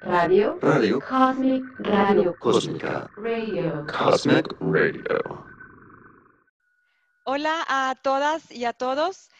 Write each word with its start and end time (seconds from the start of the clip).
Radio. 0.00 0.58
Radio. 0.62 1.00
Cosmic 1.00 1.64
Radio. 1.80 2.36
Cósmica. 2.38 3.10
Radio. 3.16 3.84
Cosmic 3.86 4.46
Radio. 4.60 5.44
Hola 7.24 7.64
a 7.68 7.94
todas 8.00 8.50
y 8.50 8.64
a 8.64 8.72
todos. 8.72 9.30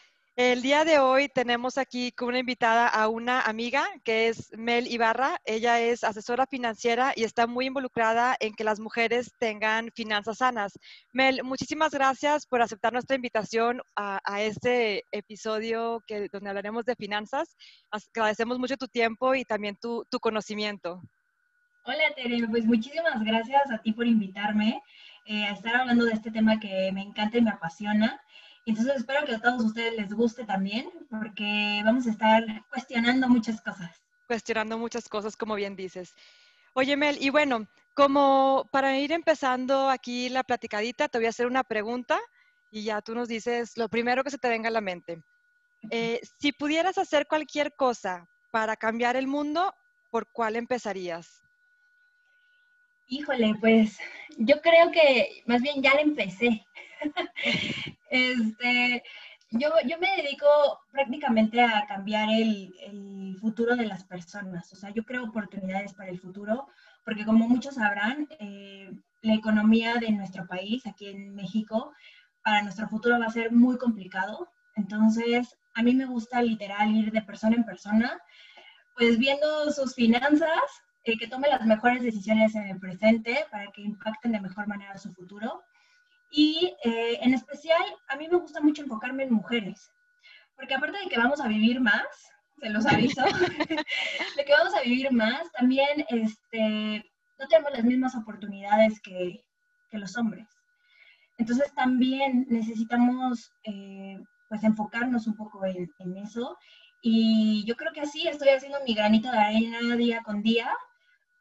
El 0.41 0.61
día 0.61 0.85
de 0.85 0.99
hoy 0.99 1.27
tenemos 1.27 1.77
aquí 1.77 2.13
como 2.13 2.29
una 2.29 2.39
invitada 2.39 2.87
a 2.87 3.09
una 3.09 3.41
amiga 3.41 3.83
que 4.05 4.29
es 4.29 4.49
Mel 4.57 4.87
Ibarra. 4.87 5.37
Ella 5.43 5.81
es 5.81 6.05
asesora 6.05 6.47
financiera 6.47 7.11
y 7.13 7.25
está 7.25 7.45
muy 7.45 7.65
involucrada 7.65 8.37
en 8.39 8.53
que 8.53 8.63
las 8.63 8.79
mujeres 8.79 9.33
tengan 9.37 9.91
finanzas 9.93 10.37
sanas. 10.37 10.79
Mel, 11.11 11.43
muchísimas 11.43 11.91
gracias 11.91 12.45
por 12.47 12.61
aceptar 12.61 12.93
nuestra 12.93 13.17
invitación 13.17 13.81
a, 13.97 14.21
este 14.41 15.03
episodio 15.11 16.01
que, 16.07 16.29
donde 16.31 16.47
hablaremos 16.47 16.85
de 16.85 16.95
finanzas. 16.95 17.57
As- 17.91 18.07
Agradecemos 18.15 18.59
mucho 18.59 18.77
tu 18.77 18.87
tiempo 18.87 19.35
y 19.35 19.43
también 19.43 19.75
tu, 19.75 20.05
tu 20.09 20.21
conocimiento. 20.21 21.01
Hola 21.83 22.15
Tere, 22.15 22.47
pues 22.49 22.63
muchísimas 22.63 23.21
gracias 23.25 23.69
a 23.71 23.79
ti 23.79 23.91
por 23.91 24.07
invitarme 24.07 24.81
eh, 25.25 25.43
a 25.47 25.51
estar 25.51 25.75
hablando 25.75 26.05
de 26.05 26.13
este 26.13 26.31
tema 26.31 26.61
que 26.61 26.91
me 26.93 27.01
encanta 27.01 27.37
y 27.37 27.41
me 27.41 27.49
apasiona. 27.51 28.21
Entonces 28.69 28.97
espero 28.97 29.25
que 29.25 29.35
a 29.35 29.41
todos 29.41 29.63
ustedes 29.65 29.95
les 29.95 30.13
guste 30.13 30.45
también, 30.45 30.89
porque 31.09 31.81
vamos 31.83 32.05
a 32.05 32.11
estar 32.11 32.43
cuestionando 32.69 33.27
muchas 33.27 33.61
cosas. 33.61 33.99
cuestionando 34.27 34.77
muchas 34.77 35.09
cosas, 35.09 35.35
como 35.35 35.55
bien 35.55 35.75
dices. 35.75 36.13
Oye, 36.73 36.95
Mel, 36.95 37.17
y 37.19 37.31
bueno, 37.31 37.67
como 37.95 38.69
para 38.71 38.95
ir 38.99 39.11
empezando 39.11 39.89
aquí 39.89 40.29
la 40.29 40.43
platicadita, 40.43 41.09
te 41.09 41.17
voy 41.17 41.25
a 41.25 41.29
hacer 41.29 41.47
una 41.47 41.63
pregunta 41.63 42.19
y 42.69 42.83
ya 42.83 43.01
tú 43.01 43.15
nos 43.15 43.27
dices 43.27 43.75
lo 43.75 43.89
primero 43.89 44.23
que 44.23 44.29
se 44.29 44.37
te 44.37 44.49
venga 44.49 44.69
a 44.69 44.71
la 44.71 44.81
mente. 44.81 45.23
Eh, 45.89 46.21
si 46.39 46.51
pudieras 46.51 46.99
hacer 46.99 47.25
cualquier 47.25 47.73
cosa 47.75 48.27
para 48.51 48.75
cambiar 48.75 49.15
el 49.15 49.25
mundo, 49.25 49.73
¿por 50.11 50.27
cuál 50.31 50.55
empezarías? 50.55 51.41
Híjole, 53.07 53.55
pues 53.59 53.97
yo 54.37 54.61
creo 54.61 54.91
que 54.91 55.41
más 55.47 55.63
bien 55.63 55.81
ya 55.81 55.95
la 55.95 56.01
empecé. 56.01 56.63
este, 58.09 59.03
yo, 59.51 59.69
yo 59.85 59.97
me 59.99 60.21
dedico 60.21 60.47
prácticamente 60.91 61.61
a 61.61 61.85
cambiar 61.87 62.29
el, 62.29 62.73
futuro 63.39 63.75
de 63.77 63.85
las 63.85 64.03
personas. 64.03 64.73
O 64.73 64.75
sea, 64.75 64.89
yo 64.89 65.03
creo 65.03 65.23
oportunidades 65.23 65.93
para 65.93 66.09
el 66.09 66.19
futuro, 66.19 66.67
porque 67.05 67.23
como 67.23 67.47
muchos 67.47 67.75
sabrán, 67.75 68.27
eh, 68.39 68.91
la 69.21 69.33
economía 69.33 69.95
de 69.95 70.11
nuestro 70.11 70.45
país, 70.45 70.85
aquí 70.85 71.07
en 71.07 71.35
México, 71.35 71.93
para 72.43 72.63
nuestro 72.63 72.89
futuro 72.89 73.17
va 73.17 73.27
a 73.27 73.31
ser 73.31 73.53
muy 73.53 73.77
complicado. 73.77 74.49
Entonces, 74.75 75.57
a 75.73 75.83
mí 75.83 75.93
me 75.95 76.05
gusta 76.05 76.41
literal 76.41 76.93
ir 76.93 77.11
de 77.11 77.21
persona 77.21 77.55
en 77.55 77.63
persona, 77.63 78.19
pues 78.97 79.17
viendo 79.17 79.71
sus 79.71 79.95
finanzas, 79.95 80.83
eh, 81.05 81.17
que 81.17 81.27
tome 81.27 81.47
las 81.47 81.65
mejores 81.65 82.03
decisiones 82.03 82.53
en 82.55 82.67
el 82.67 82.79
presente 82.79 83.45
para 83.49 83.71
que 83.71 83.81
impacten 83.81 84.33
de 84.33 84.41
mejor 84.41 84.67
manera 84.67 84.97
su 84.97 85.13
futuro. 85.13 85.63
Y 86.29 86.75
eh, 86.83 87.19
en 87.21 87.33
especial, 87.33 87.81
a 88.07 88.15
mí 88.15 88.27
me 88.27 88.37
gusta 88.37 88.61
mucho 88.61 88.83
enfocarme 88.83 89.23
en 89.23 89.33
mujeres, 89.33 89.91
porque 90.55 90.75
aparte 90.75 90.99
de 90.99 91.09
que 91.09 91.17
vamos 91.17 91.41
a 91.41 91.47
vivir 91.47 91.81
más, 91.81 92.05
se 92.59 92.69
los 92.69 92.85
aviso, 92.85 93.23
de 94.37 94.45
que 94.45 94.53
vamos 94.53 94.73
a 94.75 94.81
vivir 94.81 95.11
más, 95.11 95.51
también 95.53 96.05
este, 96.09 97.03
no 97.39 97.47
tenemos 97.47 97.71
las 97.71 97.83
mismas 97.83 98.15
oportunidades 98.15 98.99
que, 99.01 99.43
que 99.89 99.97
los 99.97 100.15
hombres. 100.17 100.47
Entonces 101.37 101.73
también 101.73 102.45
necesitamos 102.49 103.51
eh, 103.63 104.17
pues 104.49 104.63
enfocarnos 104.63 105.25
un 105.25 105.35
poco 105.35 105.65
en, 105.65 105.89
en 105.99 106.17
eso 106.17 106.57
y 107.01 107.63
yo 107.65 107.75
creo 107.75 107.93
que 107.93 108.01
así 108.01 108.27
estoy 108.27 108.49
haciendo 108.49 108.79
mi 108.85 108.93
granito 108.93 109.31
de 109.31 109.37
arena 109.37 109.95
día 109.95 110.21
con 110.21 110.41
día 110.41 110.69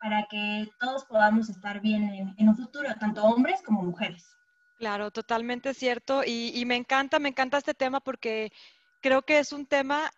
para 0.00 0.24
que 0.30 0.68
todos 0.78 1.04
podamos 1.06 1.48
estar 1.50 1.80
bien 1.80 2.04
en, 2.10 2.34
en 2.38 2.48
un 2.48 2.56
futuro, 2.56 2.88
tanto 3.00 3.24
hombres 3.24 3.60
como 3.62 3.82
mujeres. 3.82 4.37
Claro, 4.78 5.10
totalmente 5.10 5.74
cierto. 5.74 6.22
Y, 6.24 6.52
y 6.54 6.64
me 6.64 6.76
encanta, 6.76 7.18
me 7.18 7.28
encanta 7.30 7.58
este 7.58 7.74
tema 7.74 7.98
porque 8.00 8.52
creo 9.00 9.22
que 9.22 9.38
es 9.40 9.52
un 9.52 9.66
tema 9.66 10.10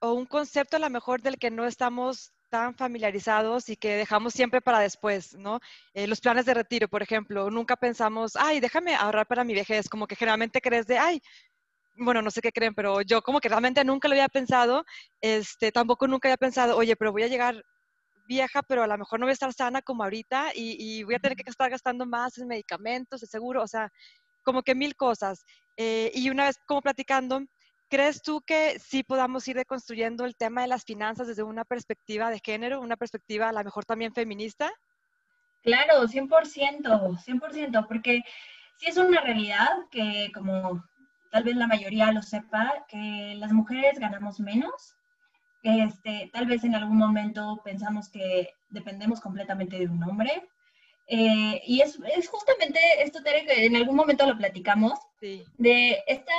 o 0.00 0.12
un 0.12 0.26
concepto 0.26 0.76
a 0.76 0.80
lo 0.80 0.90
mejor 0.90 1.22
del 1.22 1.38
que 1.38 1.50
no 1.50 1.66
estamos 1.66 2.32
tan 2.50 2.74
familiarizados 2.74 3.70
y 3.70 3.76
que 3.76 3.96
dejamos 3.96 4.34
siempre 4.34 4.60
para 4.60 4.80
después, 4.80 5.34
¿no? 5.38 5.60
Eh, 5.94 6.06
los 6.06 6.20
planes 6.20 6.44
de 6.44 6.52
retiro, 6.52 6.88
por 6.88 7.02
ejemplo, 7.02 7.50
nunca 7.50 7.76
pensamos, 7.76 8.36
ay, 8.36 8.60
déjame 8.60 8.94
ahorrar 8.94 9.26
para 9.26 9.44
mi 9.44 9.54
vejez, 9.54 9.88
como 9.88 10.06
que 10.06 10.16
generalmente 10.16 10.60
crees 10.60 10.86
de, 10.86 10.98
ay, 10.98 11.22
bueno, 11.96 12.22
no 12.22 12.30
sé 12.30 12.40
qué 12.40 12.52
creen, 12.52 12.74
pero 12.74 13.02
yo 13.02 13.22
como 13.22 13.40
que 13.40 13.48
realmente 13.48 13.84
nunca 13.84 14.08
lo 14.08 14.14
había 14.14 14.28
pensado, 14.28 14.84
este, 15.20 15.72
tampoco 15.72 16.06
nunca 16.08 16.28
había 16.28 16.36
pensado, 16.38 16.76
oye, 16.76 16.96
pero 16.96 17.12
voy 17.12 17.22
a 17.24 17.28
llegar 17.28 17.62
vieja, 18.26 18.62
pero 18.62 18.82
a 18.82 18.86
lo 18.86 18.98
mejor 18.98 19.20
no 19.20 19.26
voy 19.26 19.30
a 19.30 19.34
estar 19.34 19.52
sana 19.52 19.82
como 19.82 20.02
ahorita 20.04 20.52
y, 20.54 20.76
y 20.78 21.02
voy 21.02 21.14
a 21.14 21.18
tener 21.18 21.36
que 21.36 21.48
estar 21.48 21.70
gastando 21.70 22.06
más 22.06 22.38
en 22.38 22.48
medicamentos, 22.48 23.20
de 23.20 23.26
seguro, 23.26 23.62
o 23.62 23.66
sea, 23.66 23.90
como 24.42 24.62
que 24.62 24.74
mil 24.74 24.96
cosas. 24.96 25.44
Eh, 25.76 26.10
y 26.14 26.30
una 26.30 26.44
vez 26.46 26.58
como 26.66 26.82
platicando, 26.82 27.42
¿crees 27.88 28.22
tú 28.22 28.42
que 28.42 28.78
sí 28.78 29.02
podamos 29.02 29.46
ir 29.48 29.56
reconstruyendo 29.56 30.24
el 30.24 30.36
tema 30.36 30.62
de 30.62 30.68
las 30.68 30.84
finanzas 30.84 31.26
desde 31.26 31.42
una 31.42 31.64
perspectiva 31.64 32.30
de 32.30 32.40
género, 32.44 32.80
una 32.80 32.96
perspectiva 32.96 33.48
a 33.48 33.52
lo 33.52 33.64
mejor 33.64 33.84
también 33.84 34.12
feminista? 34.12 34.70
Claro, 35.62 36.06
100%, 36.08 37.18
100%, 37.24 37.86
porque 37.86 38.22
sí 38.78 38.86
es 38.86 38.96
una 38.96 39.20
realidad 39.20 39.68
que 39.90 40.30
como 40.34 40.84
tal 41.30 41.44
vez 41.44 41.56
la 41.56 41.66
mayoría 41.66 42.12
lo 42.12 42.20
sepa, 42.20 42.84
que 42.88 43.34
las 43.36 43.52
mujeres 43.52 43.98
ganamos 43.98 44.40
menos. 44.40 44.96
Este, 45.62 46.28
tal 46.32 46.46
vez 46.46 46.64
en 46.64 46.74
algún 46.74 46.96
momento 46.96 47.60
pensamos 47.64 48.08
que 48.08 48.50
dependemos 48.70 49.20
completamente 49.20 49.78
de 49.78 49.86
un 49.86 50.02
hombre. 50.02 50.48
Eh, 51.06 51.62
y 51.66 51.80
es, 51.80 51.98
es, 52.16 52.28
justamente 52.28 52.78
esto, 52.98 53.22
Tere, 53.22 53.44
que 53.44 53.66
en 53.66 53.76
algún 53.76 53.96
momento 53.96 54.26
lo 54.26 54.36
platicamos, 54.36 54.98
sí. 55.20 55.44
de 55.58 56.02
esta, 56.06 56.32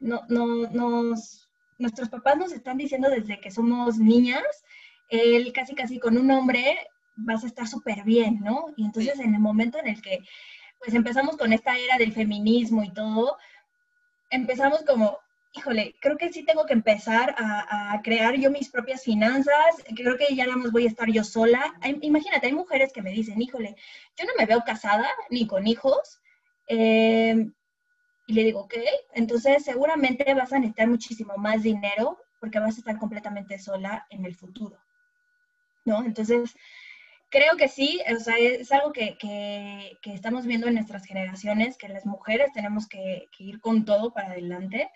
no, 0.00 0.22
no, 0.28 0.68
nos, 0.70 1.48
nuestros 1.78 2.08
papás 2.08 2.36
nos 2.36 2.52
están 2.52 2.78
diciendo 2.78 3.08
desde 3.08 3.40
que 3.40 3.50
somos 3.50 3.98
niñas, 3.98 4.42
él 5.10 5.52
casi 5.52 5.74
casi 5.74 5.98
con 5.98 6.18
un 6.18 6.30
hombre 6.30 6.78
vas 7.16 7.44
a 7.44 7.46
estar 7.46 7.66
súper 7.66 8.04
bien, 8.04 8.40
¿no? 8.40 8.66
Y 8.76 8.84
entonces 8.84 9.14
sí. 9.16 9.22
en 9.22 9.34
el 9.34 9.40
momento 9.40 9.78
en 9.78 9.88
el 9.88 10.02
que 10.02 10.20
pues 10.78 10.94
empezamos 10.94 11.36
con 11.36 11.52
esta 11.52 11.76
era 11.76 11.98
del 11.98 12.12
feminismo 12.12 12.84
y 12.84 12.92
todo, 12.92 13.36
empezamos 14.30 14.82
como, 14.84 15.18
híjole, 15.54 15.96
creo 16.00 16.16
que 16.16 16.32
sí 16.32 16.44
tengo 16.44 16.66
que 16.66 16.72
empezar 16.72 17.34
a, 17.38 18.00
crear 18.02 18.34
yo 18.36 18.50
mis 18.50 18.70
propias 18.70 19.02
finanzas, 19.02 19.82
creo 19.96 20.16
que 20.16 20.34
ya 20.34 20.46
nada 20.46 20.56
más 20.56 20.72
voy 20.72 20.84
a 20.84 20.88
estar 20.88 21.10
yo 21.10 21.24
sola. 21.24 21.74
Imagínate, 22.02 22.46
hay 22.46 22.52
mujeres 22.52 22.92
que 22.92 23.02
me 23.02 23.10
dicen, 23.10 23.40
híjole, 23.40 23.76
yo 24.16 24.26
no 24.26 24.32
me 24.38 24.46
veo 24.46 24.62
casada 24.64 25.08
ni 25.30 25.46
con 25.46 25.66
hijos. 25.66 26.20
Eh, 26.68 27.46
y 28.26 28.32
le 28.34 28.44
digo, 28.44 28.60
ok, 28.60 28.74
entonces 29.14 29.64
seguramente 29.64 30.34
vas 30.34 30.52
a 30.52 30.58
necesitar 30.58 30.86
muchísimo 30.86 31.34
más 31.38 31.62
dinero 31.62 32.18
porque 32.40 32.58
vas 32.58 32.76
a 32.76 32.78
estar 32.78 32.98
completamente 32.98 33.58
sola 33.58 34.06
en 34.10 34.26
el 34.26 34.34
futuro. 34.34 34.78
¿No? 35.86 36.04
Entonces, 36.04 36.54
creo 37.30 37.56
que 37.56 37.68
sí, 37.68 38.02
o 38.14 38.20
sea, 38.20 38.36
es 38.36 38.70
algo 38.70 38.92
que, 38.92 39.16
que, 39.18 40.12
estamos 40.12 40.44
viendo 40.44 40.66
en 40.66 40.74
nuestras 40.74 41.06
generaciones, 41.06 41.78
que 41.78 41.88
las 41.88 42.04
mujeres 42.04 42.52
tenemos 42.52 42.86
que 42.86 43.28
ir 43.38 43.60
con 43.60 43.86
todo 43.86 44.12
para 44.12 44.32
adelante 44.32 44.90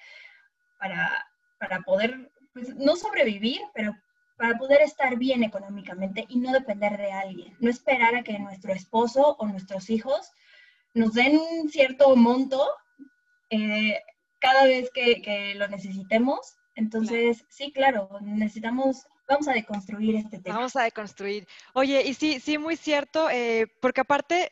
para, 0.83 1.25
para 1.59 1.81
poder, 1.83 2.33
pues, 2.53 2.75
no 2.75 2.97
sobrevivir, 2.97 3.61
pero 3.73 3.97
para 4.37 4.59
poder 4.59 4.83
estar 4.83 5.17
bien 5.17 5.45
económicamente 5.45 6.27
y 6.29 6.41
no 6.41 6.53
depender 6.53 6.99
de 6.99 7.13
alguien. 7.13 7.57
No 7.61 7.71
esperar 7.71 8.17
a 8.17 8.25
que 8.25 8.37
nuestro 8.41 8.73
esposo 8.73 9.37
o 9.39 9.47
nuestros 9.47 9.89
hijos 9.89 10.33
nos 10.95 11.15
den 11.15 11.39
un 11.39 11.71
cierto 11.71 12.17
monto 12.17 12.69
eh, 13.51 14.01
cada 14.41 14.65
vez 14.65 14.91
que, 14.93 15.23
que, 15.23 15.55
lo 15.55 15.69
necesitemos. 15.69 16.57
Entonces, 16.75 17.39
claro. 17.39 17.49
sí, 17.51 17.73
claro, 17.73 18.09
necesitamos 18.21 19.07
vamos 19.29 19.47
a 19.47 19.53
deconstruir 19.53 20.17
este 20.17 20.41
tema. 20.41 20.57
Vamos 20.57 20.75
a 20.75 20.83
deconstruir. 20.83 21.47
Oye, 21.75 22.03
y 22.03 22.15
sí, 22.15 22.41
sí, 22.41 22.59
muy 22.59 22.77
cierto, 22.77 23.31
eh, 23.31 23.67
porque 23.81 24.01
aparte 24.01 24.51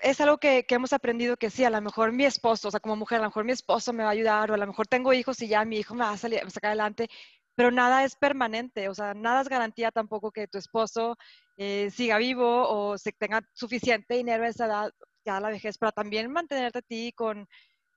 es 0.00 0.20
algo 0.20 0.38
que, 0.38 0.64
que, 0.64 0.74
hemos 0.74 0.92
aprendido 0.92 1.36
que 1.36 1.50
sí, 1.50 1.64
a 1.64 1.70
lo 1.70 1.80
mejor 1.80 2.12
mi 2.12 2.24
esposo, 2.24 2.68
o 2.68 2.70
sea, 2.70 2.80
como 2.80 2.96
mujer, 2.96 3.18
a 3.18 3.22
lo 3.22 3.28
mejor 3.28 3.44
mi 3.44 3.52
esposo 3.52 3.92
me 3.92 4.02
va 4.04 4.10
a 4.10 4.12
ayudar, 4.12 4.50
o 4.50 4.54
a 4.54 4.56
lo 4.58 4.66
mejor 4.66 4.86
tengo 4.86 5.12
hijos 5.12 5.40
y 5.42 5.48
ya 5.48 5.64
mi 5.64 5.78
hijo 5.78 5.94
me 5.94 6.04
va 6.04 6.12
a, 6.12 6.16
salir, 6.16 6.40
a 6.44 6.50
sacar 6.50 6.70
adelante, 6.70 7.08
pero 7.54 7.70
nada 7.70 8.04
es 8.04 8.14
permanente, 8.16 8.88
o 8.88 8.94
sea, 8.94 9.14
nada 9.14 9.42
es 9.42 9.48
garantía 9.48 9.90
tampoco 9.90 10.30
que 10.30 10.46
tu 10.46 10.58
esposo 10.58 11.16
eh, 11.56 11.90
siga 11.90 12.18
vivo 12.18 12.68
o 12.68 12.98
se 12.98 13.12
tenga 13.12 13.42
suficiente 13.52 14.14
dinero 14.14 14.44
a 14.44 14.48
esa 14.48 14.66
edad, 14.66 14.92
ya 15.24 15.38
a 15.38 15.40
la 15.40 15.50
vejez, 15.50 15.76
para 15.78 15.92
también 15.92 16.30
mantenerte 16.30 16.78
a 16.78 16.82
ti 16.82 17.12
con, 17.12 17.48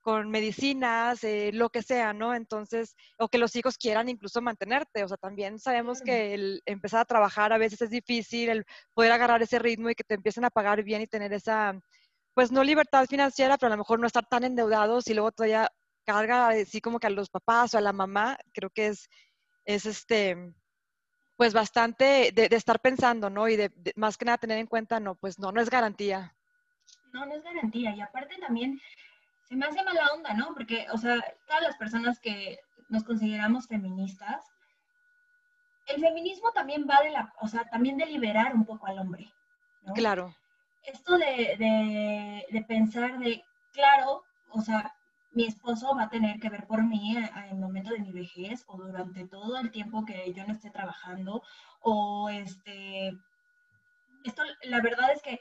con 0.02 0.30
medicinas, 0.30 1.22
eh, 1.24 1.50
lo 1.52 1.70
que 1.70 1.82
sea, 1.82 2.12
¿no? 2.12 2.34
Entonces, 2.34 2.96
o 3.18 3.28
que 3.28 3.38
los 3.38 3.54
hijos 3.56 3.78
quieran 3.78 4.08
incluso 4.08 4.42
mantenerte, 4.42 5.04
o 5.04 5.08
sea, 5.08 5.16
también 5.16 5.58
sabemos 5.58 6.02
que 6.02 6.34
el 6.34 6.62
empezar 6.66 7.00
a 7.00 7.04
trabajar 7.04 7.52
a 7.52 7.58
veces 7.58 7.80
es 7.82 7.90
difícil, 7.90 8.48
el 8.50 8.66
poder 8.94 9.12
agarrar 9.12 9.42
ese 9.42 9.58
ritmo 9.60 9.88
y 9.90 9.94
que 9.94 10.04
te 10.04 10.14
empiecen 10.14 10.44
a 10.44 10.50
pagar 10.50 10.82
bien 10.82 11.02
y 11.02 11.06
tener 11.06 11.32
esa, 11.32 11.80
pues 12.34 12.50
no 12.50 12.64
libertad 12.64 13.06
financiera, 13.06 13.56
pero 13.56 13.68
a 13.68 13.76
lo 13.76 13.82
mejor 13.82 14.00
no 14.00 14.06
estar 14.06 14.26
tan 14.26 14.44
endeudados 14.44 15.06
y 15.08 15.14
luego 15.14 15.32
todavía 15.32 15.70
carga 16.04 16.48
así 16.48 16.80
como 16.80 16.98
que 16.98 17.06
a 17.06 17.10
los 17.10 17.30
papás 17.30 17.74
o 17.74 17.78
a 17.78 17.80
la 17.80 17.92
mamá, 17.92 18.36
creo 18.52 18.70
que 18.70 18.88
es, 18.88 19.08
es 19.64 19.86
este, 19.86 20.52
pues 21.36 21.54
bastante 21.54 22.32
de, 22.34 22.48
estar 22.50 22.80
pensando, 22.80 23.30
¿no? 23.30 23.48
Y 23.48 23.56
de, 23.56 23.70
más 23.94 24.18
que 24.18 24.24
nada 24.24 24.38
tener 24.38 24.58
en 24.58 24.66
cuenta, 24.66 24.98
no, 24.98 25.14
pues 25.14 25.38
no, 25.38 25.52
no 25.52 25.60
es 25.60 25.70
garantía. 25.70 26.34
No, 27.12 27.24
no 27.24 27.34
es 27.34 27.42
garantía. 27.44 27.94
Y 27.94 28.00
aparte 28.00 28.36
también 28.40 28.80
se 29.52 29.58
me 29.58 29.66
hace 29.66 29.84
mala 29.84 30.14
onda, 30.14 30.32
¿no? 30.32 30.54
Porque, 30.54 30.86
o 30.92 30.96
sea, 30.96 31.22
todas 31.46 31.62
las 31.62 31.76
personas 31.76 32.18
que 32.20 32.58
nos 32.88 33.04
consideramos 33.04 33.66
feministas, 33.66 34.46
el 35.88 36.00
feminismo 36.00 36.50
también 36.52 36.86
va 36.88 37.02
de 37.02 37.10
la, 37.10 37.34
o 37.38 37.46
sea, 37.46 37.68
también 37.68 37.98
de 37.98 38.06
liberar 38.06 38.54
un 38.54 38.64
poco 38.64 38.86
al 38.86 38.98
hombre, 38.98 39.30
¿no? 39.82 39.92
Claro. 39.92 40.34
Esto 40.84 41.18
de, 41.18 41.56
de, 41.58 42.46
de 42.50 42.64
pensar 42.64 43.18
de, 43.18 43.44
claro, 43.74 44.22
o 44.52 44.62
sea, 44.62 44.90
mi 45.32 45.44
esposo 45.44 45.94
va 45.94 46.04
a 46.04 46.10
tener 46.10 46.40
que 46.40 46.48
ver 46.48 46.66
por 46.66 46.82
mí 46.82 47.14
en 47.14 47.44
el 47.50 47.58
momento 47.58 47.90
de 47.90 47.98
mi 47.98 48.10
vejez 48.10 48.64
o 48.68 48.78
durante 48.78 49.28
todo 49.28 49.58
el 49.58 49.70
tiempo 49.70 50.06
que 50.06 50.32
yo 50.32 50.46
no 50.46 50.54
esté 50.54 50.70
trabajando 50.70 51.42
o 51.82 52.30
este, 52.30 53.12
esto 54.24 54.44
la 54.62 54.80
verdad 54.80 55.12
es 55.12 55.20
que, 55.20 55.38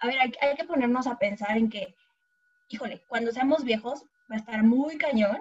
a 0.00 0.06
ver, 0.06 0.20
hay, 0.20 0.32
hay 0.42 0.54
que 0.54 0.64
ponernos 0.64 1.06
a 1.06 1.16
pensar 1.16 1.56
en 1.56 1.70
que, 1.70 1.94
híjole, 2.68 3.04
cuando 3.08 3.32
seamos 3.32 3.64
viejos 3.64 4.04
va 4.30 4.36
a 4.36 4.38
estar 4.38 4.62
muy 4.62 4.96
cañón 4.98 5.38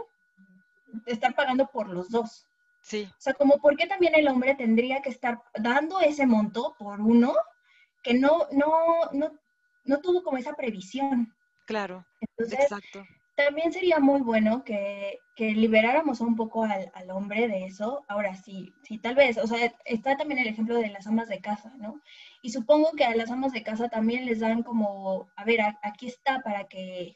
estar 1.06 1.34
pagando 1.36 1.68
por 1.68 1.90
los 1.90 2.10
dos. 2.10 2.48
Sí. 2.82 3.10
O 3.10 3.22
sea, 3.22 3.34
como 3.34 3.58
por 3.60 3.76
qué 3.78 3.88
también 3.88 4.14
el 4.16 4.28
hombre 4.28 4.56
tendría 4.56 5.02
que 5.02 5.10
estar 5.10 5.42
dando 5.56 6.00
ese 6.02 6.26
monto 6.26 6.76
por 6.78 7.00
uno 7.00 7.34
que 8.04 8.14
no, 8.14 8.48
no, 8.52 9.10
no, 9.14 9.32
no 9.86 10.02
tuvo 10.02 10.24
como 10.24 10.38
esa 10.38 10.54
previsión. 10.54 11.34
Claro. 11.66 12.06
Entonces, 12.20 12.60
Exacto 12.60 13.04
también 13.36 13.72
sería 13.72 14.00
muy 14.00 14.22
bueno 14.22 14.64
que, 14.64 15.20
que 15.36 15.52
liberáramos 15.52 16.22
un 16.22 16.36
poco 16.36 16.64
al, 16.64 16.92
al, 16.94 17.10
hombre 17.12 17.48
de 17.48 17.66
eso. 17.66 18.04
Ahora 18.08 18.36
sí, 18.36 18.74
sí, 18.84 19.00
tal 19.00 19.16
vez, 19.16 19.38
o 19.38 19.48
sea, 19.48 19.74
está 19.86 20.18
también 20.18 20.40
el 20.40 20.48
ejemplo 20.48 20.76
de 20.76 20.90
las 20.90 21.08
amas 21.08 21.30
de 21.30 21.40
casa, 21.40 21.74
¿no? 21.78 22.02
Y 22.42 22.52
supongo 22.52 22.92
que 22.92 23.06
a 23.06 23.16
las 23.16 23.32
amas 23.32 23.52
de 23.52 23.64
casa 23.64 23.90
también 23.90 24.26
les 24.26 24.40
dan 24.40 24.64
como, 24.64 25.28
a 25.36 25.44
ver, 25.46 25.62
aquí 25.82 26.08
está 26.08 26.42
para 26.42 26.66
que 26.66 27.16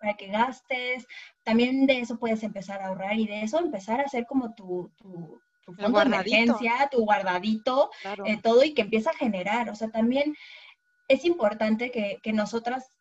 para 0.00 0.14
que 0.14 0.28
gastes, 0.28 1.06
también 1.42 1.86
de 1.86 2.00
eso 2.00 2.18
puedes 2.18 2.44
empezar 2.44 2.80
a 2.80 2.86
ahorrar 2.86 3.18
y 3.18 3.26
de 3.26 3.42
eso 3.42 3.58
empezar 3.58 4.00
a 4.00 4.04
hacer 4.04 4.26
como 4.26 4.54
tu, 4.54 4.92
tu, 4.96 5.40
tu 5.64 5.74
fondo 5.74 5.98
de 5.98 6.06
emergencia, 6.06 6.88
tu 6.90 7.04
guardadito, 7.04 7.90
eh, 8.24 8.38
todo 8.40 8.62
y 8.62 8.74
que 8.74 8.82
empieza 8.82 9.10
a 9.10 9.16
generar. 9.16 9.70
O 9.70 9.74
sea, 9.74 9.90
también 9.90 10.36
es 11.08 11.24
importante 11.24 11.90
que, 11.90 12.18
que 12.22 12.32
nosotras 12.32 12.92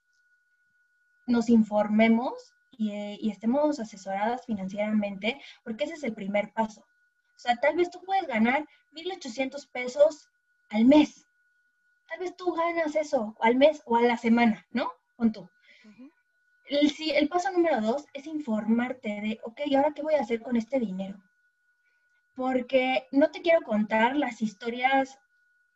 nos 1.27 1.50
informemos 1.50 2.53
eh, 2.79 3.18
y, 3.19 3.29
estemos 3.29 3.79
asesoradas 3.79 4.45
financieramente, 4.45 5.39
porque 5.63 5.83
ese 5.83 5.94
es 5.94 6.03
el 6.03 6.13
primer 6.13 6.51
paso. 6.53 6.81
O 6.81 7.39
sea, 7.39 7.56
tal 7.57 7.75
vez 7.75 7.91
tú 7.91 8.01
puedes 8.03 8.27
ganar 8.27 8.65
1.800 8.94 9.69
pesos 9.71 10.27
al 10.69 10.85
mes. 10.85 11.27
Tal 12.09 12.19
vez 12.19 12.35
tú 12.35 12.53
ganas 12.53 12.95
eso 12.95 13.35
al 13.41 13.56
mes 13.56 13.83
o 13.85 13.97
a 13.97 14.01
la 14.01 14.18
semana, 14.18 14.65
¿no? 14.71 14.91
Con 15.18 15.31
tú. 15.31 15.50
el, 16.68 16.91
el 17.15 17.29
paso 17.29 17.51
número 17.51 17.81
dos 17.81 18.06
es 18.13 18.25
informarte 18.27 19.09
de, 19.21 19.39
ok, 19.44 19.59
¿ahora 19.75 19.94
qué 19.94 20.01
voy 20.01 20.15
a 20.15 20.21
hacer 20.21 20.41
con 20.41 20.56
este 20.56 20.79
dinero? 20.79 21.18
Porque 22.35 23.07
no 23.12 23.29
te 23.31 23.41
quiero 23.41 23.62
contar 23.62 24.15
las 24.15 24.41
historias 24.41 25.19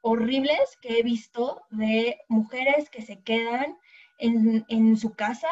horribles 0.02 0.78
que 0.82 1.00
he 1.00 1.04
visto 1.04 1.64
de 1.70 2.20
mujeres 2.28 2.90
que 2.90 3.02
se 3.02 3.22
quedan 3.22 3.78
en, 4.22 4.98
su 4.98 5.14
casa 5.14 5.50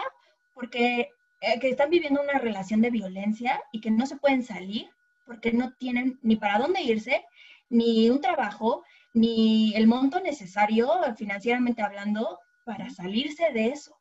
porque 0.53 1.09
eh, 1.41 1.59
que 1.59 1.69
están 1.69 1.89
viviendo 1.89 2.21
una 2.21 2.39
relación 2.39 2.81
de 2.81 2.91
violencia 2.91 3.61
y 3.71 3.81
que 3.81 3.91
no 3.91 4.05
se 4.05 4.17
pueden 4.17 4.43
salir 4.43 4.89
porque 5.25 5.51
no 5.51 5.73
tienen 5.73 6.19
ni 6.21 6.35
para 6.35 6.59
dónde 6.59 6.81
irse, 6.81 7.23
ni 7.69 8.09
un 8.09 8.19
trabajo, 8.19 8.83
ni 9.13 9.73
el 9.75 9.87
monto 9.87 10.19
necesario 10.19 10.89
financieramente 11.17 11.83
hablando 11.83 12.39
para 12.65 12.89
salirse 12.89 13.51
de 13.53 13.67
eso. 13.67 13.95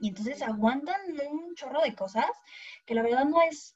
Y 0.00 0.08
entonces 0.08 0.42
aguantan 0.42 1.00
un 1.30 1.54
chorro 1.54 1.82
de 1.82 1.94
cosas 1.94 2.26
que 2.86 2.94
la 2.94 3.02
verdad 3.02 3.24
no 3.24 3.42
es, 3.42 3.74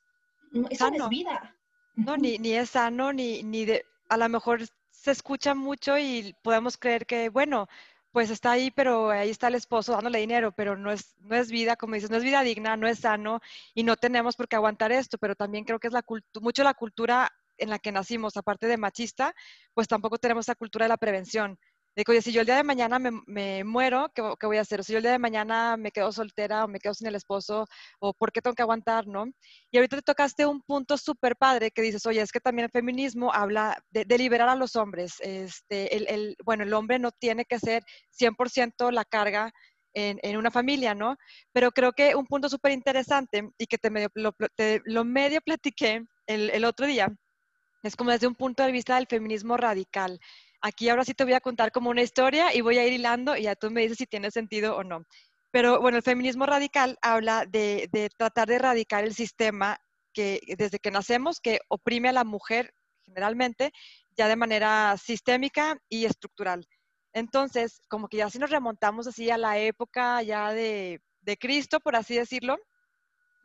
no, 0.51 0.67
eso 0.71 0.91
no 0.91 1.05
es 1.05 1.09
vida. 1.11 1.55
No, 1.95 2.17
ni, 2.17 2.39
ni 2.39 2.55
es 2.55 2.71
sano, 2.71 3.13
ni, 3.13 3.43
ni 3.43 3.67
de, 3.67 3.85
a 4.09 4.17
lo 4.17 4.29
mejor 4.29 4.61
se 4.91 5.11
escucha 5.11 5.55
mucho 5.55 5.99
y 5.99 6.35
podemos 6.43 6.77
creer 6.77 7.07
que, 7.07 7.29
bueno, 7.29 7.69
pues 8.13 8.31
está 8.31 8.53
ahí, 8.53 8.71
pero 8.71 9.11
ahí 9.11 9.31
está 9.31 9.49
el 9.49 9.55
esposo 9.55 9.93
dándole 9.93 10.19
dinero, 10.21 10.53
pero 10.53 10.77
no 10.77 10.93
es, 10.93 11.17
no 11.21 11.35
es 11.35 11.51
vida, 11.51 11.77
como 11.77 11.95
dices, 11.95 12.11
no 12.11 12.19
es 12.19 12.23
vida 12.25 12.43
digna, 12.43 12.77
no 12.77 12.87
es 12.87 13.01
sano 13.01 13.41
y 13.75 13.83
no 13.85 13.97
tenemos 13.97 14.37
por 14.37 14.49
qué 14.49 14.57
aguantar 14.57 14.93
esto, 14.93 15.19
pero 15.19 15.35
también 15.35 15.65
creo 15.65 15.81
que 15.81 15.89
es 15.89 15.93
la 15.93 16.05
mucho 16.41 16.63
la 16.63 16.75
cultura 16.75 17.33
en 17.59 17.71
la 17.71 17.79
que 17.79 17.93
nacimos, 17.93 18.37
aparte 18.37 18.67
de 18.67 18.77
machista, 18.77 19.35
pues 19.75 19.89
tampoco 19.89 20.19
tenemos 20.19 20.49
la 20.49 20.55
cultura 20.55 20.85
de 20.85 20.91
la 20.91 20.97
prevención. 20.97 21.59
De 21.95 22.05
que, 22.05 22.13
oye, 22.13 22.23
si 22.23 22.33
yo 22.33 22.41
el 22.41 22.47
día 22.47 22.57
de 22.57 22.63
mañana 22.63 22.99
me, 22.99 23.65
muero, 23.65 24.11
¿qué, 24.15 24.23
voy 24.47 24.57
a 24.57 24.63
hacer? 24.63 24.81
O 24.81 24.83
si 24.83 24.93
yo 24.93 24.99
el 24.99 25.03
día 25.03 25.13
de 25.13 25.19
mañana 25.19 25.77
me 25.77 25.91
quedo 25.91 26.11
soltera 26.11 26.65
o 26.65 26.69
me 26.69 26.79
quedo 26.79 26.95
sin 26.95 27.07
el 27.07 27.15
esposo, 27.15 27.67
o 28.01 28.15
por 28.15 28.33
qué 28.33 28.41
tengo 28.41 28.55
que 28.55 28.63
aguantar, 28.63 29.07
¿no? 29.07 29.27
Y 29.71 29.77
ahorita 29.77 29.97
te 29.97 30.03
tocaste 30.03 30.47
un 30.47 30.63
punto 30.63 30.97
súper 30.97 31.37
padre 31.37 31.71
que 31.71 31.83
dices, 31.83 32.07
oye, 32.07 32.23
es 32.23 32.33
que 32.33 32.41
también 32.41 32.65
el 32.65 32.71
feminismo 32.71 33.33
habla 33.33 33.83
de, 33.91 34.07
liberar 34.17 34.49
a 34.49 34.55
los 34.55 34.77
hombres. 34.77 35.17
Este, 35.21 36.15
el, 36.15 36.37
bueno, 36.45 36.65
el 36.65 36.73
hombre 36.73 36.99
no 36.99 37.11
tiene 37.13 37.45
que 37.45 37.59
ser 37.59 37.83
100% 38.19 38.91
la 38.91 39.05
carga 39.05 39.53
en, 39.95 40.37
una 40.37 40.51
familia, 40.51 40.95
¿no? 40.95 41.17
Pero 41.53 41.73
creo 41.73 41.93
que 41.93 42.15
un 42.15 42.27
punto 42.27 42.49
súper 42.49 42.73
interesante 42.73 43.51
y 43.59 43.67
que 43.67 43.79
te, 43.79 43.91
medio, 43.91 44.09
lo, 44.15 44.35
lo 44.85 45.05
medio 45.05 45.41
platiqué 45.43 46.05
el, 46.27 46.51
el 46.51 46.65
otro 46.65 46.87
día, 46.87 47.09
es 47.83 47.97
como 47.97 48.11
desde 48.11 48.27
un 48.27 48.35
punto 48.35 48.63
de 48.63 48.73
vista 48.73 48.97
del 48.97 49.07
feminismo 49.07 49.57
radical. 49.57 50.19
Aquí 50.63 50.89
ahora 50.89 51.05
sí 51.05 51.13
te 51.13 51.25
voy 51.25 51.33
a 51.33 51.41
contar 51.41 51.73
como 51.73 51.91
una 51.91 52.03
historia 52.03 52.55
y 52.55 52.61
voy 52.61 52.79
a 52.79 52.87
ir 52.87 52.93
hilando 52.93 53.37
y 53.37 53.43
ya 53.43 53.57
tú 53.57 53.71
me 53.71 53.83
dices 53.83 53.99
si 53.99 54.07
tiene 54.07 54.31
sentido 54.31 54.77
o 54.77 54.85
no. 54.85 55.05
Pero 55.51 55.81
bueno, 55.81 55.97
el 55.99 56.05
feminismo 56.05 56.47
radical 56.47 56.97
habla 57.03 57.45
de, 57.47 57.89
tratar 58.17 58.49
de 58.49 58.55
erradicar 58.55 59.05
el 59.05 59.13
sistema 59.13 59.77
que 60.15 60.41
desde 60.57 60.79
que 60.79 60.91
nacemos, 60.91 61.41
que 61.41 61.59
oprime 61.69 62.09
a 62.09 62.13
la 62.13 62.25
mujer 62.25 62.73
generalmente, 63.05 63.73
ya 64.17 64.29
de 64.29 64.37
manera 64.37 64.97
sistémica 64.97 65.77
y 65.89 66.05
estructural. 66.05 66.67
Entonces, 67.13 67.83
como 67.89 68.09
que 68.09 68.19
ya 68.19 68.31
si 68.31 68.39
nos 68.39 68.51
remontamos 68.51 69.07
así 69.07 69.31
a 69.31 69.39
la 69.39 69.59
época 69.59 70.23
ya 70.23 70.53
de, 70.53 71.03
de 71.21 71.37
Cristo, 71.37 71.81
por 71.81 71.97
así 71.97 72.15
decirlo, 72.15 72.57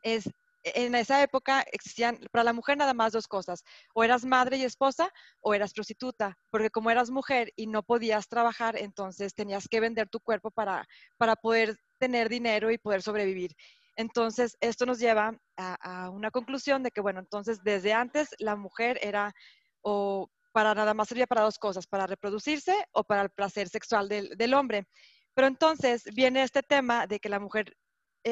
es 0.04 0.30
en 0.64 0.96
esa 0.96 1.22
época 1.22 1.64
existían 1.72 2.20
para 2.32 2.44
la 2.44 2.54
mujer 2.54 2.78
nada 2.78 2.94
más 2.94 3.14
dos 3.14 3.28
cosas, 3.28 3.64
o 3.94 4.04
eras 4.04 4.26
madre 4.26 4.58
y 4.58 4.64
esposa 4.64 5.12
o 5.42 5.54
eras 5.54 5.74
prostituta, 5.74 6.38
porque 6.50 6.70
como 6.70 6.90
eras 6.90 7.10
mujer 7.10 7.52
y 7.56 7.68
no 7.68 7.84
podías 7.84 8.28
trabajar, 8.28 8.78
entonces 8.78 9.34
tenías 9.34 9.68
que 9.68 9.80
vender 9.80 10.10
tu 10.10 10.20
cuerpo 10.20 10.52
para, 10.52 10.86
para 11.18 11.36
poder 11.36 11.78
tener 12.00 12.30
dinero 12.30 12.72
y 12.72 12.78
poder 12.78 13.02
sobrevivir. 13.02 13.52
Entonces, 13.96 14.56
esto 14.62 14.86
nos 14.86 15.00
lleva 15.00 15.36
a, 15.58 16.10
una 16.12 16.30
conclusión 16.30 16.84
de 16.84 16.92
que, 16.92 17.02
bueno, 17.02 17.20
entonces 17.20 17.64
desde 17.64 17.94
antes 17.94 18.30
la 18.38 18.56
mujer 18.56 19.00
era 19.02 19.34
o 19.82 20.30
para 20.54 20.76
nada 20.76 20.94
más 20.94 21.08
servía 21.08 21.28
para 21.28 21.42
dos 21.42 21.58
cosas, 21.58 21.88
para 21.88 22.08
reproducirse 22.08 22.76
o 22.92 23.04
para 23.04 23.24
el 23.24 23.30
placer 23.30 23.70
sexual 23.70 24.08
del, 24.08 24.30
del 24.38 24.54
hombre. 24.54 24.88
Pero 25.34 25.48
entonces 25.48 26.04
viene 26.14 26.44
este 26.44 26.62
tema 26.64 27.08
de 27.08 27.20
que 27.20 27.30
la 27.30 27.40
mujer 27.40 27.76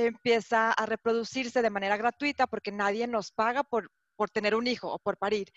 empieza 0.04 0.72
a 0.72 0.86
reproducirse 0.86 1.62
de 1.62 1.70
manera 1.70 1.98
gratuita 1.98 2.48
porque 2.48 2.72
nadie 2.72 3.08
nos 3.08 3.32
paga 3.32 3.64
por, 3.64 3.90
por 4.16 4.30
tener 4.30 4.56
un 4.56 4.68
hijo 4.68 4.92
o 4.92 5.00
por 5.00 5.18
parir. 5.18 5.48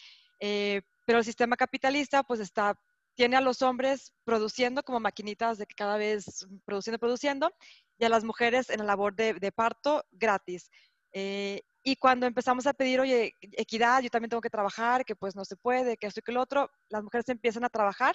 Eh, 0.40 0.82
pero 1.06 1.18
el 1.18 1.24
sistema 1.24 1.56
capitalista 1.56 2.22
pues 2.22 2.40
está, 2.40 2.78
tiene 3.16 3.36
a 3.36 3.40
los 3.40 3.62
hombres 3.62 4.12
produciendo 4.24 4.82
como 4.82 5.00
maquinitas 5.00 5.58
de 5.58 5.66
que 5.66 5.74
cada 5.74 5.96
vez 5.96 6.46
produciendo, 6.64 6.98
produciendo, 6.98 7.50
y 7.98 8.04
a 8.04 8.08
las 8.08 8.22
mujeres 8.22 8.70
en 8.70 8.78
la 8.78 8.84
labor 8.84 9.14
de, 9.16 9.34
de 9.34 9.52
parto 9.52 10.04
gratis. 10.12 10.70
Eh, 11.12 11.62
y 11.82 11.96
cuando 11.96 12.26
empezamos 12.26 12.66
a 12.66 12.74
pedir, 12.74 13.00
oye, 13.00 13.32
equidad, 13.40 14.02
yo 14.02 14.10
también 14.10 14.30
tengo 14.30 14.40
que 14.40 14.50
trabajar, 14.50 15.04
que 15.04 15.16
pues 15.16 15.34
no 15.34 15.44
se 15.44 15.56
puede, 15.56 15.96
que 15.96 16.06
esto 16.06 16.20
y 16.20 16.22
que 16.22 16.32
lo 16.32 16.42
otro, 16.42 16.70
las 16.90 17.02
mujeres 17.02 17.28
empiezan 17.28 17.64
a 17.64 17.70
trabajar. 17.70 18.14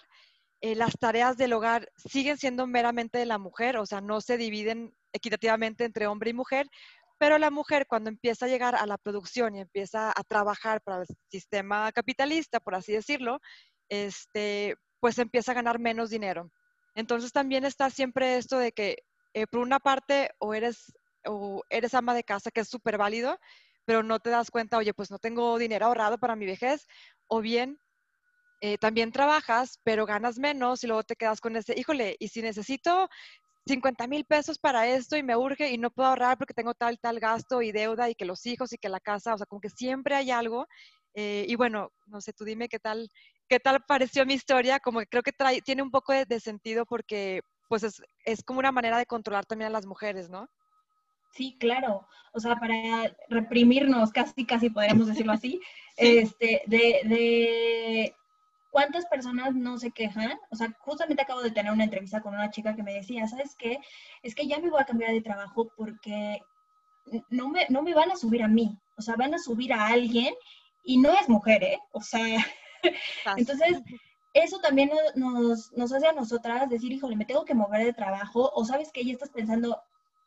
Eh, 0.62 0.76
las 0.76 0.98
tareas 0.98 1.36
del 1.36 1.54
hogar 1.54 1.90
siguen 1.98 2.38
siendo 2.38 2.68
meramente 2.68 3.18
de 3.18 3.26
la 3.26 3.38
mujer, 3.38 3.78
o 3.78 3.86
sea, 3.86 4.00
no 4.00 4.22
se 4.22 4.38
dividen 4.38 4.96
equitativamente 5.14 5.86
entre 5.86 6.08
hombre 6.08 6.32
y 6.32 6.34
mujer, 6.34 6.68
pero 7.18 7.38
la 7.38 7.52
mujer 7.52 7.86
cuando 7.88 8.10
empieza 8.10 8.46
a 8.46 8.50
llegar 8.50 8.76
a 8.76 8.86
la 8.86 8.98
producción 8.98 9.56
y 9.56 9.62
empieza 9.62 10.10
a 10.10 10.24
trabajar 10.24 10.82
para 10.82 11.04
el 11.04 11.08
sistema 11.30 11.92
capitalista, 11.92 12.60
por 12.60 12.76
así 12.76 12.92
decirlo, 12.92 13.40
este, 13.88 14.76
pues 15.00 15.18
empieza 15.20 15.52
a 15.52 15.56
ganar 15.56 15.80
menos 15.80 16.10
dinero. 16.10 16.52
Entonces 16.96 17.32
también 17.32 17.66
está 17.66 17.90
siempre 17.90 18.38
esto 18.38 18.58
de 18.58 18.72
que 18.72 18.98
eh, 19.34 19.48
por 19.48 19.62
una 19.62 19.80
parte 19.80 20.32
o 20.40 20.54
eres, 20.54 20.92
o 21.26 21.64
eres 21.70 21.94
ama 21.94 22.14
de 22.14 22.24
casa, 22.24 22.52
que 22.52 22.62
es 22.62 22.70
súper 22.70 22.98
válido, 22.98 23.40
pero 23.86 24.04
no 24.04 24.20
te 24.20 24.30
das 24.30 24.52
cuenta, 24.52 24.78
oye, 24.78 24.94
pues 24.94 25.12
no 25.12 25.20
tengo 25.20 25.58
dinero 25.58 25.86
ahorrado 25.86 26.18
para 26.18 26.36
mi 26.36 26.46
vejez, 26.46 26.88
o 27.28 27.42
bien 27.42 27.78
eh, 28.62 28.78
también 28.78 29.12
trabajas, 29.12 29.80
pero 29.84 30.06
ganas 30.06 30.40
menos 30.40 30.84
y 30.84 30.88
luego 30.88 31.04
te 31.04 31.18
quedas 31.18 31.42
con 31.42 31.56
ese, 31.58 31.78
híjole, 31.78 32.16
y 32.20 32.30
si 32.30 32.42
necesito 32.42 33.10
50 33.66 34.08
mil 34.08 34.26
pesos 34.26 34.60
para 34.60 34.88
esto 34.88 35.16
y 35.16 35.24
me 35.24 35.36
urge 35.36 35.72
y 35.72 35.78
no 35.78 35.92
puedo 35.92 36.10
ahorrar 36.10 36.38
porque 36.38 36.54
tengo 36.54 36.74
tal, 36.74 37.00
tal 37.00 37.20
gasto 37.20 37.62
y 37.62 37.72
deuda 37.72 38.10
y 38.10 38.16
que 38.16 38.26
los 38.26 38.46
hijos 38.46 38.74
y 38.74 38.78
que 38.78 38.90
la 38.90 39.00
casa, 39.00 39.34
o 39.34 39.38
sea, 39.38 39.46
como 39.46 39.62
que 39.62 39.70
siempre 39.70 40.16
hay 40.16 40.32
algo. 40.32 40.68
Eh, 41.16 41.46
y 41.48 41.56
bueno, 41.56 41.92
no 42.08 42.22
sé, 42.22 42.34
tú 42.34 42.44
dime 42.44 42.68
qué 42.68 42.80
tal 42.80 43.08
qué 43.48 43.60
tal 43.60 43.84
pareció 43.88 44.26
mi 44.26 44.34
historia, 44.34 44.80
como 44.80 45.00
que 45.00 45.08
creo 45.08 45.24
que 45.24 45.32
trae, 45.32 45.62
tiene 45.62 45.84
un 45.84 45.92
poco 45.92 46.14
de, 46.14 46.26
de 46.26 46.40
sentido 46.40 46.86
porque 46.86 47.42
pues 47.70 47.84
es, 47.84 48.02
es 48.26 48.44
como 48.44 48.60
una 48.60 48.72
manera 48.72 48.98
de 48.98 49.06
controlar 49.06 49.46
también 49.46 49.68
a 49.68 49.74
las 49.74 49.86
mujeres, 49.86 50.30
¿no? 50.30 50.48
Sí, 51.34 51.58
claro. 51.60 52.08
O 52.34 52.40
sea, 52.40 52.56
para 52.56 53.16
reprimirnos, 53.30 54.12
casi, 54.12 54.46
casi 54.46 54.70
podríamos 54.70 55.08
decirlo 55.08 55.34
así, 55.34 55.60
este, 55.98 56.62
de, 56.68 57.02
de 57.06 58.16
cuántas 58.74 59.06
personas 59.06 59.54
no 59.54 59.78
se 59.78 59.92
quejan. 59.92 60.34
O 60.50 60.56
sea, 60.56 60.76
justamente 60.80 61.22
acabo 61.22 61.44
de 61.44 61.52
tener 61.52 61.72
una 61.72 61.84
entrevista 61.84 62.22
con 62.22 62.34
una 62.34 62.50
chica 62.50 62.76
que 62.76 62.82
me 62.82 62.96
decía, 62.96 63.28
¿sabes 63.28 63.56
qué? 63.56 63.78
Es 64.24 64.34
que 64.34 64.48
ya 64.48 64.60
me 64.60 64.72
voy 64.72 64.82
a 64.82 64.86
cambiar 64.86 65.12
de 65.12 65.22
trabajo 65.22 65.72
porque 65.78 66.42
no 67.30 67.50
me, 67.50 67.68
no 67.70 67.84
me 67.84 67.94
van 67.94 68.12
a 68.12 68.16
subir 68.16 68.42
a 68.42 68.48
mí. 68.48 68.76
O 68.98 69.02
sea, 69.04 69.16
van 69.16 69.36
a 69.36 69.38
subir 69.38 69.74
a 69.74 69.88
alguien 69.90 70.34
y 70.84 70.98
no 70.98 71.14
es 71.14 71.30
mujer, 71.30 71.64
¿eh? 71.64 71.80
O 71.92 72.02
sea, 72.02 72.44
entonces 73.38 73.80
eso 74.34 74.60
también 74.60 74.90
nos, 75.14 75.72
nos 75.74 75.94
hace 75.94 76.08
a 76.08 76.14
nosotras 76.14 76.68
decir, 76.68 76.92
híjole, 76.92 77.16
me 77.16 77.26
tengo 77.26 77.46
que 77.46 77.54
mover 77.54 77.86
de 77.86 77.94
trabajo, 77.94 78.52
o 78.56 78.66
sabes 78.66 78.92
que 78.92 79.06
ya 79.06 79.14
estás 79.14 79.30
pensando, 79.30 79.80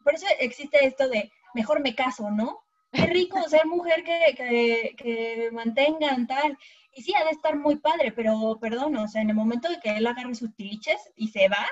por 0.05 0.15
eso 0.15 0.27
existe 0.39 0.87
esto 0.87 1.09
de 1.09 1.33
mejor 1.53 1.81
me 1.81 1.97
caso, 1.97 2.31
¿no? 2.31 2.61
Qué 2.93 3.07
rico 3.07 3.43
ser 3.49 3.67
mujer 3.67 4.05
que, 4.05 4.35
que, 4.37 4.95
que 4.97 5.51
mantengan 5.51 6.29
tal. 6.29 6.57
Y 6.97 7.03
sí, 7.03 7.15
ha 7.15 7.25
de 7.25 7.31
estar 7.31 7.55
muy 7.57 7.77
padre, 7.77 8.11
pero 8.11 8.59
perdón, 8.59 8.97
o 8.97 9.07
sea, 9.07 9.21
en 9.21 9.29
el 9.29 9.37
momento 9.37 9.69
de 9.69 9.79
que 9.81 9.99
él 9.99 10.07
agarre 10.07 10.35
sus 10.35 10.55
tiliches 10.57 11.13
y 11.15 11.29
se 11.29 11.47
va, 11.47 11.67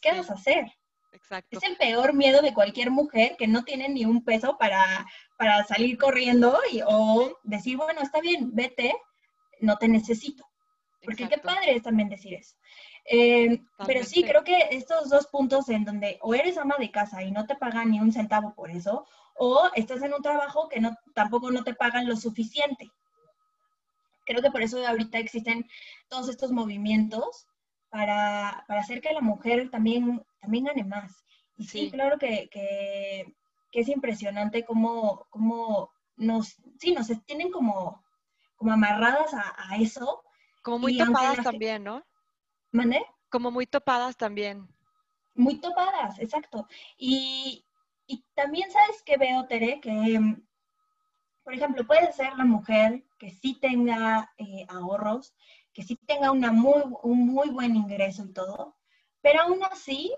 ¿qué 0.00 0.12
vas 0.12 0.30
a 0.30 0.34
hacer? 0.34 0.72
Exacto. 1.12 1.58
Es 1.58 1.62
el 1.62 1.76
peor 1.76 2.14
miedo 2.14 2.40
de 2.40 2.54
cualquier 2.54 2.90
mujer 2.90 3.36
que 3.38 3.46
no 3.46 3.64
tiene 3.64 3.90
ni 3.90 4.06
un 4.06 4.24
peso 4.24 4.56
para, 4.56 5.06
para 5.36 5.62
salir 5.64 5.98
corriendo 5.98 6.58
y, 6.72 6.80
o 6.86 7.38
decir, 7.44 7.76
bueno, 7.76 8.00
está 8.00 8.22
bien, 8.22 8.54
vete, 8.54 8.94
no 9.60 9.76
te 9.76 9.88
necesito. 9.88 10.42
Porque 11.04 11.24
Exacto. 11.24 11.48
qué 11.48 11.54
padre 11.54 11.76
es 11.76 11.82
también 11.82 12.08
decir 12.08 12.32
eso. 12.32 12.56
Eh, 13.04 13.60
pero 13.86 14.04
sí, 14.04 14.24
creo 14.24 14.42
que 14.42 14.68
estos 14.70 15.10
dos 15.10 15.26
puntos 15.26 15.68
en 15.68 15.84
donde 15.84 16.18
o 16.22 16.34
eres 16.34 16.56
ama 16.56 16.76
de 16.78 16.90
casa 16.90 17.22
y 17.22 17.30
no 17.30 17.46
te 17.46 17.56
pagan 17.56 17.90
ni 17.90 18.00
un 18.00 18.10
centavo 18.10 18.54
por 18.54 18.70
eso, 18.70 19.06
o 19.36 19.68
estás 19.74 20.02
en 20.02 20.14
un 20.14 20.22
trabajo 20.22 20.66
que 20.68 20.80
no, 20.80 20.96
tampoco 21.14 21.50
no 21.50 21.62
te 21.62 21.74
pagan 21.74 22.08
lo 22.08 22.16
suficiente. 22.16 22.90
Creo 24.26 24.42
que 24.42 24.50
por 24.50 24.60
eso 24.62 24.86
ahorita 24.86 25.18
existen 25.18 25.66
todos 26.08 26.28
estos 26.28 26.52
movimientos 26.52 27.46
para, 27.88 28.64
para 28.68 28.80
hacer 28.80 29.00
que 29.00 29.12
la 29.14 29.22
mujer 29.22 29.70
también, 29.70 30.22
también 30.40 30.64
gane 30.64 30.84
más. 30.84 31.24
Y 31.56 31.64
sí, 31.64 31.78
Sí. 31.86 31.90
claro 31.92 32.18
que, 32.18 32.48
que, 32.50 33.34
que 33.70 33.80
es 33.80 33.88
impresionante 33.88 34.64
cómo, 34.64 35.26
cómo 35.30 35.90
nos, 36.16 36.56
sí, 36.78 36.92
nos 36.92 37.06
tienen 37.24 37.50
como, 37.50 38.04
como 38.56 38.72
amarradas 38.72 39.32
a, 39.32 39.54
a 39.56 39.76
eso. 39.76 40.22
Como 40.62 40.80
muy 40.80 40.98
topadas 40.98 41.42
también, 41.42 41.84
¿no? 41.84 42.04
¿Mande? 42.72 43.04
Como 43.30 43.50
muy 43.50 43.66
topadas 43.66 44.16
también. 44.16 44.68
Muy 45.34 45.60
topadas, 45.60 46.18
exacto. 46.18 46.66
Y, 46.98 47.64
y 48.06 48.24
también 48.34 48.70
sabes 48.70 49.02
que 49.02 49.16
veo, 49.16 49.46
Tere, 49.46 49.80
que, 49.80 50.18
por 51.46 51.54
ejemplo, 51.54 51.86
puede 51.86 52.12
ser 52.12 52.36
la 52.36 52.44
mujer 52.44 53.04
que 53.20 53.30
sí 53.30 53.56
tenga 53.60 54.32
eh, 54.36 54.66
ahorros, 54.68 55.32
que 55.72 55.84
sí 55.84 55.94
tenga 55.94 56.32
una 56.32 56.50
muy, 56.50 56.82
un 57.04 57.24
muy 57.24 57.50
buen 57.50 57.76
ingreso 57.76 58.24
y 58.24 58.32
todo, 58.32 58.74
pero 59.20 59.42
aún 59.42 59.60
así, 59.70 60.12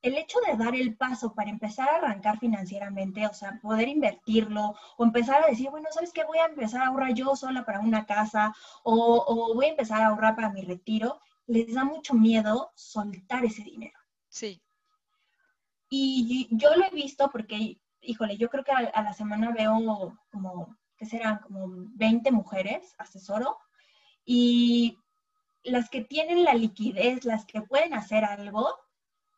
el 0.00 0.16
hecho 0.16 0.38
de 0.46 0.56
dar 0.56 0.74
el 0.74 0.96
paso 0.96 1.34
para 1.34 1.50
empezar 1.50 1.86
a 1.90 1.96
arrancar 1.96 2.38
financieramente, 2.38 3.26
o 3.26 3.34
sea, 3.34 3.58
poder 3.60 3.88
invertirlo, 3.88 4.74
o 4.96 5.04
empezar 5.04 5.44
a 5.44 5.48
decir, 5.48 5.68
bueno, 5.68 5.88
¿sabes 5.90 6.14
qué? 6.14 6.24
Voy 6.24 6.38
a 6.38 6.46
empezar 6.46 6.80
a 6.80 6.86
ahorrar 6.86 7.12
yo 7.12 7.36
sola 7.36 7.66
para 7.66 7.80
una 7.80 8.06
casa, 8.06 8.54
o, 8.84 9.22
o 9.28 9.54
voy 9.54 9.66
a 9.66 9.72
empezar 9.72 10.00
a 10.00 10.06
ahorrar 10.06 10.34
para 10.34 10.48
mi 10.48 10.62
retiro, 10.62 11.20
les 11.46 11.74
da 11.74 11.84
mucho 11.84 12.14
miedo 12.14 12.72
soltar 12.74 13.44
ese 13.44 13.64
dinero. 13.64 13.98
Sí. 14.30 14.62
Y 15.90 16.48
yo 16.52 16.74
lo 16.74 16.86
he 16.86 16.90
visto 16.90 17.28
porque, 17.30 17.82
híjole, 18.06 18.36
yo 18.36 18.48
creo 18.50 18.64
que 18.64 18.72
a, 18.72 18.78
a 18.78 19.02
la 19.02 19.12
semana 19.12 19.52
veo 19.52 20.16
como, 20.30 20.76
¿qué 20.96 21.06
serán? 21.06 21.38
Como 21.38 21.66
20 21.94 22.30
mujeres, 22.32 22.94
asesoro, 22.98 23.58
y 24.24 24.98
las 25.64 25.90
que 25.90 26.02
tienen 26.02 26.44
la 26.44 26.54
liquidez, 26.54 27.24
las 27.24 27.46
que 27.46 27.62
pueden 27.62 27.94
hacer 27.94 28.24
algo, 28.24 28.68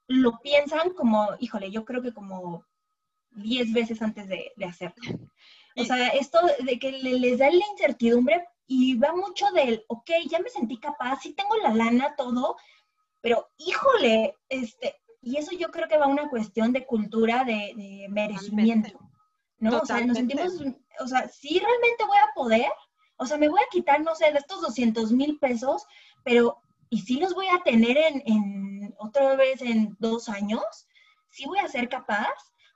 lo 0.09 0.39
piensan 0.41 0.91
como, 0.95 1.29
híjole, 1.41 1.71
yo 1.71 1.85
creo 1.85 2.03
que 2.03 2.13
como 2.15 2.65
10 3.31 3.73
veces 3.73 4.03
antes 4.03 4.29
de, 4.29 4.53
de 4.57 4.65
hacerlo. 4.65 5.19
O 5.77 5.85
sea, 5.85 6.09
esto 6.09 6.39
de 6.65 6.79
que 6.79 6.93
le- 6.93 7.19
les 7.19 7.39
da 7.39 7.51
la 7.51 7.67
incertidumbre 7.73 8.45
y 8.67 8.97
va 8.99 9.15
mucho 9.15 9.51
del, 9.53 9.85
ok, 9.89 10.11
ya 10.29 10.39
me 10.41 10.49
sentí 10.49 10.79
capaz, 10.79 11.21
sí 11.23 11.35
tengo 11.35 11.55
la 11.57 11.75
lana, 11.75 12.15
todo, 12.17 12.57
pero 13.21 13.49
híjole, 13.59 14.37
este, 14.49 14.97
y 15.27 15.39
eso 15.39 15.51
yo 15.59 15.73
creo 15.73 15.89
que 15.89 15.99
va 15.99 16.05
a 16.05 16.09
una 16.09 16.29
cuestión 16.29 16.73
de 16.73 16.87
cultura, 16.87 17.43
de, 17.43 17.73
de 17.75 18.07
merecimiento, 18.09 18.97
¿no? 19.59 19.79
O 19.79 19.85
sea, 19.85 20.01
nos 20.07 20.19
sentimos, 20.19 20.53
o 21.01 21.09
sea, 21.09 21.27
sí 21.27 21.59
realmente 21.59 22.05
voy 22.07 22.17
a 22.17 22.33
poder, 22.33 22.71
o 23.17 23.27
sea, 23.27 23.37
me 23.37 23.49
voy 23.49 23.59
a 23.61 23.69
quitar, 23.73 24.01
no 24.03 24.15
sé, 24.15 24.31
de 24.31 24.39
estos 24.39 24.61
200 24.61 25.11
mil 25.11 25.37
pesos, 25.41 25.85
pero, 26.23 26.59
¿y 26.91 27.01
si 27.01 27.19
los 27.19 27.35
voy 27.35 27.49
a 27.49 27.61
tener 27.65 27.97
en, 27.97 28.23
en, 28.25 28.95
otra 28.99 29.35
vez 29.35 29.63
en 29.63 29.97
dos 29.99 30.29
años? 30.29 30.63
¿Sí 31.29 31.45
voy 31.45 31.59
a 31.59 31.67
ser 31.67 31.89
capaz? 31.89 32.31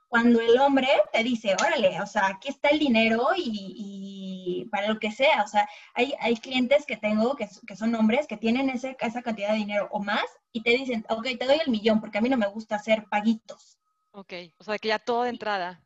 Cuando 0.09 0.41
el 0.41 0.59
hombre 0.59 0.89
te 1.13 1.23
dice, 1.23 1.55
órale, 1.57 2.01
o 2.01 2.05
sea, 2.05 2.27
aquí 2.27 2.49
está 2.49 2.67
el 2.67 2.79
dinero 2.79 3.29
y, 3.33 3.53
y 3.77 4.65
para 4.65 4.89
lo 4.89 4.99
que 4.99 5.13
sea, 5.13 5.41
o 5.41 5.47
sea, 5.47 5.69
hay, 5.93 6.15
hay 6.19 6.35
clientes 6.35 6.85
que 6.85 6.97
tengo 6.97 7.37
que, 7.37 7.47
que 7.65 7.77
son 7.77 7.95
hombres 7.95 8.27
que 8.27 8.35
tienen 8.35 8.69
ese, 8.69 8.97
esa 8.99 9.21
cantidad 9.21 9.51
de 9.51 9.59
dinero 9.59 9.87
o 9.89 10.03
más 10.03 10.25
y 10.53 10.61
te 10.63 10.71
dicen, 10.71 11.05
ok, 11.09 11.23
te 11.39 11.45
doy 11.45 11.59
el 11.63 11.71
millón 11.71 11.99
porque 12.01 12.17
a 12.17 12.21
mí 12.21 12.29
no 12.29 12.37
me 12.37 12.47
gusta 12.47 12.75
hacer 12.75 13.05
paguitos 13.09 13.77
Ok. 14.13 14.33
O 14.57 14.63
sea, 14.65 14.77
que 14.77 14.89
ya 14.89 14.99
todo 14.99 15.23
de 15.23 15.29
entrada. 15.29 15.81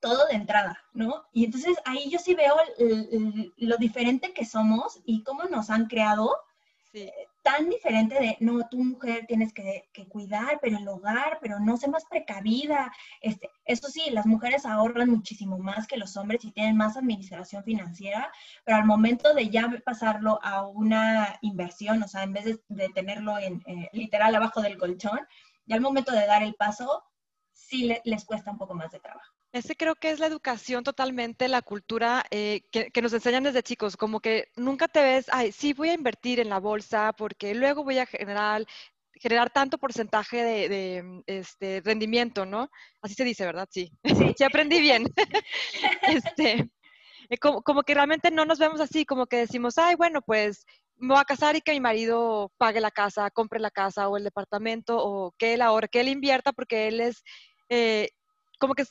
todo 0.00 0.26
de 0.26 0.34
entrada, 0.34 0.78
¿no? 0.92 1.24
Y 1.32 1.46
entonces 1.46 1.76
ahí 1.86 2.10
yo 2.10 2.18
sí 2.18 2.34
veo 2.34 2.54
el- 2.78 3.08
el- 3.10 3.54
lo 3.56 3.76
diferente 3.78 4.32
que 4.34 4.44
somos 4.44 5.00
y 5.06 5.22
cómo 5.24 5.44
nos 5.44 5.70
han 5.70 5.86
creado 5.86 6.36
Sí. 6.92 7.10
Tan 7.48 7.68
diferente 7.70 8.14
de, 8.20 8.36
no, 8.40 8.68
tu 8.68 8.78
mujer 8.84 9.24
tienes 9.26 9.52
que, 9.54 9.88
cuidar, 10.08 10.58
pero 10.60 10.76
el 10.78 10.86
hogar, 10.88 11.38
pero 11.40 11.58
no 11.60 11.76
sé 11.76 11.88
más 11.88 12.04
precavida. 12.04 12.92
Este, 13.22 13.48
eso 13.64 13.88
sí, 13.88 14.10
las 14.10 14.26
mujeres 14.26 14.66
ahorran 14.66 15.08
muchísimo 15.10 15.58
más 15.58 15.86
que 15.86 15.96
los 15.96 16.16
hombres 16.16 16.44
y 16.44 16.52
tienen 16.52 16.76
más 16.76 16.96
administración 16.96 17.64
financiera, 17.64 18.30
pero 18.64 18.76
al 18.78 18.84
momento 18.84 19.34
de 19.34 19.48
ya 19.48 19.68
pasarlo 19.84 20.38
a 20.42 20.66
una 20.66 21.38
inversión, 21.42 22.02
o 22.02 22.08
sea, 22.08 22.22
en 22.22 22.32
vez 22.34 22.44
de, 22.44 22.60
de 22.68 22.88
tenerlo 22.90 23.38
en 23.38 23.62
eh, 23.66 23.88
literal 23.92 24.34
abajo 24.34 24.60
del 24.60 24.76
colchón, 24.78 25.20
ya 25.66 25.76
al 25.76 25.80
momento 25.82 26.12
de 26.12 26.26
dar 26.26 26.42
el 26.42 26.54
paso, 26.54 27.02
sí 27.52 27.84
le- 27.86 28.02
les 28.04 28.24
cuesta 28.26 28.50
un 28.50 28.58
poco 28.58 28.74
más 28.74 28.90
de 28.92 29.00
trabajo. 29.00 29.37
Ese 29.52 29.76
creo 29.76 29.94
que 29.94 30.10
es 30.10 30.20
la 30.20 30.26
educación 30.26 30.84
totalmente, 30.84 31.48
la 31.48 31.62
cultura 31.62 32.24
eh, 32.30 32.62
que, 32.70 32.90
que 32.90 33.00
nos 33.02 33.14
enseñan 33.14 33.44
desde 33.44 33.62
chicos, 33.62 33.96
como 33.96 34.20
que 34.20 34.48
nunca 34.56 34.88
te 34.88 35.02
ves, 35.02 35.26
ay, 35.32 35.52
sí 35.52 35.72
voy 35.72 35.88
a 35.88 35.94
invertir 35.94 36.38
en 36.38 36.50
la 36.50 36.58
bolsa 36.60 37.14
porque 37.16 37.54
luego 37.54 37.82
voy 37.82 37.98
a 37.98 38.04
generar, 38.04 38.66
generar 39.14 39.50
tanto 39.50 39.78
porcentaje 39.78 40.42
de, 40.42 40.68
de, 40.68 41.02
mm, 41.02 41.22
este, 41.26 41.80
rendimiento, 41.82 42.44
¿no? 42.44 42.68
Así 43.00 43.14
se 43.14 43.24
dice, 43.24 43.46
¿verdad? 43.46 43.68
Sí. 43.70 43.90
Sí. 44.38 44.44
Aprendí 44.44 44.80
bien. 44.80 45.04
este, 46.02 46.70
eh, 47.30 47.38
como, 47.38 47.62
como 47.62 47.82
que 47.82 47.94
realmente 47.94 48.30
no 48.30 48.44
nos 48.44 48.58
vemos 48.58 48.80
así, 48.80 49.06
como 49.06 49.26
que 49.26 49.38
decimos, 49.38 49.78
ay, 49.78 49.94
bueno, 49.94 50.20
pues 50.22 50.66
me 50.96 51.14
voy 51.14 51.20
a 51.20 51.24
casar 51.24 51.56
y 51.56 51.62
que 51.62 51.72
mi 51.72 51.80
marido 51.80 52.52
pague 52.58 52.80
la 52.80 52.90
casa, 52.90 53.30
compre 53.30 53.60
la 53.60 53.70
casa 53.70 54.08
o 54.08 54.16
el 54.18 54.24
departamento, 54.24 54.98
o 54.98 55.32
que 55.38 55.54
él 55.54 55.62
ahorre, 55.62 55.88
que 55.88 56.00
él 56.00 56.08
invierta 56.08 56.52
porque 56.52 56.88
él 56.88 57.00
es, 57.00 57.22
eh, 57.70 58.10
como 58.58 58.74
que 58.74 58.84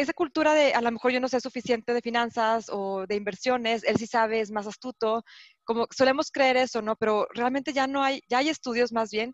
esa 0.00 0.12
cultura 0.12 0.54
de, 0.54 0.74
a 0.74 0.80
lo 0.80 0.92
mejor 0.92 1.12
yo 1.12 1.20
no 1.20 1.28
sé 1.28 1.40
suficiente 1.40 1.92
de 1.92 2.00
finanzas 2.00 2.66
o 2.70 3.06
de 3.06 3.16
inversiones, 3.16 3.84
él 3.84 3.96
sí 3.96 4.06
sabe, 4.06 4.40
es 4.40 4.50
más 4.50 4.66
astuto, 4.66 5.24
como 5.64 5.86
solemos 5.90 6.30
creer 6.30 6.56
eso, 6.56 6.82
¿no? 6.82 6.96
Pero 6.96 7.26
realmente 7.34 7.72
ya 7.72 7.86
no 7.86 8.02
hay, 8.02 8.22
ya 8.28 8.38
hay 8.38 8.48
estudios 8.48 8.92
más 8.92 9.10
bien 9.10 9.32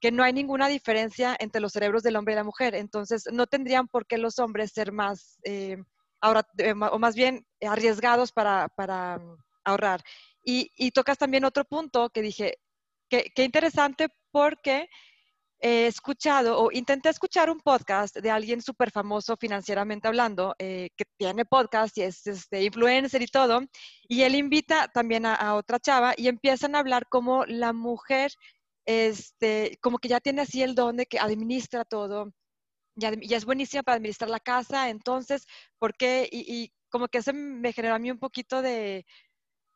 que 0.00 0.12
no 0.12 0.22
hay 0.22 0.32
ninguna 0.32 0.68
diferencia 0.68 1.36
entre 1.38 1.60
los 1.60 1.72
cerebros 1.72 2.02
del 2.02 2.16
hombre 2.16 2.34
y 2.34 2.36
la 2.36 2.44
mujer. 2.44 2.74
Entonces, 2.74 3.24
no 3.32 3.46
tendrían 3.46 3.88
por 3.88 4.06
qué 4.06 4.18
los 4.18 4.38
hombres 4.38 4.72
ser 4.72 4.92
más, 4.92 5.38
eh, 5.44 5.78
ahora, 6.20 6.46
eh, 6.58 6.74
o 6.74 6.98
más 6.98 7.14
bien 7.14 7.46
arriesgados 7.66 8.30
para, 8.30 8.68
para 8.76 9.18
mm, 9.18 9.36
ahorrar. 9.64 10.02
Y, 10.44 10.70
y 10.76 10.90
tocas 10.90 11.18
también 11.18 11.44
otro 11.44 11.64
punto 11.64 12.10
que 12.10 12.22
dije, 12.22 12.58
que, 13.08 13.30
que 13.34 13.44
interesante 13.44 14.08
porque 14.30 14.88
he 15.64 15.86
escuchado 15.86 16.58
o 16.58 16.70
intenté 16.72 17.08
escuchar 17.08 17.48
un 17.48 17.58
podcast 17.58 18.14
de 18.18 18.30
alguien 18.30 18.60
súper 18.60 18.90
famoso 18.90 19.34
financieramente 19.38 20.06
hablando, 20.06 20.54
eh, 20.58 20.90
que 20.94 21.06
tiene 21.16 21.46
podcast 21.46 21.96
y 21.96 22.02
es 22.02 22.26
este, 22.26 22.62
influencer 22.64 23.22
y 23.22 23.26
todo, 23.26 23.62
y 24.06 24.22
él 24.22 24.34
invita 24.34 24.88
también 24.88 25.24
a, 25.24 25.34
a 25.34 25.54
otra 25.54 25.78
chava 25.80 26.12
y 26.18 26.28
empiezan 26.28 26.74
a 26.74 26.80
hablar 26.80 27.06
como 27.08 27.46
la 27.46 27.72
mujer, 27.72 28.30
este, 28.84 29.78
como 29.80 29.96
que 29.98 30.08
ya 30.08 30.20
tiene 30.20 30.42
así 30.42 30.62
el 30.62 30.74
don 30.74 30.98
de 30.98 31.06
que 31.06 31.18
administra 31.18 31.86
todo, 31.86 32.30
ya, 32.94 33.12
ya 33.22 33.38
es 33.38 33.46
buenísima 33.46 33.82
para 33.82 33.96
administrar 33.96 34.28
la 34.28 34.40
casa, 34.40 34.90
entonces, 34.90 35.46
¿por 35.78 35.94
qué? 35.96 36.28
Y, 36.30 36.40
y 36.64 36.72
como 36.90 37.08
que 37.08 37.18
eso 37.18 37.32
me 37.32 37.72
generó 37.72 37.94
a 37.94 37.98
mí 37.98 38.10
un 38.10 38.18
poquito 38.18 38.60
de, 38.60 39.06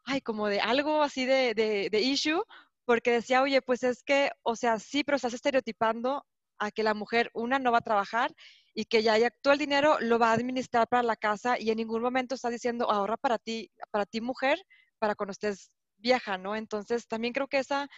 ay, 0.04 0.20
como 0.20 0.48
de 0.48 0.60
algo 0.60 1.02
así 1.02 1.24
de, 1.24 1.54
de, 1.54 1.88
de 1.90 2.00
issue, 2.02 2.42
porque 2.88 3.10
decía, 3.12 3.42
oye, 3.42 3.60
pues 3.60 3.82
es 3.82 4.02
que, 4.02 4.30
o 4.42 4.56
sea, 4.56 4.78
sí, 4.78 5.04
pero 5.04 5.16
estás 5.16 5.34
estereotipando 5.34 6.24
a 6.58 6.70
que 6.70 6.82
la 6.82 6.94
mujer, 6.94 7.30
una, 7.34 7.58
no 7.58 7.70
va 7.70 7.78
a 7.78 7.82
trabajar 7.82 8.34
y 8.72 8.86
que 8.86 9.02
ya, 9.02 9.18
ya 9.18 9.28
todo 9.42 9.52
el 9.52 9.58
dinero 9.58 9.98
lo 10.00 10.18
va 10.18 10.30
a 10.30 10.32
administrar 10.32 10.88
para 10.88 11.02
la 11.02 11.16
casa 11.16 11.60
y 11.60 11.68
en 11.68 11.76
ningún 11.76 12.00
momento 12.00 12.34
está 12.34 12.48
diciendo 12.48 12.90
ahorra 12.90 13.18
para 13.18 13.36
ti, 13.36 13.70
para 13.90 14.06
ti 14.06 14.22
mujer, 14.22 14.58
para 14.98 15.14
cuando 15.14 15.32
estés 15.32 15.70
vieja, 15.98 16.38
¿no? 16.38 16.56
Entonces, 16.56 17.06
también 17.06 17.34
creo 17.34 17.46
que 17.46 17.58
esa, 17.58 17.90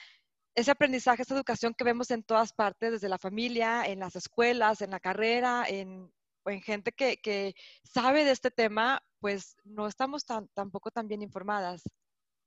ese 0.56 0.72
aprendizaje, 0.72 1.22
esa 1.22 1.36
educación 1.36 1.72
que 1.72 1.84
vemos 1.84 2.10
en 2.10 2.24
todas 2.24 2.52
partes, 2.52 2.90
desde 2.90 3.08
la 3.08 3.18
familia, 3.18 3.84
en 3.84 4.00
las 4.00 4.16
escuelas, 4.16 4.82
en 4.82 4.90
la 4.90 4.98
carrera, 4.98 5.66
en, 5.68 6.12
en 6.46 6.62
gente 6.62 6.90
que, 6.90 7.18
que 7.18 7.54
sabe 7.84 8.24
de 8.24 8.32
este 8.32 8.50
tema, 8.50 9.04
pues 9.20 9.56
no 9.62 9.86
estamos 9.86 10.24
tan, 10.24 10.48
tampoco 10.48 10.90
tan 10.90 11.06
bien 11.06 11.22
informadas. 11.22 11.84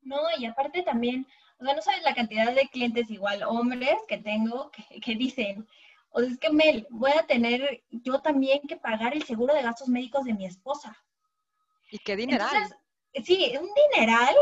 No, 0.02 0.18
y 0.38 0.46
aparte 0.46 0.84
también, 0.84 1.26
o 1.63 1.65
sea, 1.65 1.75
no 1.75 1.82
sabes 1.82 2.03
la 2.03 2.13
cantidad 2.13 2.53
de 2.53 2.67
clientes 2.67 3.10
igual, 3.10 3.41
hombres 3.43 3.96
que 4.10 4.17
tengo, 4.17 4.70
que, 4.72 5.00
que 5.00 5.15
dicen, 5.15 5.65
o 6.10 6.20
sea, 6.20 6.29
es 6.29 6.38
que 6.38 6.50
Mel, 6.50 6.86
voy 6.89 7.12
a 7.12 7.25
tener 7.25 7.84
yo 7.89 8.20
también 8.20 8.60
que 8.67 8.75
pagar 8.75 9.13
el 9.13 9.24
seguro 9.24 9.53
de 9.53 9.62
gastos 9.62 9.88
médicos 9.88 10.25
de 10.25 10.34
mi 10.34 10.46
esposa. 10.46 10.98
¿Y 11.89 12.00
qué 12.00 12.17
dineral? 12.17 12.50
Entonces, 12.53 12.77
sí, 13.24 13.53
un 13.58 13.70
dineral 13.91 14.36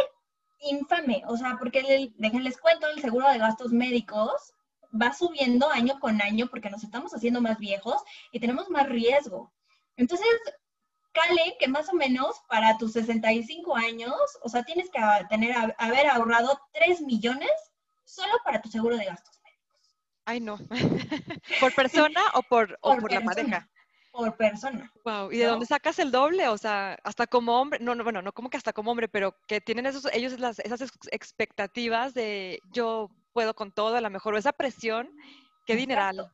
infame, 0.61 1.23
o 1.27 1.37
sea, 1.37 1.57
porque 1.59 1.79
el, 1.79 2.13
déjenles 2.17 2.57
cuento, 2.57 2.87
el 2.87 3.01
seguro 3.01 3.29
de 3.29 3.37
gastos 3.37 3.71
médicos 3.71 4.53
va 4.99 5.13
subiendo 5.13 5.69
año 5.69 5.99
con 5.99 6.21
año 6.23 6.47
porque 6.47 6.71
nos 6.71 6.83
estamos 6.83 7.13
haciendo 7.13 7.39
más 7.39 7.59
viejos 7.59 8.01
y 8.31 8.39
tenemos 8.39 8.67
más 8.69 8.89
riesgo. 8.89 9.53
Entonces, 9.95 10.27
cale 11.11 11.57
que 11.59 11.67
más 11.67 11.89
o 11.89 11.93
menos 11.93 12.41
para 12.47 12.77
tus 12.77 12.93
65 12.93 13.75
años, 13.75 14.15
o 14.41 14.49
sea, 14.49 14.63
tienes 14.63 14.89
que 14.89 14.99
tener, 15.29 15.75
haber 15.77 16.07
ahorrado 16.07 16.59
3 16.73 17.01
millones 17.01 17.51
solo 18.05 18.33
para 18.43 18.61
tu 18.61 18.69
seguro 18.69 18.97
de 18.97 19.05
gastos 19.05 19.39
médicos. 19.43 19.95
Ay, 20.25 20.39
no. 20.39 20.57
¿Por 21.59 21.73
persona 21.73 22.21
o 22.33 22.41
por, 22.43 22.77
o 22.81 22.97
por, 22.97 23.11
la 23.11 23.21
pareja? 23.21 23.69
Por 24.11 24.35
persona. 24.35 24.91
Wow. 25.05 25.31
¿Y 25.31 25.37
de 25.37 25.45
dónde 25.45 25.65
sacas 25.65 25.99
el 25.99 26.11
doble? 26.11 26.47
O 26.49 26.57
sea, 26.57 26.97
hasta 27.03 27.27
como 27.27 27.59
hombre, 27.59 27.79
no, 27.79 27.95
no, 27.95 28.03
bueno, 28.03 28.21
no 28.21 28.33
como 28.33 28.49
que 28.49 28.57
hasta 28.57 28.73
como 28.73 28.91
hombre, 28.91 29.07
pero 29.07 29.35
que 29.47 29.61
tienen 29.61 29.85
esos, 29.85 30.05
ellos 30.13 30.37
las, 30.39 30.59
esas 30.59 30.81
expectativas 31.11 32.13
de 32.13 32.59
yo 32.71 33.09
puedo 33.33 33.53
con 33.53 33.71
todo, 33.71 33.95
a 33.95 34.01
lo 34.01 34.09
mejor, 34.09 34.33
o 34.33 34.37
esa 34.37 34.51
presión, 34.51 35.09
qué 35.65 35.75
dineral. 35.75 36.31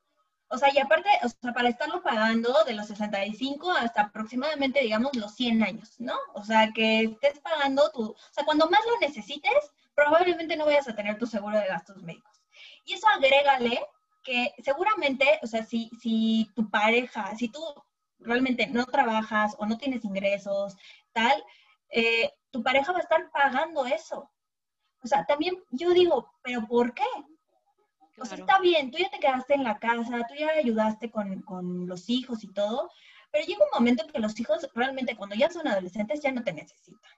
O 0.50 0.58
sea, 0.58 0.70
y 0.74 0.80
aparte, 0.80 1.10
o 1.24 1.30
sea, 1.30 1.54
para 1.54 1.70
estarlo 1.70 2.02
pagando 2.02 2.64
de 2.64 2.74
los 2.74 2.88
65 2.88 3.72
hasta 3.72 4.04
aproximadamente, 4.04 4.80
digamos, 4.82 5.16
los 5.16 5.36
100 5.36 5.64
años, 5.64 6.00
¿no? 6.00 6.16
O 6.34 6.44
sea, 6.44 6.72
que 6.74 7.04
estés 7.04 7.40
pagando 7.40 7.92
tu, 7.92 8.12
o 8.12 8.16
sea, 8.32 8.46
cuando 8.46 8.70
más 8.70 8.80
lo 8.86 8.98
necesites, 9.00 9.72
probablemente 9.94 10.56
no 10.56 10.66
vayas 10.66 10.88
a 10.88 10.96
tener 10.96 11.18
tu 11.18 11.26
seguro 11.28 11.60
de 11.60 11.68
gastos 11.68 12.02
médicos. 12.04 12.42
Y 12.86 12.94
eso 12.94 13.08
agrégale 13.10 13.82
que 14.24 14.54
seguramente, 14.64 15.40
o 15.44 15.48
sea, 15.48 15.64
si, 15.64 15.90
si 16.02 16.50
tu 16.56 16.70
pareja, 16.70 17.36
si 17.36 17.50
tú 17.50 17.60
realmente 18.20 18.68
no 18.68 18.86
trabajas 18.86 19.56
o 19.58 19.66
no 19.66 19.78
tienes 19.78 20.06
ingresos, 20.06 20.78
tal, 21.14 21.44
eh, 21.90 22.32
tu 22.52 22.64
pareja 22.64 22.92
va 22.92 23.00
a 23.00 23.02
estar 23.02 23.30
pagando 23.32 23.86
eso. 23.86 24.30
O 25.04 25.08
sea, 25.08 25.26
también 25.26 25.56
yo 25.72 25.92
digo, 25.92 26.32
¿pero 26.42 26.66
por 26.68 26.94
qué? 26.94 27.04
O 28.20 28.26
sea, 28.26 28.38
está 28.38 28.60
bien, 28.60 28.92
tú 28.92 28.98
ya 28.98 29.10
te 29.10 29.20
quedaste 29.20 29.54
en 29.54 29.64
la 29.64 29.78
casa, 29.78 30.26
tú 30.28 30.36
ya 30.36 30.50
ayudaste 30.50 31.12
con, 31.12 31.42
con, 31.44 31.88
los 31.88 32.10
hijos 32.10 32.44
y 32.44 32.48
todo, 32.48 32.90
pero 33.32 33.46
llega 33.46 33.64
un 33.64 33.80
momento 33.80 34.04
en 34.04 34.12
que 34.12 34.20
los 34.20 34.40
hijos 34.40 34.68
realmente 34.74 35.16
cuando 35.16 35.36
ya 35.36 35.50
son 35.50 35.68
adolescentes 35.68 36.22
ya 36.22 36.32
no 36.32 36.44
te 36.44 36.54
necesitan. 36.54 37.12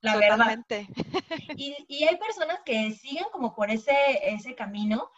La 0.00 0.14
Totalmente. 0.14 0.88
verdad. 0.88 1.38
Y, 1.56 1.76
y, 1.88 2.04
hay 2.04 2.16
personas 2.16 2.60
que 2.64 2.92
siguen 2.92 3.26
como 3.32 3.54
por 3.54 3.70
ese, 3.70 3.94
ese 4.22 4.54
camino 4.54 5.10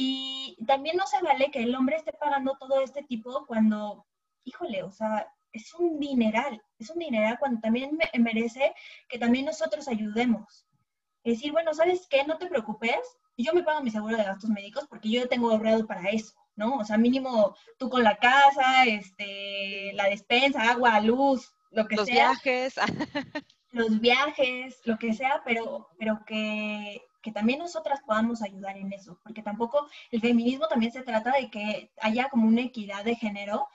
y 0.00 0.56
también 0.66 0.96
no 0.96 1.06
se 1.06 1.20
vale 1.22 1.50
que 1.50 1.62
el 1.62 1.74
hombre 1.74 1.96
esté 1.96 2.12
pagando 2.12 2.56
todo 2.58 2.80
este 2.80 3.02
tipo 3.02 3.46
cuando, 3.46 4.06
híjole, 4.44 4.82
o 4.82 4.90
sea, 4.90 5.26
es 5.52 5.74
un 5.74 5.98
dineral, 5.98 6.62
es 6.78 6.90
un 6.90 7.00
dineral 7.00 7.36
cuando 7.38 7.60
también 7.60 7.96
me, 7.96 8.08
merece 8.20 8.74
que 9.08 9.18
también 9.18 9.46
nosotros 9.46 9.88
ayudemos. 9.88 10.66
Es 11.24 11.38
decir, 11.38 11.52
bueno, 11.52 11.74
¿sabes 11.74 12.06
qué? 12.08 12.24
No 12.24 12.38
te 12.38 12.46
preocupes, 12.46 13.18
yo 13.44 13.52
me 13.52 13.62
pago 13.62 13.82
mi 13.82 13.90
seguro 13.90 14.16
de 14.16 14.24
gastos 14.24 14.50
médicos 14.50 14.86
porque 14.88 15.10
yo 15.10 15.28
tengo 15.28 15.50
ahorrado 15.50 15.86
para 15.86 16.10
eso, 16.10 16.34
¿no? 16.56 16.76
O 16.76 16.84
sea, 16.84 16.98
mínimo 16.98 17.56
tú 17.78 17.88
con 17.88 18.02
la 18.02 18.16
casa, 18.16 18.84
este, 18.84 19.92
la 19.94 20.04
despensa, 20.04 20.70
agua, 20.70 21.00
luz, 21.00 21.52
lo 21.70 21.86
que 21.86 21.96
los 21.96 22.06
sea. 22.06 22.28
Los 22.28 22.42
viajes. 22.42 22.74
los 23.72 24.00
viajes, 24.00 24.80
lo 24.84 24.98
que 24.98 25.12
sea, 25.12 25.42
pero, 25.44 25.88
pero 25.98 26.24
que, 26.26 27.02
que 27.22 27.32
también 27.32 27.58
nosotras 27.58 28.00
podamos 28.06 28.42
ayudar 28.42 28.76
en 28.76 28.92
eso, 28.92 29.20
porque 29.22 29.42
tampoco 29.42 29.88
el 30.10 30.20
feminismo 30.20 30.66
también 30.68 30.92
se 30.92 31.02
trata 31.02 31.32
de 31.32 31.50
que 31.50 31.90
haya 32.00 32.28
como 32.28 32.48
una 32.48 32.62
equidad 32.62 33.04
de 33.04 33.14
género, 33.14 33.68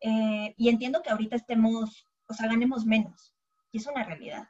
eh, 0.00 0.54
y 0.56 0.68
entiendo 0.68 1.02
que 1.02 1.10
ahorita 1.10 1.36
estemos, 1.36 2.06
o 2.26 2.34
sea, 2.34 2.48
ganemos 2.48 2.86
menos, 2.86 3.34
y 3.72 3.78
es 3.78 3.86
una 3.86 4.04
realidad. 4.04 4.48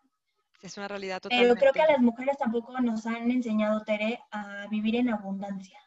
Es 0.61 0.77
una 0.77 0.89
realidad 0.89 1.21
totalmente. 1.21 1.55
Pero 1.55 1.61
creo 1.61 1.73
que 1.73 1.91
a 1.91 1.93
las 1.95 2.03
mujeres 2.03 2.37
tampoco 2.37 2.79
nos 2.81 3.07
han 3.07 3.31
enseñado, 3.31 3.83
Tere, 3.85 4.21
a 4.31 4.67
vivir 4.69 4.97
en 4.97 5.09
abundancia. 5.11 5.81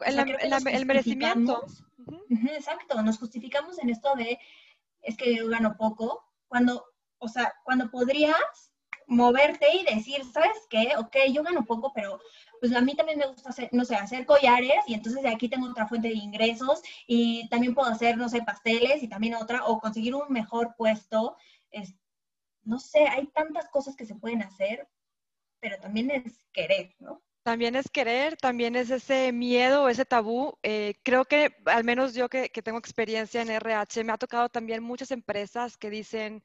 El, 0.00 0.18
o 0.20 0.24
sea, 0.24 0.72
el, 0.72 0.76
el 0.76 0.86
merecimiento. 0.86 1.64
Uh 1.98 2.12
-huh. 2.12 2.50
Exacto, 2.56 3.00
nos 3.02 3.18
justificamos 3.18 3.78
en 3.78 3.90
esto 3.90 4.14
de, 4.16 4.38
es 5.02 5.16
que 5.16 5.36
yo 5.36 5.48
gano 5.48 5.76
poco, 5.76 6.24
cuando, 6.48 6.84
o 7.18 7.28
sea, 7.28 7.52
cuando 7.64 7.90
podrías 7.90 8.72
moverte 9.06 9.66
y 9.74 9.94
decir, 9.94 10.22
¿sabes 10.32 10.66
qué? 10.68 10.92
Ok, 10.98 11.16
yo 11.32 11.42
gano 11.42 11.64
poco, 11.64 11.92
pero 11.94 12.20
pues 12.60 12.74
a 12.74 12.80
mí 12.80 12.94
también 12.94 13.18
me 13.18 13.26
gusta 13.26 13.50
hacer, 13.50 13.70
no 13.72 13.84
sé, 13.84 13.96
hacer 13.96 14.26
collares 14.26 14.84
y 14.86 14.94
entonces 14.94 15.22
de 15.22 15.30
aquí 15.30 15.48
tengo 15.48 15.68
otra 15.68 15.86
fuente 15.88 16.08
de 16.08 16.14
ingresos 16.14 16.82
y 17.06 17.48
también 17.48 17.74
puedo 17.74 17.88
hacer, 17.88 18.16
no 18.16 18.28
sé, 18.28 18.42
pasteles 18.42 19.02
y 19.02 19.08
también 19.08 19.34
otra, 19.34 19.64
o 19.64 19.80
conseguir 19.80 20.14
un 20.14 20.30
mejor 20.30 20.74
puesto, 20.76 21.36
es, 21.70 21.94
no 22.68 22.78
sé, 22.78 23.08
hay 23.08 23.26
tantas 23.28 23.68
cosas 23.70 23.96
que 23.96 24.04
se 24.04 24.14
pueden 24.14 24.42
hacer, 24.42 24.86
pero 25.58 25.78
también 25.80 26.10
es 26.10 26.44
querer, 26.52 26.94
¿no? 26.98 27.22
También 27.42 27.76
es 27.76 27.90
querer, 27.90 28.36
también 28.36 28.76
es 28.76 28.90
ese 28.90 29.32
miedo, 29.32 29.88
ese 29.88 30.04
tabú. 30.04 30.58
Eh, 30.62 31.00
creo 31.02 31.24
que 31.24 31.56
al 31.64 31.82
menos 31.82 32.12
yo 32.12 32.28
que, 32.28 32.50
tengo 32.50 32.78
experiencia 32.78 33.40
en 33.40 33.48
RH, 33.48 34.04
me 34.04 34.12
ha 34.12 34.18
tocado 34.18 34.50
también 34.50 34.82
muchas 34.82 35.10
empresas 35.12 35.78
que 35.78 35.88
dicen, 35.88 36.42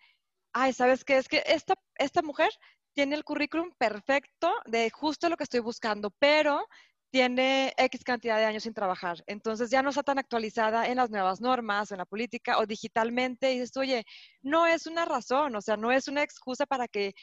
ay, 0.53 0.71
¿sabes 0.71 1.03
qué? 1.03 1.17
Es 1.17 1.27
que 1.27 1.43
esta, 1.45 1.75
esta 1.95 2.21
mujer 2.21 2.51
tiene 2.93 3.15
el 3.15 3.25
currículum 3.25 3.71
perfecto 3.77 4.49
de 4.65 4.89
justo 4.91 5.27
lo 5.27 5.35
que 5.35 5.43
estoy 5.43 5.59
buscando, 5.59 6.09
pero 6.19 6.65
tiene 7.13 7.73
X 7.77 8.03
cantidad 8.03 8.37
de 8.39 8.45
años 8.45 8.63
sin 8.63 8.73
trabajar. 8.73 9.23
Entonces 9.27 9.69
ya 9.69 9.83
no 9.83 9.91
está 9.91 10.01
tan 10.01 10.17
actualizada 10.17 10.87
en 10.87 10.97
las 10.97 11.11
nuevas 11.11 11.41
normas, 11.41 11.91
en 11.91 11.99
la 11.99 12.05
política 12.05 12.57
o 12.57 12.65
digitalmente. 12.65 13.53
Y 13.53 13.59
dices, 13.59 13.77
oye, 13.77 14.03
no 14.41 14.65
es 14.65 14.87
una 14.87 15.05
razón, 15.05 15.55
o 15.55 15.61
sea, 15.61 15.77
no 15.77 15.91
es 15.91 16.07
una 16.07 16.23
excusa 16.23 16.65
para 16.65 16.87
que, 16.87 17.13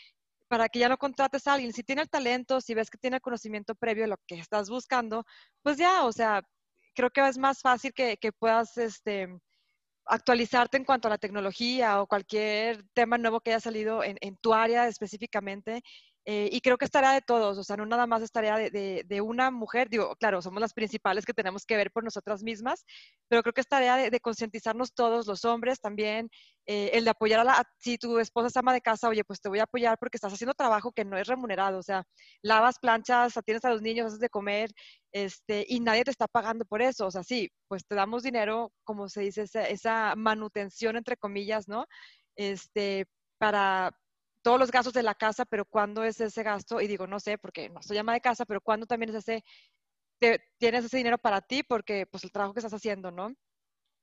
para 0.47 0.69
que 0.69 0.79
ya 0.79 0.89
no 0.89 0.97
contrates 0.97 1.45
a 1.49 1.55
alguien. 1.55 1.73
Si 1.73 1.83
tiene 1.83 2.03
el 2.03 2.09
talento, 2.09 2.61
si 2.61 2.73
ves 2.73 2.89
que 2.89 2.99
tiene 2.99 3.17
el 3.17 3.21
conocimiento 3.21 3.75
previo 3.75 4.05
de 4.05 4.11
lo 4.11 4.17
que 4.29 4.37
estás 4.37 4.71
buscando, 4.71 5.25
pues 5.63 5.77
ya, 5.77 6.05
o 6.05 6.13
sea, 6.13 6.41
creo 6.95 7.11
que 7.11 7.27
es 7.29 7.37
más 7.37 7.61
fácil 7.61 7.93
que, 7.93 8.17
que 8.17 8.31
puedas, 8.31 8.77
este, 8.79 9.29
actualizarte 10.07 10.77
en 10.77 10.85
cuanto 10.85 11.09
a 11.09 11.11
la 11.11 11.19
tecnología 11.19 12.01
o 12.01 12.07
cualquier 12.07 12.85
tema 12.95 13.19
nuevo 13.19 13.41
que 13.41 13.51
haya 13.51 13.61
salido 13.61 14.05
en, 14.05 14.19
en 14.21 14.37
tu 14.37 14.55
área 14.55 14.87
específicamente. 14.89 15.83
Eh, 16.33 16.49
y 16.53 16.61
creo 16.61 16.79
que 16.79 16.85
es 16.85 16.93
tarea 16.93 17.13
de 17.13 17.23
todos, 17.23 17.59
o 17.59 17.65
sea, 17.65 17.77
no 17.77 17.85
nada 17.87 18.07
más 18.07 18.23
es 18.23 18.31
tarea 18.31 18.57
de, 18.57 19.03
de, 19.05 19.21
una 19.21 19.51
mujer, 19.51 19.89
digo, 19.89 20.15
claro, 20.15 20.41
somos 20.41 20.61
las 20.61 20.73
principales 20.73 21.25
que 21.25 21.35
tenemos 21.35 21.67
que 21.67 21.77
ver 21.77 21.91
por 21.91 22.05
nosotras 22.05 22.45
mismas, 22.45 22.85
pero 23.27 23.43
creo 23.43 23.53
que 23.53 23.63
es 23.63 23.67
tarea 23.67 23.97
de, 23.97 24.11
de 24.11 24.21
concientizarnos 24.21 24.95
todos, 24.95 25.27
los 25.27 25.45
hombres 25.45 25.81
también, 25.81 26.31
eh, 26.67 26.91
el 26.93 27.03
de 27.03 27.11
apoyar 27.11 27.41
a 27.41 27.45
la, 27.45 27.65
si 27.81 27.99
tu 27.99 28.21
esposa 28.21 28.47
es 28.47 28.57
ama 28.57 28.73
de 28.73 28.81
casa, 28.81 29.09
oye, 29.09 29.25
pues 29.25 29.41
te 29.41 29.49
voy 29.49 29.59
a 29.59 29.65
apoyar 29.65 29.99
porque 29.99 30.19
estás 30.19 30.33
haciendo 30.33 30.55
trabajo 30.55 30.93
que 30.93 31.05
no 31.05 31.19
es 31.19 31.27
remunerado, 31.27 31.79
o 31.79 31.83
sea, 31.83 32.05
lavas, 32.43 32.79
planchas, 32.79 33.37
atiendes 33.37 33.65
a 33.65 33.71
los 33.71 33.83
niños, 33.83 34.07
haces 34.07 34.21
de 34.21 34.29
comer, 34.29 34.71
este, 35.11 35.67
y 35.69 35.81
nadie 35.81 36.05
te 36.05 36.13
está 36.13 36.29
pagando 36.29 36.65
por 36.65 36.81
eso, 36.81 37.09
o 37.09 37.11
sea, 37.11 37.25
sí, 37.25 37.51
pues 37.67 37.85
te 37.85 37.97
damos 37.97 38.23
dinero, 38.23 38.73
como 38.85 39.09
se 39.09 39.23
dice, 39.23 39.47
esa 39.69 40.15
manutención, 40.15 40.97
entre 40.97 41.17
comillas, 41.17 41.67
¿no? 41.67 41.87
Este, 42.37 43.07
para, 43.37 43.91
todos 44.43 44.59
los 44.59 44.71
gastos 44.71 44.93
de 44.93 45.03
la 45.03 45.15
casa, 45.15 45.45
pero 45.45 45.65
¿cuándo 45.65 46.05
es 46.05 46.21
ese 46.21 46.43
gasto? 46.43 46.81
Y 46.81 46.87
digo, 46.87 47.07
no 47.07 47.21
sé, 47.21 47.39
porque 47.39 47.69
no 47.69 47.83
soy 47.83 47.99
ama 47.99 48.15
de 48.15 48.21
casa, 48.21 48.45
pero 48.45 48.61
¿cuándo 48.61 48.87
también 48.87 49.11
es 49.11 49.17
ese, 49.17 49.45
te, 50.19 50.43
tienes 50.59 50.85
ese 50.85 50.97
dinero 50.97 51.19
para 51.19 51.41
ti? 51.41 51.63
Porque, 51.63 52.07
pues, 52.07 52.25
el 52.25 52.33
trabajo 52.33 52.55
que 52.55 52.61
estás 52.61 52.75
haciendo, 52.75 53.11
¿no? 53.11 53.35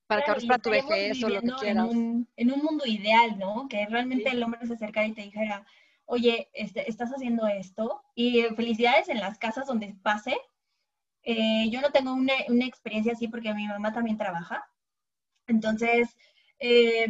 Para 0.08 0.22
claro, 0.22 0.26
que 0.26 0.32
ahorres 0.32 0.46
para 0.46 0.62
tu 0.62 0.70
vejez 0.70 1.24
o 1.24 1.30
lo 1.30 1.42
que 1.42 1.48
quieras. 1.60 1.92
En 1.92 1.98
un, 1.98 2.30
en 2.36 2.52
un 2.52 2.64
mundo 2.64 2.86
ideal, 2.86 3.38
¿no? 3.38 3.68
Que 3.68 3.86
realmente 3.88 4.30
sí. 4.30 4.36
el 4.36 4.44
hombre 4.44 4.66
se 4.66 4.74
acercara 4.74 5.08
y 5.08 5.14
te 5.14 5.24
dijera, 5.24 5.66
oye, 6.06 6.50
este, 6.54 6.90
estás 6.90 7.12
haciendo 7.12 7.48
esto, 7.48 8.02
y 8.16 8.44
felicidades 8.56 9.10
en 9.10 9.20
las 9.20 9.38
casas 9.38 9.68
donde 9.68 9.96
pase. 10.02 10.38
Eh, 11.24 11.70
yo 11.70 11.82
no 11.82 11.92
tengo 11.92 12.14
una, 12.14 12.34
una, 12.48 12.66
experiencia 12.66 13.12
así 13.12 13.28
porque 13.28 13.54
mi 13.54 13.68
mamá 13.68 13.92
también 13.92 14.18
trabaja. 14.18 14.70
Entonces, 15.46 16.16
eh, 16.60 17.08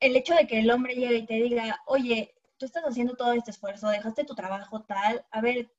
el 0.00 0.16
hecho 0.16 0.34
de 0.34 0.46
que 0.46 0.58
el 0.58 0.70
hombre 0.70 0.94
llegue 0.94 1.16
y 1.16 1.26
te 1.26 1.34
diga, 1.34 1.80
oye, 1.86 2.34
tú 2.58 2.66
estás 2.66 2.84
haciendo 2.84 3.16
todo 3.16 3.32
este 3.32 3.50
esfuerzo, 3.50 3.88
dejaste 3.88 4.24
tu 4.24 4.34
trabajo 4.34 4.82
tal, 4.82 5.24
a 5.30 5.40
ver, 5.40 5.70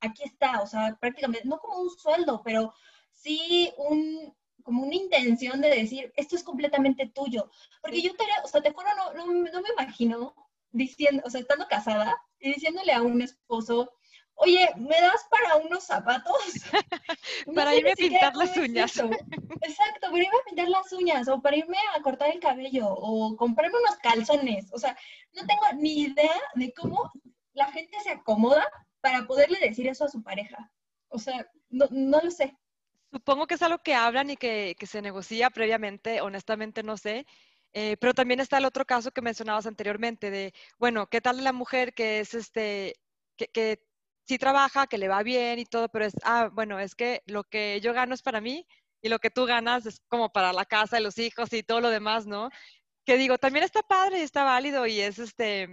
aquí 0.00 0.22
está, 0.24 0.62
o 0.62 0.66
sea, 0.66 0.96
prácticamente, 1.00 1.46
no 1.46 1.58
como 1.58 1.80
un 1.80 1.90
sueldo, 1.90 2.42
pero 2.44 2.72
sí 3.12 3.72
un, 3.78 4.34
como 4.62 4.82
una 4.82 4.94
intención 4.94 5.60
de 5.60 5.68
decir, 5.68 6.12
esto 6.16 6.36
es 6.36 6.42
completamente 6.42 7.06
tuyo. 7.08 7.50
Porque 7.80 8.02
yo 8.02 8.14
te, 8.14 8.24
o 8.44 8.48
sea, 8.48 8.62
te 8.62 8.72
juro, 8.72 8.88
no, 8.96 9.12
no, 9.14 9.26
no 9.26 9.62
me 9.62 9.70
imagino 9.78 10.34
diciendo, 10.72 11.22
o 11.24 11.30
sea, 11.30 11.40
estando 11.40 11.66
casada 11.68 12.16
y 12.38 12.52
diciéndole 12.52 12.92
a 12.92 13.02
un 13.02 13.22
esposo, 13.22 13.92
oye, 14.36 14.68
¿me 14.76 15.00
das 15.00 15.26
para 15.30 15.56
unos 15.56 15.84
zapatos? 15.84 16.36
para 17.54 17.74
irme 17.74 17.92
a 17.92 17.94
pintar 17.94 18.36
las 18.36 18.56
uñas. 18.56 18.96
Exacto, 18.96 20.10
para 20.10 20.22
irme 20.22 20.38
a 20.40 20.44
pintar 20.46 20.68
las 20.68 20.92
uñas 20.92 21.28
o 21.28 21.40
para 21.40 21.56
irme 21.56 21.78
a 21.94 22.02
cortar 22.02 22.30
el 22.30 22.40
cabello 22.40 22.88
o 22.88 23.36
comprarme 23.36 23.78
unos 23.78 23.96
calzones. 23.96 24.72
O 24.72 24.78
sea, 24.78 24.96
no 25.32 25.46
tengo 25.46 25.62
ni 25.80 26.02
idea 26.02 26.40
de 26.54 26.72
cómo 26.72 27.10
la 27.52 27.70
gente 27.72 27.98
se 28.00 28.10
acomoda 28.10 28.66
para 29.00 29.26
poderle 29.26 29.58
decir 29.60 29.86
eso 29.88 30.04
a 30.04 30.08
su 30.08 30.22
pareja. 30.22 30.70
O 31.08 31.18
sea, 31.18 31.48
no, 31.70 31.86
no 31.90 32.20
lo 32.20 32.30
sé. 32.30 32.56
Supongo 33.10 33.46
que 33.46 33.54
es 33.54 33.62
algo 33.62 33.78
que 33.78 33.94
hablan 33.94 34.30
y 34.30 34.36
que, 34.36 34.76
que 34.78 34.86
se 34.86 35.00
negocia 35.00 35.48
previamente, 35.50 36.20
honestamente 36.20 36.82
no 36.82 36.96
sé. 36.96 37.26
Eh, 37.72 37.96
pero 37.98 38.14
también 38.14 38.40
está 38.40 38.58
el 38.58 38.64
otro 38.64 38.84
caso 38.84 39.10
que 39.10 39.20
mencionabas 39.20 39.66
anteriormente 39.66 40.30
de, 40.30 40.54
bueno, 40.78 41.08
¿qué 41.08 41.20
tal 41.20 41.42
la 41.44 41.52
mujer 41.52 41.92
que 41.94 42.20
es 42.20 42.34
este, 42.34 42.96
que, 43.36 43.48
que 43.48 43.80
sí 44.26 44.38
trabaja, 44.38 44.86
que 44.86 44.98
le 44.98 45.08
va 45.08 45.22
bien 45.22 45.58
y 45.58 45.64
todo, 45.64 45.88
pero 45.88 46.04
es, 46.04 46.14
ah, 46.24 46.50
bueno, 46.52 46.78
es 46.78 46.94
que 46.94 47.22
lo 47.26 47.44
que 47.44 47.80
yo 47.80 47.92
gano 47.92 48.14
es 48.14 48.22
para 48.22 48.40
mí 48.40 48.66
y 49.02 49.08
lo 49.08 49.18
que 49.18 49.30
tú 49.30 49.46
ganas 49.46 49.86
es 49.86 50.00
como 50.08 50.30
para 50.30 50.52
la 50.52 50.64
casa 50.64 50.98
y 50.98 51.02
los 51.02 51.18
hijos 51.18 51.52
y 51.52 51.62
todo 51.62 51.80
lo 51.80 51.90
demás, 51.90 52.26
¿no? 52.26 52.50
Que 53.04 53.16
digo, 53.16 53.38
también 53.38 53.64
está 53.64 53.82
padre 53.82 54.18
y 54.18 54.22
está 54.22 54.44
válido 54.44 54.86
y 54.86 55.00
es 55.00 55.18
este, 55.18 55.68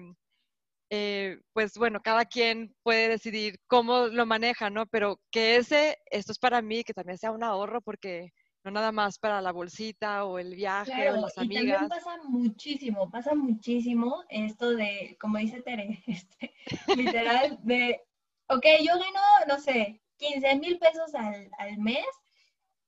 eh, 0.92 1.40
pues 1.54 1.76
bueno, 1.76 2.02
cada 2.04 2.26
quien 2.26 2.76
puede 2.84 3.10
decidir 3.10 3.60
cómo 3.68 4.08
lo 4.08 4.26
maneja, 4.28 4.70
¿no? 4.70 4.86
Pero 4.86 5.20
que 5.32 5.56
ese, 5.56 5.98
esto 6.12 6.32
es 6.32 6.40
para 6.40 6.62
mí, 6.62 6.84
que 6.84 6.94
también 6.94 7.18
sea 7.18 7.32
un 7.32 7.44
ahorro 7.44 7.82
porque 7.82 8.32
no 8.64 8.72
nada 8.72 8.92
más 8.92 9.18
para 9.18 9.42
la 9.42 9.52
bolsita 9.52 10.26
o 10.26 10.38
el 10.40 10.56
viaje 10.56 11.10
o 11.12 11.18
las 11.18 11.38
amigas. 11.38 11.64
Y 11.64 11.70
también 11.70 11.90
pasa 11.90 12.18
muchísimo, 12.30 13.10
pasa 13.10 13.34
muchísimo 13.34 14.24
esto 14.30 14.76
de, 14.76 15.18
como 15.20 15.40
dice 15.40 15.62
Tere, 15.62 16.04
este, 16.08 16.54
literal, 16.96 17.60
de 17.64 18.00
ok, 18.48 18.66
yo 18.82 18.94
gano, 18.94 19.22
no 19.48 19.60
sé, 19.60 20.02
15 20.18 20.56
mil 20.56 20.80
pesos 20.80 21.14
al, 21.16 21.50
al 21.58 21.78
mes. 21.78 22.06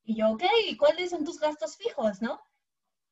Y 0.03 0.17
yo, 0.17 0.29
ok, 0.31 0.43
¿y 0.67 0.77
cuáles 0.77 1.09
son 1.09 1.25
tus 1.25 1.39
gastos 1.39 1.77
fijos, 1.77 2.21
no? 2.21 2.39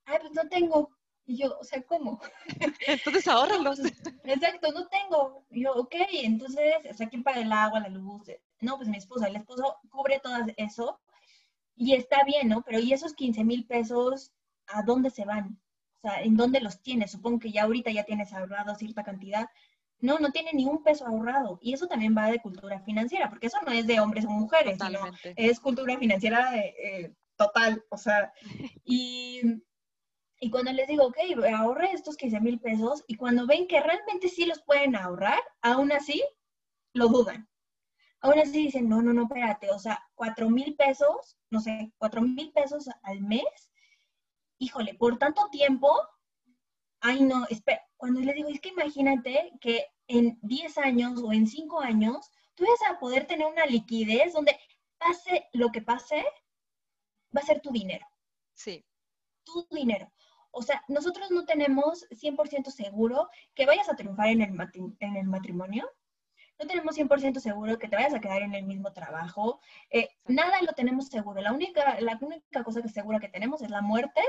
Ay, 0.05 0.19
pues 0.21 0.33
no 0.33 0.47
tengo. 0.49 0.89
Y 1.25 1.37
yo, 1.37 1.57
o 1.57 1.63
sea, 1.63 1.81
¿cómo? 1.83 2.19
Entonces 2.87 3.27
ahorralos. 3.27 3.79
Exacto, 4.25 4.71
no 4.71 4.87
tengo. 4.87 5.45
Y 5.49 5.63
yo, 5.63 5.73
ok, 5.73 5.95
entonces, 6.23 6.73
o 6.89 6.93
sea, 6.93 7.07
¿quién 7.07 7.23
paga 7.23 7.41
el 7.41 7.51
agua, 7.51 7.79
la 7.79 7.89
luz? 7.89 8.27
No, 8.59 8.77
pues 8.77 8.89
mi 8.89 8.97
esposa, 8.97 9.27
el 9.27 9.35
esposo 9.37 9.77
cubre 9.89 10.19
todo 10.19 10.35
eso 10.57 10.99
y 11.75 11.93
está 11.93 12.23
bien, 12.23 12.49
¿no? 12.49 12.61
Pero 12.63 12.79
¿y 12.79 12.93
esos 12.93 13.13
15 13.13 13.43
mil 13.43 13.65
pesos, 13.65 14.31
a 14.67 14.83
dónde 14.83 15.09
se 15.09 15.25
van? 15.25 15.59
O 15.97 16.01
sea, 16.01 16.21
¿en 16.21 16.35
dónde 16.35 16.59
los 16.61 16.81
tienes? 16.81 17.11
Supongo 17.11 17.39
que 17.39 17.51
ya 17.51 17.63
ahorita 17.63 17.91
ya 17.91 18.03
tienes 18.03 18.33
ahorrado 18.33 18.75
cierta 18.75 19.03
cantidad, 19.03 19.47
no, 20.03 20.19
no 20.19 20.31
tiene 20.31 20.51
ni 20.53 20.65
un 20.65 20.83
peso 20.83 21.07
ahorrado. 21.07 21.59
Y 21.61 21.73
eso 21.73 21.87
también 21.87 22.13
va 22.15 22.29
de 22.29 22.41
cultura 22.41 22.81
financiera, 22.81 23.29
porque 23.29 23.47
eso 23.47 23.57
no 23.65 23.71
es 23.71 23.87
de 23.87 24.01
hombres 24.01 24.25
o 24.25 24.29
mujeres, 24.29 24.77
sino 24.77 24.99
es 25.23 25.61
cultura 25.61 25.97
financiera 25.97 26.57
eh, 26.57 27.15
total. 27.37 27.81
O 27.89 27.97
sea, 27.97 28.33
y, 28.83 29.41
y 30.41 30.49
cuando 30.49 30.73
les 30.73 30.89
digo, 30.89 31.05
ok, 31.05 31.17
ahorre 31.55 31.93
estos 31.93 32.17
15 32.17 32.41
mil 32.41 32.59
pesos, 32.59 33.05
y 33.07 33.15
cuando 33.15 33.47
ven 33.47 33.65
que 33.65 33.79
realmente 33.79 34.27
sí 34.27 34.45
los 34.45 34.61
pueden 34.63 34.97
ahorrar, 34.97 35.39
aún 35.61 35.93
así 35.93 36.21
lo 36.91 37.07
dudan. 37.07 37.47
Aún 38.19 38.39
así 38.39 38.65
dicen, 38.65 38.89
no, 38.89 39.01
no, 39.01 39.13
no, 39.13 39.23
espérate, 39.23 39.69
o 39.71 39.79
sea, 39.79 40.03
4 40.15 40.49
mil 40.49 40.75
pesos, 40.75 41.37
no 41.49 41.61
sé, 41.61 41.93
4 41.97 42.21
mil 42.21 42.51
pesos 42.51 42.89
al 43.03 43.21
mes, 43.21 43.71
híjole, 44.59 44.95
por 44.95 45.17
tanto 45.17 45.47
tiempo, 45.49 45.89
ay 46.99 47.21
no, 47.21 47.45
espera, 47.49 47.81
cuando 47.95 48.19
les 48.19 48.35
digo, 48.35 48.49
es 48.49 48.59
que 48.59 48.69
imagínate 48.69 49.53
que 49.61 49.85
en 50.07 50.39
10 50.41 50.77
años 50.79 51.21
o 51.23 51.33
en 51.33 51.47
5 51.47 51.79
años, 51.79 52.31
tú 52.55 52.65
vas 52.65 52.91
a 52.91 52.99
poder 52.99 53.25
tener 53.27 53.47
una 53.47 53.65
liquidez 53.65 54.33
donde 54.33 54.57
pase 54.97 55.47
lo 55.53 55.71
que 55.71 55.81
pase, 55.81 56.23
va 57.35 57.41
a 57.41 57.45
ser 57.45 57.61
tu 57.61 57.71
dinero. 57.71 58.05
Sí. 58.53 58.85
Tu 59.43 59.67
dinero. 59.71 60.11
O 60.51 60.61
sea, 60.61 60.83
nosotros 60.87 61.31
no 61.31 61.45
tenemos 61.45 62.07
100% 62.11 62.69
seguro 62.69 63.27
que 63.55 63.65
vayas 63.65 63.89
a 63.89 63.95
triunfar 63.95 64.27
en 64.27 64.41
el, 64.41 64.55
en 64.99 65.15
el 65.15 65.25
matrimonio. 65.25 65.89
No 66.59 66.67
tenemos 66.67 66.95
100% 66.95 67.39
seguro 67.39 67.79
que 67.79 67.87
te 67.87 67.95
vayas 67.95 68.13
a 68.13 68.19
quedar 68.19 68.43
en 68.43 68.53
el 68.53 68.63
mismo 68.63 68.93
trabajo. 68.93 69.59
Eh, 69.89 70.09
nada 70.25 70.61
lo 70.61 70.73
tenemos 70.73 71.07
seguro. 71.07 71.41
La 71.41 71.51
única, 71.51 71.99
la 71.99 72.19
única 72.21 72.63
cosa 72.63 72.83
que 72.83 72.89
segura 72.89 73.19
que 73.19 73.29
tenemos 73.29 73.63
es 73.63 73.71
la 73.71 73.81
muerte 73.81 74.21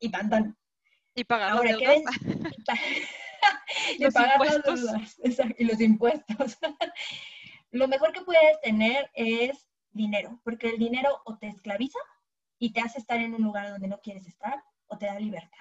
y 0.00 0.10
tan 0.10 0.28
tan. 0.28 0.58
Y 1.14 1.24
pagar 1.24 1.52
Ahora, 1.52 1.76
¿qué 1.78 2.02
y 3.98 4.04
los 4.04 4.14
impuestos. 4.14 4.80
y 5.58 5.64
los 5.64 5.80
impuestos. 5.80 6.58
Lo 7.70 7.88
mejor 7.88 8.12
que 8.12 8.22
puedes 8.22 8.60
tener 8.60 9.10
es 9.14 9.68
dinero, 9.90 10.40
porque 10.44 10.68
el 10.68 10.78
dinero 10.78 11.20
o 11.24 11.36
te 11.38 11.48
esclaviza 11.48 11.98
y 12.58 12.72
te 12.72 12.80
hace 12.80 12.98
estar 12.98 13.18
en 13.18 13.34
un 13.34 13.42
lugar 13.42 13.70
donde 13.70 13.88
no 13.88 13.98
quieres 14.00 14.26
estar, 14.26 14.62
o 14.86 14.96
te 14.96 15.06
da 15.06 15.18
libertad. 15.18 15.58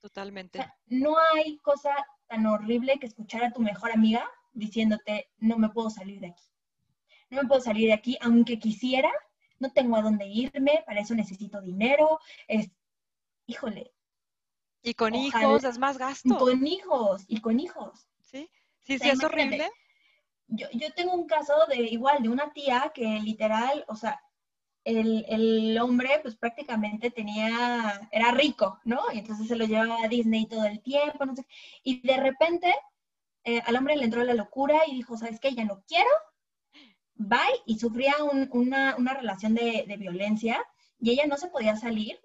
Totalmente. 0.00 0.64
no 0.86 1.16
hay 1.34 1.58
cosa 1.58 1.92
tan 2.28 2.46
horrible 2.46 2.98
que 2.98 3.06
escuchar 3.06 3.42
a 3.42 3.52
tu 3.52 3.60
mejor 3.60 3.90
amiga 3.90 4.28
diciéndote, 4.52 5.30
no 5.38 5.58
me 5.58 5.68
puedo 5.68 5.90
salir 5.90 6.20
de 6.20 6.28
aquí. 6.28 6.44
No 7.30 7.42
me 7.42 7.48
puedo 7.48 7.60
salir 7.60 7.88
de 7.88 7.94
aquí, 7.94 8.16
aunque 8.20 8.58
quisiera, 8.58 9.10
no 9.58 9.72
tengo 9.72 9.96
a 9.96 10.02
dónde 10.02 10.26
irme, 10.26 10.82
para 10.86 11.00
eso 11.00 11.14
necesito 11.14 11.60
dinero. 11.60 12.20
Es, 12.46 12.70
híjole, 13.46 13.92
y 14.86 14.94
con 14.94 15.14
hijos 15.16 15.64
es 15.64 15.78
más 15.78 15.98
gasto. 15.98 16.28
Y 16.28 16.38
con 16.38 16.66
hijos, 16.66 17.24
y 17.26 17.40
con 17.40 17.58
hijos. 17.58 18.06
Sí, 18.20 18.48
sí, 18.82 18.98
sí, 19.00 19.08
es 19.08 19.22
horrible. 19.24 19.68
Yo, 20.46 20.68
yo 20.72 20.92
tengo 20.94 21.12
un 21.12 21.26
caso 21.26 21.54
de 21.68 21.82
igual, 21.82 22.22
de 22.22 22.28
una 22.28 22.52
tía 22.52 22.92
que 22.94 23.04
literal, 23.18 23.84
o 23.88 23.96
sea, 23.96 24.20
el, 24.84 25.26
el, 25.28 25.76
hombre 25.80 26.20
pues 26.22 26.36
prácticamente 26.36 27.10
tenía, 27.10 28.08
era 28.12 28.30
rico, 28.30 28.78
¿no? 28.84 29.00
Y 29.12 29.18
entonces 29.18 29.48
se 29.48 29.56
lo 29.56 29.64
llevaba 29.64 30.04
a 30.04 30.08
Disney 30.08 30.46
todo 30.46 30.64
el 30.64 30.80
tiempo, 30.80 31.26
no 31.26 31.34
sé. 31.34 31.44
Y 31.82 32.06
de 32.06 32.18
repente 32.18 32.72
eh, 33.42 33.60
al 33.66 33.74
hombre 33.74 33.96
le 33.96 34.04
entró 34.04 34.22
la 34.22 34.34
locura 34.34 34.82
y 34.86 34.94
dijo, 34.94 35.16
¿sabes 35.16 35.40
qué? 35.40 35.52
Ya 35.52 35.64
no 35.64 35.82
quiero. 35.88 36.10
Bye. 37.16 37.62
Y 37.66 37.80
sufría 37.80 38.14
una, 38.52 38.94
una, 38.94 39.14
relación 39.14 39.56
de, 39.56 39.84
de, 39.88 39.96
violencia 39.96 40.64
y 41.00 41.10
ella 41.10 41.26
no 41.26 41.36
se 41.36 41.48
podía 41.48 41.74
salir 41.74 42.20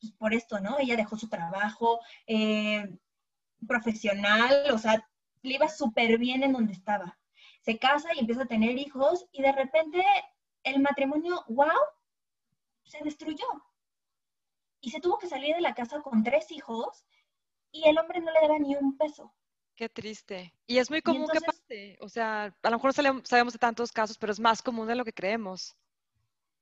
pues, 0.00 0.12
por 0.12 0.34
esto, 0.34 0.60
¿no? 0.60 0.78
Ella 0.78 0.96
dejó 0.96 1.16
su 1.16 1.28
trabajo 1.28 2.00
eh, 2.26 2.88
profesional, 3.66 4.70
o 4.72 4.78
sea, 4.78 5.06
le 5.42 5.54
iba 5.54 5.68
súper 5.68 6.18
bien 6.18 6.42
en 6.42 6.52
donde 6.52 6.72
estaba. 6.72 7.18
Se 7.60 7.78
casa 7.78 8.14
y 8.14 8.20
empieza 8.20 8.42
a 8.42 8.48
tener 8.48 8.78
hijos 8.78 9.26
y 9.32 9.42
de 9.42 9.52
repente 9.52 10.02
el 10.62 10.80
matrimonio, 10.80 11.44
wow, 11.48 11.68
se 12.84 13.02
destruyó. 13.04 13.46
Y 14.80 14.90
se 14.90 15.00
tuvo 15.00 15.18
que 15.18 15.28
salir 15.28 15.54
de 15.54 15.60
la 15.60 15.74
casa 15.74 16.00
con 16.00 16.24
tres 16.24 16.50
hijos 16.50 17.04
y 17.70 17.86
el 17.86 17.98
hombre 17.98 18.20
no 18.20 18.32
le 18.32 18.40
daba 18.40 18.58
ni 18.58 18.74
un 18.76 18.96
peso. 18.96 19.34
Qué 19.76 19.88
triste. 19.88 20.54
Y 20.66 20.78
es 20.78 20.90
muy 20.90 21.02
común 21.02 21.28
que 21.30 21.40
pase. 21.40 21.96
O 22.00 22.08
sea, 22.08 22.54
a 22.62 22.70
lo 22.70 22.76
mejor 22.76 22.92
sabemos 22.92 23.52
de 23.52 23.58
tantos 23.58 23.92
casos, 23.92 24.18
pero 24.18 24.32
es 24.32 24.40
más 24.40 24.62
común 24.62 24.86
de 24.86 24.94
lo 24.94 25.04
que 25.04 25.12
creemos. 25.12 25.76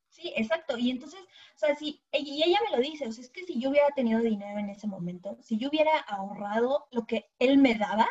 Sí, 0.09 0.33
exacto. 0.35 0.77
Y 0.77 0.89
entonces, 0.89 1.19
o 1.21 1.57
sea, 1.57 1.75
si, 1.75 2.01
y 2.11 2.43
ella 2.43 2.59
me 2.69 2.75
lo 2.75 2.81
dice, 2.81 3.07
o 3.07 3.11
sea, 3.11 3.23
es 3.23 3.29
que 3.29 3.45
si 3.45 3.59
yo 3.59 3.69
hubiera 3.69 3.89
tenido 3.91 4.19
dinero 4.19 4.59
en 4.59 4.69
ese 4.69 4.87
momento, 4.87 5.37
si 5.41 5.57
yo 5.57 5.69
hubiera 5.69 5.97
ahorrado 5.99 6.87
lo 6.91 7.05
que 7.05 7.29
él 7.37 7.57
me 7.57 7.75
daba, 7.75 8.07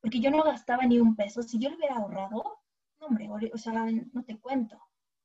porque 0.00 0.20
yo 0.20 0.30
no 0.30 0.42
gastaba 0.42 0.84
ni 0.84 0.98
un 0.98 1.14
peso, 1.16 1.42
si 1.42 1.58
yo 1.58 1.70
lo 1.70 1.76
hubiera 1.76 1.96
ahorrado, 1.96 2.58
no, 3.00 3.06
hombre, 3.06 3.30
o 3.52 3.58
sea, 3.58 3.86
no 4.12 4.24
te 4.24 4.38
cuento. 4.38 4.80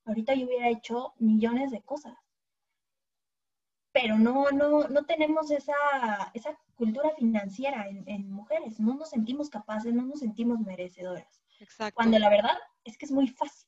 Ahorita 0.05 0.35
yo 0.35 0.45
hubiera 0.45 0.69
hecho 0.69 1.13
millones 1.17 1.71
de 1.71 1.81
cosas. 1.81 2.15
Pero 3.91 4.17
no, 4.19 4.51
no, 4.51 4.87
no 4.87 5.05
tenemos 5.05 5.49
esa, 5.51 5.73
esa 6.33 6.59
cultura 6.75 7.11
financiera 7.17 7.87
en, 7.87 8.07
en 8.07 8.29
mujeres. 8.29 8.79
No 8.79 8.93
nos 8.93 9.09
sentimos 9.09 9.49
capaces, 9.49 9.93
no 9.93 10.03
nos 10.03 10.19
sentimos 10.19 10.59
merecedoras. 10.59 11.41
Exacto. 11.59 11.95
Cuando 11.95 12.19
la 12.19 12.29
verdad 12.29 12.57
es 12.83 12.97
que 12.97 13.05
es 13.05 13.11
muy 13.11 13.29
fácil 13.29 13.67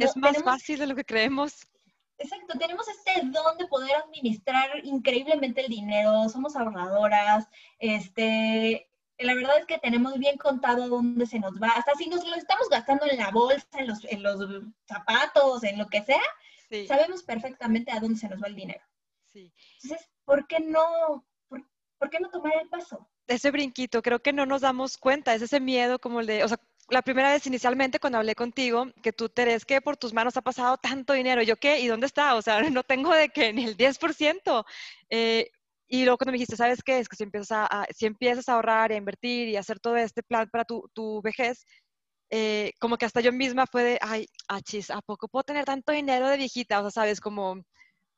es 0.00 0.16
más 0.16 0.42
fácil 0.42 0.78
de 0.78 0.86
lo 0.86 0.94
que 0.94 1.04
creemos. 1.04 1.66
Exacto, 2.18 2.58
tenemos 2.58 2.86
este 2.88 3.26
don 3.26 3.56
de 3.58 3.66
poder 3.68 3.94
administrar 3.94 4.84
increíblemente 4.84 5.60
el 5.60 5.68
dinero, 5.68 6.28
somos 6.28 6.56
ahorradoras, 6.56 7.46
este, 7.78 8.90
la 9.18 9.34
verdad 9.34 9.58
es 9.58 9.66
que 9.66 9.78
tenemos 9.78 10.18
bien 10.18 10.36
contado 10.36 10.88
dónde 10.88 11.26
se 11.26 11.38
nos 11.38 11.54
va, 11.62 11.68
hasta 11.68 11.94
si 11.94 12.08
nos 12.08 12.26
lo 12.26 12.34
estamos 12.34 12.68
gastando 12.68 13.06
en 13.06 13.18
la 13.18 13.30
bolsa, 13.30 13.66
en 13.78 13.86
los, 13.86 14.04
en 14.04 14.22
los 14.24 14.40
zapatos, 14.86 15.62
en 15.62 15.78
lo 15.78 15.86
que 15.86 16.02
sea, 16.02 16.22
sabemos 16.88 17.22
perfectamente 17.22 17.92
a 17.92 18.00
dónde 18.00 18.18
se 18.18 18.28
nos 18.28 18.42
va 18.42 18.48
el 18.48 18.56
dinero. 18.56 18.84
Sí. 19.32 19.52
Entonces, 19.82 20.08
¿por 20.24 20.46
qué 20.48 20.58
no, 20.58 21.24
por, 21.48 22.10
qué 22.10 22.18
no 22.18 22.30
tomar 22.30 22.52
el 22.60 22.68
paso? 22.68 23.08
ese 23.28 23.50
brinquito, 23.50 24.02
creo 24.02 24.20
que 24.20 24.32
no 24.32 24.46
nos 24.46 24.62
damos 24.62 24.96
cuenta, 24.96 25.34
es 25.34 25.42
ese 25.42 25.60
miedo 25.60 25.98
como 25.98 26.20
el 26.20 26.26
de, 26.26 26.44
o 26.44 26.48
sea, 26.48 26.58
la 26.90 27.02
primera 27.02 27.32
vez 27.32 27.46
inicialmente 27.46 28.00
cuando 28.00 28.18
hablé 28.18 28.34
contigo, 28.34 28.86
que 29.02 29.12
tú 29.12 29.28
te 29.28 29.42
eres 29.42 29.64
que 29.64 29.80
por 29.80 29.96
tus 29.96 30.12
manos 30.14 30.36
ha 30.36 30.42
pasado 30.42 30.76
tanto 30.78 31.12
dinero, 31.12 31.42
yo 31.42 31.56
qué, 31.56 31.80
¿y 31.80 31.88
dónde 31.88 32.06
está? 32.06 32.34
O 32.34 32.42
sea, 32.42 32.60
no 32.72 32.82
tengo 32.82 33.14
de 33.14 33.28
que 33.28 33.52
ni 33.52 33.64
el 33.64 33.76
10%. 33.76 34.64
Eh, 35.10 35.50
y 35.88 36.04
luego 36.04 36.18
cuando 36.18 36.32
me 36.32 36.36
dijiste, 36.38 36.56
¿sabes 36.56 36.82
qué? 36.82 36.98
Es 36.98 37.08
que 37.08 37.16
si 37.16 37.24
empiezas 37.24 37.68
a, 37.70 37.86
si 37.94 38.06
empiezas 38.06 38.48
a 38.48 38.54
ahorrar 38.54 38.90
y 38.90 38.94
a 38.94 38.98
invertir 38.98 39.48
y 39.48 39.56
hacer 39.56 39.80
todo 39.80 39.96
este 39.96 40.22
plan 40.22 40.48
para 40.50 40.64
tu, 40.64 40.88
tu 40.94 41.22
vejez, 41.22 41.64
eh, 42.30 42.72
como 42.80 42.98
que 42.98 43.06
hasta 43.06 43.20
yo 43.20 43.32
misma 43.32 43.66
fue 43.66 43.84
de, 43.84 43.98
ay, 44.02 44.26
achis, 44.48 44.90
¿a 44.90 45.00
poco 45.02 45.28
puedo 45.28 45.44
tener 45.44 45.64
tanto 45.64 45.92
dinero 45.92 46.28
de 46.28 46.36
viejita? 46.36 46.80
O 46.80 46.82
sea, 46.84 47.02
sabes, 47.02 47.20
como, 47.20 47.62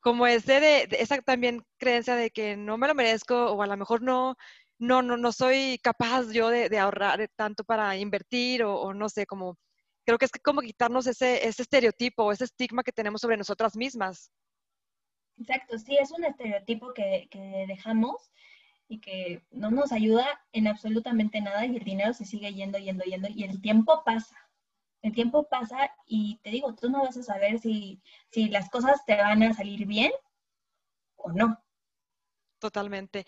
como 0.01 0.27
ese 0.27 0.59
de, 0.59 0.87
de, 0.87 0.97
esa 0.99 1.21
también 1.21 1.63
creencia 1.77 2.15
de 2.15 2.31
que 2.31 2.57
no 2.57 2.77
me 2.77 2.87
lo 2.87 2.95
merezco 2.95 3.51
o 3.53 3.61
a 3.63 3.67
lo 3.67 3.77
mejor 3.77 4.01
no, 4.01 4.35
no, 4.81 5.03
no, 5.03 5.15
no 5.15 5.31
soy 5.31 5.79
capaz 5.83 6.31
yo 6.31 6.49
de, 6.49 6.77
ahorrar 6.79 7.29
tanto 7.35 7.63
para 7.63 7.95
invertir 7.97 8.63
o, 8.63 8.93
no 8.95 9.09
sé, 9.09 9.27
como 9.27 9.57
creo 10.03 10.17
que 10.17 10.25
es 10.25 10.31
como 10.43 10.61
quitarnos 10.61 11.05
ese, 11.05 11.47
ese 11.47 11.61
estereotipo 11.61 12.23
o 12.23 12.31
ese 12.31 12.45
estigma 12.45 12.81
que 12.81 12.91
tenemos 12.91 13.21
sobre 13.21 13.37
nosotras 13.37 13.75
mismas. 13.75 14.31
Exacto, 15.37 15.77
sí, 15.77 15.95
es 15.97 16.09
un 16.09 16.23
estereotipo 16.23 16.93
que, 16.95 17.27
que, 17.29 17.65
dejamos 17.67 18.31
y 18.87 18.99
que 18.99 19.45
no 19.51 19.69
nos 19.69 19.91
ayuda 19.91 20.25
en 20.51 20.67
absolutamente 20.67 21.39
nada 21.41 21.63
y 21.67 21.77
el 21.77 21.83
dinero 21.83 22.13
se 22.13 22.25
sigue 22.25 22.51
yendo, 22.51 22.79
yendo, 22.79 23.03
yendo 23.03 23.27
y 23.29 23.43
el 23.43 23.61
tiempo 23.61 24.03
pasa. 24.03 24.35
El 25.03 25.13
tiempo 25.13 25.47
pasa 25.47 25.91
y 26.07 26.39
te 26.43 26.49
digo, 26.49 26.73
tú 26.73 26.89
no 26.89 27.03
vas 27.03 27.17
a 27.17 27.23
saber 27.23 27.59
si, 27.59 28.01
si 28.31 28.49
las 28.49 28.67
cosas 28.71 29.05
te 29.05 29.15
van 29.15 29.43
a 29.43 29.53
salir 29.53 29.85
bien 29.85 30.11
o 31.17 31.31
no. 31.31 31.63
Totalmente. 32.57 33.27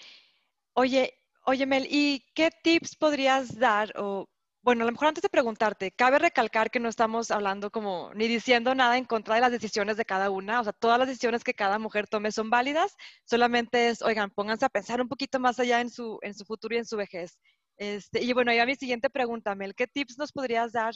Oye, 0.74 1.22
Oye, 1.45 1.65
Mel, 1.65 1.88
¿y 1.89 2.25
qué 2.34 2.51
tips 2.63 2.95
podrías 2.95 3.58
dar? 3.60 3.91
O, 3.97 4.29
bueno, 4.62 4.84
a 4.84 4.86
lo 4.86 4.93
mejor 4.93 5.10
antes 5.10 5.21
de 5.21 5.27
preguntarte, 5.29 5.91
cabe 5.91 6.17
recalcar 6.17 6.71
que 6.71 6.79
no 6.79 6.88
estamos 6.88 7.32
hablando 7.32 7.69
como 7.69 8.13
ni 8.13 8.29
diciendo 8.29 8.73
nada 8.75 8.97
en 8.97 9.03
contra 9.03 9.36
de 9.36 9.41
las 9.41 9.51
decisiones 9.51 9.97
de 9.97 10.06
cada 10.06 10.29
una. 10.29 10.62
O 10.62 10.63
sea, 10.63 10.71
todas 10.71 10.97
las 10.97 11.08
decisiones 11.10 11.43
que 11.43 11.53
cada 11.53 11.79
mujer 11.79 12.08
tome 12.08 12.32
son 12.32 12.49
válidas. 12.49 12.95
Solamente 13.25 13.89
es, 13.89 14.01
oigan, 14.01 14.32
pónganse 14.32 14.63
a 14.65 14.69
pensar 14.69 15.01
un 15.01 15.10
poquito 15.10 15.38
más 15.38 15.60
allá 15.60 15.82
en 15.82 15.89
su, 15.89 16.17
en 16.21 16.34
su 16.34 16.45
futuro 16.45 16.75
y 16.75 16.77
en 16.77 16.86
su 16.86 16.95
vejez. 16.95 17.38
Este, 17.77 18.23
y 18.23 18.32
bueno, 18.32 18.53
ya 18.53 18.65
mi 18.65 18.75
siguiente 18.75 19.10
pregunta, 19.10 19.53
Mel, 19.53 19.75
¿qué 19.75 19.88
tips 19.88 20.17
nos 20.17 20.32
podrías 20.32 20.71
dar 20.71 20.93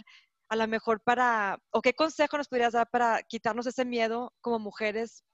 a 0.50 0.56
lo 0.56 0.66
mejor 0.68 1.02
para, 1.04 1.60
o 1.72 1.82
qué 1.82 1.94
consejo 1.94 2.38
nos 2.38 2.48
podrías 2.48 2.72
dar 2.72 2.88
para 2.90 3.22
quitarnos 3.24 3.68
ese 3.68 3.84
miedo 3.84 4.34
como 4.40 4.60
mujeres 4.60 5.26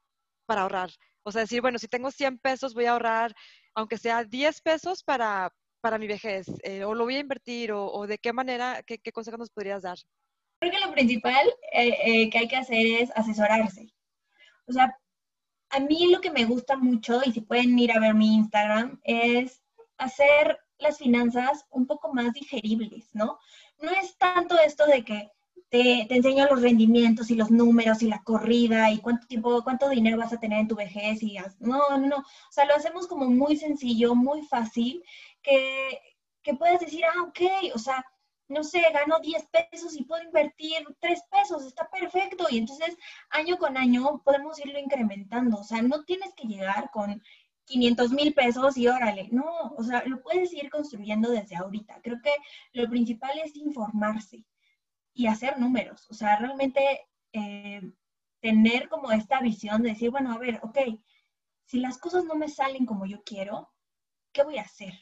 para 0.47 0.61
ahorrar? 0.63 0.89
O 1.23 1.31
sea, 1.31 1.41
decir, 1.41 1.61
bueno, 1.61 1.77
si 1.77 1.87
tengo 1.87 2.09
100 2.11 2.39
pesos, 2.39 2.73
voy 2.73 2.85
a 2.85 2.93
ahorrar 2.93 3.33
aunque 3.75 3.97
sea 3.97 4.23
10 4.23 4.61
pesos 4.61 5.03
para, 5.03 5.53
para 5.81 5.97
mi 5.97 6.07
vejez, 6.07 6.47
eh, 6.63 6.83
o 6.83 6.93
lo 6.93 7.03
voy 7.03 7.15
a 7.15 7.19
invertir, 7.19 7.71
o, 7.71 8.07
de 8.07 8.17
qué 8.17 8.33
manera, 8.33 8.81
qué, 8.83 8.99
qué 8.99 9.11
consejos 9.11 9.39
nos 9.39 9.49
podrías 9.49 9.81
dar? 9.81 9.97
Creo 10.59 10.71
que 10.71 10.79
lo 10.79 10.93
principal 10.93 11.45
eh, 11.73 11.97
eh, 12.05 12.29
que 12.29 12.37
hay 12.37 12.47
que 12.47 12.55
hacer 12.55 12.85
es 12.85 13.11
asesorarse. 13.15 13.93
O 14.65 14.71
sea, 14.71 14.97
a 15.69 15.79
mí 15.79 16.09
lo 16.11 16.21
que 16.21 16.31
me 16.31 16.45
gusta 16.45 16.77
mucho, 16.77 17.21
y 17.25 17.33
si 17.33 17.41
pueden 17.41 17.77
ir 17.77 17.91
a 17.91 17.99
ver 17.99 18.13
mi 18.13 18.35
Instagram, 18.35 18.99
es 19.03 19.61
hacer 19.97 20.57
las 20.77 20.97
finanzas 20.97 21.65
un 21.69 21.87
poco 21.87 22.13
más 22.13 22.33
digeribles, 22.33 23.09
¿no? 23.13 23.39
No 23.79 23.91
es 23.91 24.17
tanto 24.17 24.57
esto 24.59 24.85
de 24.85 25.03
que 25.03 25.31
te, 25.73 26.05
te, 26.07 26.17
enseño 26.17 26.45
los 26.45 26.61
rendimientos 26.61 27.31
y 27.31 27.35
los 27.35 27.49
números 27.49 28.03
y 28.03 28.07
la 28.07 28.21
corrida 28.21 28.91
y 28.91 28.99
cuánto 28.99 29.25
tiempo, 29.25 29.63
cuánto 29.63 29.89
dinero 29.89 30.19
vas 30.19 30.31
a 30.31 30.39
tener 30.39 30.59
en 30.59 30.67
tu 30.67 30.75
vejez 30.75 31.23
y 31.23 31.35
no, 31.59 31.89
no, 31.89 31.97
no, 31.97 32.17
o 32.17 32.51
sea, 32.51 32.65
lo 32.65 32.75
hacemos 32.75 33.07
como 33.07 33.25
muy 33.25 33.57
sencillo, 33.57 34.13
muy 34.13 34.43
fácil, 34.43 35.03
que, 35.41 35.99
que 36.43 36.53
puedes 36.53 36.79
decir, 36.79 37.03
ah, 37.05 37.23
ok, 37.23 37.73
o 37.73 37.79
sea, 37.79 38.05
no 38.49 38.63
sé, 38.63 38.83
gano 38.93 39.19
10 39.19 39.47
pesos 39.71 39.95
y 39.95 40.03
puedo 40.03 40.21
invertir 40.23 40.85
3 40.99 41.21
pesos, 41.31 41.65
está 41.65 41.89
perfecto. 41.89 42.45
Y 42.51 42.59
entonces, 42.59 42.95
año 43.31 43.57
con 43.57 43.75
año, 43.75 44.21
podemos 44.23 44.63
irlo 44.63 44.77
incrementando. 44.77 45.57
O 45.57 45.63
sea, 45.63 45.81
no 45.81 46.03
tienes 46.03 46.35
que 46.35 46.47
llegar 46.47 46.91
con 46.91 47.19
500 47.65 48.11
mil 48.11 48.33
pesos 48.35 48.77
y 48.77 48.87
órale, 48.87 49.29
no, 49.31 49.73
o 49.75 49.83
sea, 49.83 50.03
lo 50.05 50.21
puedes 50.21 50.53
ir 50.53 50.69
construyendo 50.69 51.31
desde 51.31 51.55
ahorita. 51.55 51.99
Creo 52.03 52.17
que 52.21 52.33
lo 52.73 52.87
principal 52.89 53.39
es 53.39 53.55
informarse 53.55 54.43
y 55.13 55.27
hacer 55.27 55.59
números. 55.59 56.07
O 56.09 56.13
sea, 56.13 56.37
realmente 56.37 57.07
eh, 57.31 57.81
tener 58.39 58.89
como 58.89 59.11
esta 59.11 59.39
visión 59.41 59.81
de 59.81 59.89
decir, 59.89 60.09
bueno, 60.09 60.33
a 60.33 60.37
ver, 60.37 60.59
ok, 60.63 60.77
si 61.65 61.79
las 61.79 61.97
cosas 61.97 62.25
no 62.25 62.35
me 62.35 62.49
salen 62.49 62.85
como 62.85 63.05
yo 63.05 63.23
quiero, 63.23 63.71
¿qué 64.31 64.43
voy 64.43 64.57
a 64.57 64.63
hacer? 64.63 64.93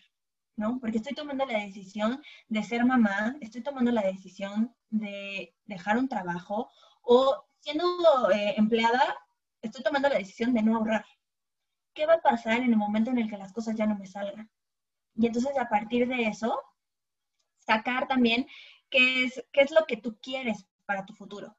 ¿No? 0.56 0.80
Porque 0.80 0.98
estoy 0.98 1.14
tomando 1.14 1.46
la 1.46 1.60
decisión 1.60 2.22
de 2.48 2.64
ser 2.64 2.86
mamá, 2.86 3.36
estoy 3.42 3.64
tomando 3.64 3.92
la 3.92 4.04
decisión 4.04 4.76
de 4.90 5.56
dejar 5.66 5.98
un 5.98 6.08
trabajo 6.08 6.70
o 7.02 7.46
siendo 7.60 7.86
eh, 8.32 8.56
empleada, 8.58 9.18
estoy 9.62 9.84
tomando 9.84 10.10
la 10.10 10.18
decisión 10.18 10.54
de 10.54 10.62
no 10.62 10.78
ahorrar. 10.78 11.06
¿Qué 11.94 12.06
va 12.06 12.16
a 12.16 12.22
pasar 12.22 12.58
en 12.58 12.72
el 12.72 12.78
momento 12.78 13.12
en 13.12 13.18
el 13.18 13.30
que 13.30 13.38
las 13.38 13.54
cosas 13.54 13.76
ya 13.76 13.86
no 13.86 13.98
me 13.98 14.06
salgan? 14.06 14.50
Y 15.16 15.26
entonces 15.28 15.58
a 15.58 15.68
partir 15.68 16.08
de 16.08 16.24
eso, 16.24 16.62
sacar 17.60 18.08
también 18.08 18.48
qué 18.92 19.24
es, 19.24 19.44
qué 19.52 19.62
es 19.62 19.72
lo 19.72 19.86
que 19.88 19.98
tú 19.98 20.20
quieres 20.22 20.68
para 20.86 21.06
tu 21.06 21.14
futuro. 21.14 21.58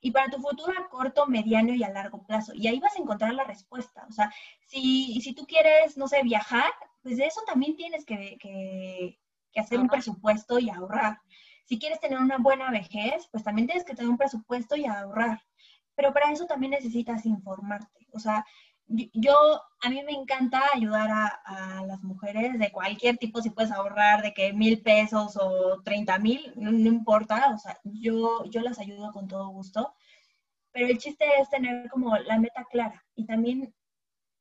Y 0.00 0.10
para 0.12 0.30
tu 0.30 0.38
futuro 0.38 0.72
a 0.78 0.88
corto, 0.88 1.26
mediano 1.26 1.74
y 1.74 1.82
a 1.82 1.90
largo 1.90 2.24
plazo. 2.26 2.52
Y 2.54 2.66
ahí 2.68 2.78
vas 2.80 2.96
a 2.96 3.02
encontrar 3.02 3.34
la 3.34 3.44
respuesta. 3.44 4.06
O 4.08 4.12
sea, 4.12 4.32
si, 4.66 5.20
si 5.20 5.34
tú 5.34 5.46
quieres, 5.46 5.96
no 5.96 6.08
sé, 6.08 6.22
viajar, 6.22 6.70
pues 7.02 7.16
de 7.16 7.26
eso 7.26 7.40
también 7.46 7.76
tienes 7.76 8.04
que, 8.04 8.38
que, 8.38 9.18
que 9.52 9.60
hacer 9.60 9.78
un 9.78 9.88
presupuesto 9.88 10.58
y 10.58 10.70
ahorrar. 10.70 11.18
Si 11.64 11.78
quieres 11.78 12.00
tener 12.00 12.18
una 12.18 12.38
buena 12.38 12.70
vejez, 12.70 13.28
pues 13.30 13.44
también 13.44 13.66
tienes 13.66 13.84
que 13.84 13.94
tener 13.94 14.10
un 14.10 14.18
presupuesto 14.18 14.76
y 14.76 14.86
ahorrar. 14.86 15.42
Pero 15.94 16.12
para 16.12 16.32
eso 16.32 16.46
también 16.46 16.72
necesitas 16.72 17.26
informarte. 17.26 18.06
O 18.12 18.18
sea, 18.18 18.44
yo, 18.90 19.62
a 19.80 19.88
mí 19.88 20.02
me 20.02 20.12
encanta 20.12 20.62
ayudar 20.74 21.10
a, 21.44 21.84
las 21.86 22.02
mujeres 22.02 22.58
de 22.58 22.72
cualquier 22.72 23.16
tipo, 23.18 23.40
si 23.40 23.50
puedes 23.50 23.70
ahorrar 23.70 24.22
de 24.22 24.34
que 24.34 24.52
mil 24.52 24.82
pesos 24.82 25.36
o 25.40 25.80
treinta 25.82 26.18
mil, 26.18 26.52
no, 26.56 26.70
importa, 26.70 27.52
o 27.54 27.58
sea, 27.58 27.78
yo, 27.84 28.44
yo 28.46 28.60
las 28.60 28.78
ayudo 28.78 29.12
con 29.12 29.28
todo 29.28 29.48
gusto, 29.48 29.94
pero 30.72 30.86
el 30.86 30.98
chiste 30.98 31.24
es 31.40 31.48
tener 31.50 31.88
como 31.90 32.16
la 32.16 32.38
meta 32.38 32.64
clara 32.70 33.04
y 33.14 33.26
también 33.26 33.74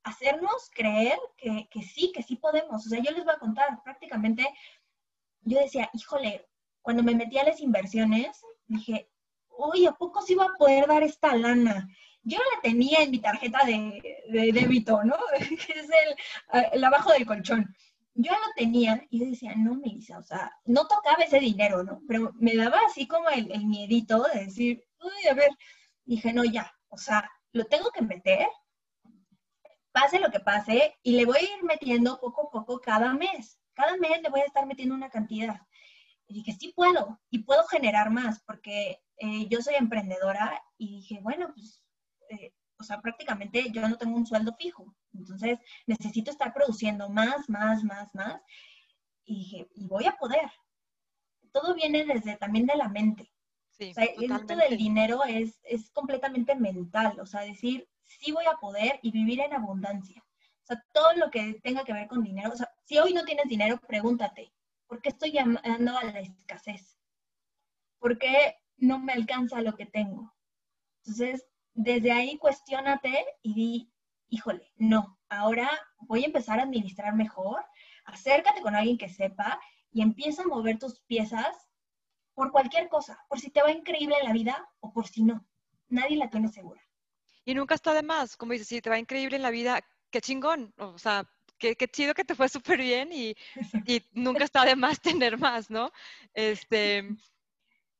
hacernos 0.03 0.69
creer 0.73 1.17
que, 1.38 1.67
que 1.71 1.81
sí, 1.81 2.12
que 2.13 2.23
sí 2.23 2.35
podemos. 2.35 2.85
O 2.85 2.89
sea, 2.89 2.99
yo 2.99 3.12
les 3.12 3.25
voy 3.25 3.33
a 3.33 3.39
contar, 3.39 3.81
prácticamente, 3.83 4.47
yo 5.41 5.59
decía, 5.59 5.89
híjole, 5.93 6.47
cuando 6.81 7.03
me 7.03 7.15
metí 7.15 7.38
a 7.38 7.43
las 7.43 7.62
inversiones, 7.62 8.41
dije, 8.67 9.09
oye, 9.49 9.88
¿a 9.88 9.93
poco 9.93 10.21
sí 10.21 10.35
va 10.35 10.45
a 10.45 10.57
poder 10.57 10.88
dar 10.88 11.03
esta 11.03 11.35
lana? 11.35 11.88
Yo 12.29 12.37
la 12.37 12.61
tenía 12.61 12.99
en 12.99 13.11
mi 13.11 13.19
tarjeta 13.19 13.65
de, 13.65 14.51
débito, 14.53 15.03
¿no? 15.03 15.17
es 15.39 15.89
el, 16.73 16.83
abajo 16.83 17.11
del 17.11 17.25
colchón. 17.25 17.75
Yo 18.13 18.31
lo 18.31 18.53
tenía 18.55 19.05
y 19.09 19.29
decía, 19.29 19.53
no, 19.55 19.75
Melissa, 19.75 20.17
o 20.17 20.23
sea, 20.23 20.51
no 20.65 20.87
tocaba 20.87 21.23
ese 21.23 21.39
dinero, 21.39 21.83
¿no? 21.83 22.01
Pero 22.07 22.33
me 22.35 22.55
daba 22.55 22.79
así 22.87 23.07
como 23.07 23.29
el, 23.29 23.51
el 23.51 23.65
miedito 23.65 24.23
de 24.33 24.45
decir, 24.45 24.83
uy, 25.01 25.27
a 25.29 25.33
ver, 25.33 25.49
dije, 26.05 26.33
no, 26.33 26.43
ya, 26.43 26.71
o 26.89 26.97
sea, 26.97 27.29
lo 27.53 27.65
tengo 27.65 27.91
que 27.91 28.01
meter, 28.01 28.47
pase 29.91 30.19
lo 30.19 30.31
que 30.31 30.39
pase, 30.39 30.97
y 31.01 31.13
le 31.13 31.25
voy 31.25 31.37
a 31.37 31.57
ir 31.57 31.63
metiendo 31.63 32.19
poco 32.19 32.47
a 32.47 32.51
poco 32.51 32.79
cada 32.79 33.13
mes. 33.13 33.59
Cada 33.73 33.95
mes 33.97 34.21
le 34.21 34.29
voy 34.29 34.41
a 34.41 34.45
estar 34.45 34.65
metiendo 34.65 34.95
una 34.95 35.09
cantidad. 35.09 35.61
Y 36.27 36.35
dije, 36.35 36.53
sí 36.59 36.73
puedo, 36.75 37.19
y 37.29 37.39
puedo 37.39 37.65
generar 37.67 38.11
más, 38.11 38.41
porque 38.45 39.01
eh, 39.17 39.47
yo 39.49 39.61
soy 39.61 39.75
emprendedora, 39.75 40.61
y 40.77 40.97
dije, 40.97 41.19
bueno, 41.21 41.51
pues 41.53 41.81
eh, 42.29 42.53
o 42.79 42.83
sea, 42.83 43.01
prácticamente 43.01 43.69
yo 43.71 43.87
no 43.87 43.97
tengo 43.97 44.15
un 44.15 44.25
sueldo 44.25 44.55
fijo. 44.55 44.95
Entonces, 45.13 45.59
necesito 45.85 46.31
estar 46.31 46.53
produciendo 46.53 47.09
más, 47.09 47.49
más, 47.49 47.83
más, 47.83 48.13
más. 48.15 48.41
Y 49.25 49.35
dije, 49.35 49.69
y 49.75 49.87
voy 49.87 50.05
a 50.05 50.15
poder. 50.15 50.49
Todo 51.51 51.75
viene 51.75 52.05
desde 52.05 52.37
también 52.37 52.65
de 52.65 52.77
la 52.77 52.87
mente. 52.87 53.31
Sí, 53.71 53.91
o 53.91 53.93
sea, 53.93 54.05
esto 54.05 54.55
del 54.55 54.77
dinero 54.77 55.23
es, 55.25 55.59
es 55.63 55.89
completamente 55.91 56.55
mental. 56.55 57.19
O 57.19 57.25
sea, 57.25 57.41
decir, 57.41 57.87
sí 58.03 58.31
voy 58.31 58.45
a 58.45 58.57
poder 58.57 58.99
y 59.01 59.11
vivir 59.11 59.41
en 59.41 59.53
abundancia. 59.53 60.23
O 60.63 60.65
sea, 60.65 60.83
todo 60.93 61.13
lo 61.15 61.29
que 61.29 61.59
tenga 61.61 61.83
que 61.83 61.93
ver 61.93 62.07
con 62.07 62.23
dinero. 62.23 62.51
O 62.53 62.55
sea, 62.55 62.71
si 62.85 62.97
hoy 62.97 63.13
no 63.13 63.25
tienes 63.25 63.47
dinero, 63.47 63.79
pregúntate, 63.87 64.53
¿por 64.87 65.01
qué 65.01 65.09
estoy 65.09 65.31
llamando 65.31 65.97
a 65.97 66.03
la 66.03 66.19
escasez? 66.19 66.97
¿Por 67.99 68.17
qué 68.17 68.55
no 68.77 68.99
me 68.99 69.13
alcanza 69.13 69.61
lo 69.61 69.75
que 69.75 69.85
tengo? 69.85 70.33
Entonces, 70.99 71.45
desde 71.81 72.11
ahí 72.11 72.37
cuestionate 72.37 73.25
y 73.41 73.53
di, 73.53 73.93
híjole, 74.27 74.69
no, 74.75 75.17
ahora 75.29 75.69
voy 75.99 76.23
a 76.23 76.27
empezar 76.27 76.59
a 76.59 76.63
administrar 76.63 77.15
mejor, 77.15 77.63
acércate 78.03 78.61
con 78.61 78.75
alguien 78.75 78.97
que 78.97 79.07
sepa 79.07 79.61
y 79.89 80.01
empieza 80.01 80.41
a 80.41 80.47
mover 80.47 80.77
tus 80.77 80.99
piezas 81.01 81.55
por 82.33 82.51
cualquier 82.51 82.89
cosa, 82.89 83.17
por 83.29 83.39
si 83.39 83.49
te 83.49 83.61
va 83.61 83.71
increíble 83.71 84.17
en 84.19 84.27
la 84.27 84.33
vida 84.33 84.69
o 84.81 84.91
por 84.91 85.07
si 85.07 85.23
no. 85.23 85.47
Nadie 85.87 86.17
la 86.17 86.29
tiene 86.29 86.49
segura. 86.49 86.81
Y 87.45 87.53
nunca 87.53 87.75
está 87.75 87.93
de 87.93 88.03
más, 88.03 88.35
como 88.35 88.51
dices, 88.51 88.67
si 88.67 88.81
te 88.81 88.89
va 88.89 88.99
increíble 88.99 89.37
en 89.37 89.43
la 89.43 89.49
vida, 89.49 89.79
qué 90.11 90.19
chingón. 90.19 90.73
O 90.77 90.97
sea, 90.97 91.29
qué, 91.57 91.77
qué 91.77 91.87
chido 91.87 92.13
que 92.13 92.25
te 92.25 92.35
fue 92.35 92.49
súper 92.49 92.79
bien 92.79 93.13
y, 93.13 93.37
y 93.85 94.03
nunca 94.11 94.43
está 94.43 94.65
de 94.65 94.75
más 94.75 94.99
tener 95.01 95.37
más, 95.37 95.69
¿no? 95.69 95.91
Este, 96.33 97.07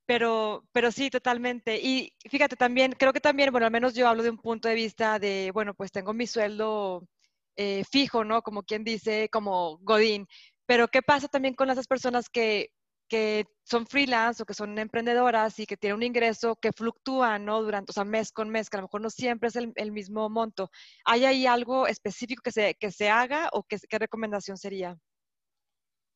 pero, 0.10 0.66
pero 0.72 0.92
sí, 0.92 1.12
totalmente. 1.12 1.80
Y 1.80 2.12
fíjate 2.32 2.56
también, 2.56 2.94
creo 2.94 3.14
que 3.14 3.20
también, 3.22 3.52
bueno, 3.52 3.68
al 3.68 3.72
menos 3.72 3.94
yo 3.94 4.08
hablo 4.08 4.24
de 4.24 4.32
un 4.32 4.40
punto 4.40 4.68
de 4.68 4.74
vista 4.74 5.20
de, 5.20 5.52
bueno, 5.54 5.76
pues 5.76 5.92
tengo 5.92 6.14
mi 6.14 6.26
sueldo 6.26 7.08
eh, 7.56 7.84
fijo, 7.92 8.24
¿no? 8.24 8.42
Como 8.42 8.64
quien 8.64 8.84
dice, 8.84 9.30
como 9.32 9.78
Godín. 9.84 10.28
Pero 10.66 10.88
¿qué 10.88 11.04
pasa 11.04 11.28
también 11.28 11.54
con 11.54 11.70
esas 11.70 11.86
personas 11.86 12.28
que, 12.28 12.72
que 13.08 13.46
son 13.64 13.86
freelance 13.86 14.42
o 14.42 14.48
que 14.48 14.56
son 14.56 14.80
emprendedoras 14.80 15.60
y 15.60 15.68
que 15.68 15.78
tienen 15.78 15.98
un 15.98 16.04
ingreso 16.04 16.56
que 16.56 16.72
fluctúa, 16.72 17.38
¿no? 17.38 17.62
Durante, 17.62 17.92
o 17.92 17.94
sea, 17.94 18.04
mes 18.04 18.32
con 18.32 18.50
mes, 18.50 18.68
que 18.72 18.78
a 18.78 18.82
lo 18.82 18.88
mejor 18.88 19.02
no 19.02 19.12
siempre 19.12 19.50
es 19.50 19.56
el, 19.58 19.74
el 19.76 19.92
mismo 19.92 20.28
monto. 20.28 20.72
¿Hay 21.06 21.26
ahí 21.26 21.46
algo 21.46 21.86
específico 21.86 22.42
que 22.44 22.52
se, 22.52 22.74
que 22.80 22.92
se 22.92 23.10
haga 23.12 23.50
o 23.54 23.62
qué, 23.64 23.78
qué 23.88 24.00
recomendación 24.00 24.58
sería? 24.58 24.98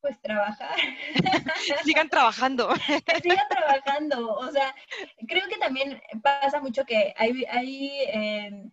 Pues 0.04 0.20
trabajar. 0.20 0.76
Sigan 1.82 2.10
trabajando. 2.10 2.68
que 3.06 3.20
sigan 3.22 3.48
trabajando. 3.48 4.34
O 4.34 4.50
sea, 4.50 4.74
creo 5.26 5.48
que 5.48 5.56
también 5.56 5.98
pasa 6.22 6.60
mucho 6.60 6.84
que 6.84 7.14
hay, 7.16 7.42
hay 7.48 7.90
eh, 8.12 8.64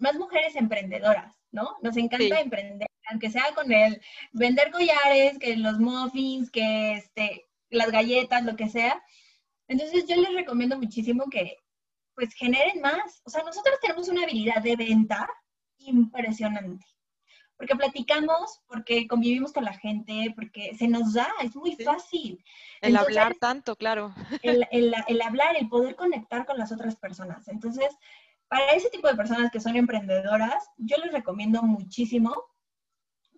más 0.00 0.16
mujeres 0.16 0.54
emprendedoras, 0.54 1.34
¿no? 1.50 1.78
Nos 1.80 1.96
encanta 1.96 2.36
Sí. 2.36 2.42
emprender, 2.42 2.88
aunque 3.10 3.30
sea 3.30 3.54
con 3.54 3.72
el 3.72 4.02
vender 4.32 4.70
collares, 4.70 5.38
que 5.38 5.56
los 5.56 5.78
muffins, 5.78 6.50
que 6.50 6.92
este, 6.92 7.46
las 7.70 7.90
galletas, 7.90 8.44
lo 8.44 8.54
que 8.54 8.68
sea. 8.68 9.02
Entonces 9.68 10.04
yo 10.06 10.16
les 10.16 10.34
recomiendo 10.34 10.76
muchísimo 10.76 11.30
que 11.30 11.56
pues 12.14 12.34
generen 12.34 12.82
más. 12.82 13.22
O 13.24 13.30
sea, 13.30 13.42
nosotros 13.44 13.78
tenemos 13.80 14.08
una 14.08 14.24
habilidad 14.24 14.60
de 14.62 14.76
venta 14.76 15.26
impresionante. 15.78 16.84
Porque 17.56 17.74
platicamos, 17.74 18.60
porque 18.66 19.06
convivimos 19.08 19.52
con 19.52 19.64
la 19.64 19.72
gente, 19.72 20.32
porque 20.36 20.74
se 20.78 20.88
nos 20.88 21.14
da, 21.14 21.28
es 21.42 21.56
muy 21.56 21.74
Sí. 21.74 21.84
fácil. 21.84 22.44
El 22.82 22.90
Entonces, 22.90 23.16
hablar 23.16 23.36
tanto, 23.40 23.76
claro. 23.76 24.14
el, 24.42 24.66
el- 24.70 24.94
el 25.08 25.22
hablar, 25.22 25.56
el 25.56 25.68
poder 25.68 25.96
conectar 25.96 26.44
con 26.44 26.58
las 26.58 26.70
otras 26.72 26.96
personas. 26.96 27.48
Entonces, 27.48 27.88
para 28.48 28.72
ese 28.72 28.90
tipo 28.90 29.08
de 29.08 29.16
personas 29.16 29.50
que 29.50 29.60
son 29.60 29.74
emprendedoras, 29.76 30.68
yo 30.76 30.96
les 30.98 31.12
recomiendo 31.12 31.62
muchísimo 31.62 32.34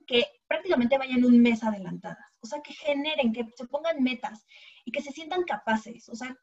que 0.07 0.26
prácticamente 0.46 0.98
vayan 0.98 1.24
un 1.24 1.40
mes 1.40 1.62
adelantadas. 1.62 2.18
O 2.40 2.46
sea, 2.46 2.61
que 2.62 2.72
generen, 2.74 3.33
que 3.33 3.46
se 3.57 3.66
pongan 3.66 4.02
metas 4.02 4.46
y 4.85 4.90
que 4.92 5.02
se 5.02 5.12
sientan 5.12 5.44
capaces. 5.44 6.09
O 6.09 6.14
sea, 6.16 6.35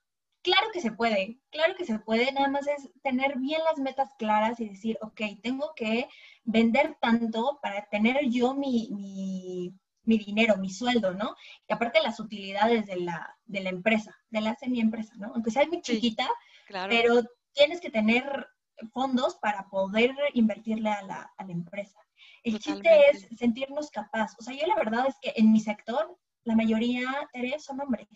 claro 0.46 0.68
que 0.72 0.80
se 0.82 0.92
puede, 0.92 1.40
claro 1.52 1.76
que 1.76 1.86
se 1.86 2.00
puede, 2.00 2.32
nada 2.32 2.48
más 2.48 2.68
es 2.68 2.90
tener 3.04 3.38
bien 3.38 3.62
las 3.70 3.80
metas 3.80 4.10
claras 4.18 4.60
y 4.60 4.70
decir, 4.70 4.98
ok, 5.02 5.22
tengo 5.42 5.74
que 5.76 6.08
vender 6.44 6.96
tanto 7.02 7.60
para 7.62 7.86
tener 7.90 8.18
yo 8.30 8.54
mi, 8.54 8.90
mi, 8.92 9.74
mi 10.04 10.18
dinero, 10.20 10.58
mi 10.58 10.70
sueldo, 10.70 11.14
¿no? 11.14 11.36
Y 11.68 11.74
aparte 11.74 12.02
las 12.02 12.20
utilidades 12.20 12.86
de 12.86 12.98
la, 12.98 13.36
de 13.46 13.60
la 13.62 13.70
empresa, 13.70 14.16
de 14.30 14.42
la 14.42 14.56
semi-empresa, 14.56 15.14
¿no? 15.18 15.32
Aunque 15.34 15.52
sea 15.52 15.66
muy 15.68 15.82
Sí. 15.84 15.96
chiquita, 15.96 16.30
Claro. 16.68 16.90
pero 16.90 17.24
tienes 17.54 17.82
que 17.82 17.90
tener 17.90 18.48
fondos 18.94 19.36
para 19.42 19.68
poder 19.70 20.12
invertirle 20.34 20.90
a 20.90 21.02
la, 21.04 21.34
a 21.38 21.44
la 21.46 21.52
empresa. 21.52 22.00
El 22.44 22.60
chiste 22.60 22.90
es 23.12 23.28
sentirnos 23.38 23.90
capaz. 23.90 24.36
O 24.40 24.44
sea, 24.44 24.54
yo 24.54 24.68
la 24.68 24.76
verdad 24.76 25.08
es 25.08 25.16
que 25.22 25.34
en 25.36 25.52
mi 25.52 25.60
sector, 25.60 26.18
la 26.44 26.56
mayoría, 26.56 27.06
Tere, 27.34 27.58
son 27.60 27.82
hombres. 27.82 28.08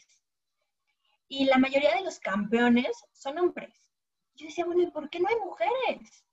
Y 1.29 1.45
la 1.45 1.59
mayoría 1.59 1.95
de 1.95 2.01
los 2.01 2.19
campeones 2.19 3.05
son 3.13 3.37
hombres. 3.37 3.93
Yo 4.35 4.47
decía, 4.47 4.65
bueno, 4.65 4.81
¿y 4.81 4.91
por 4.91 5.09
qué 5.09 5.19
no 5.19 5.29
hay 5.29 5.35
mujeres? 5.35 6.25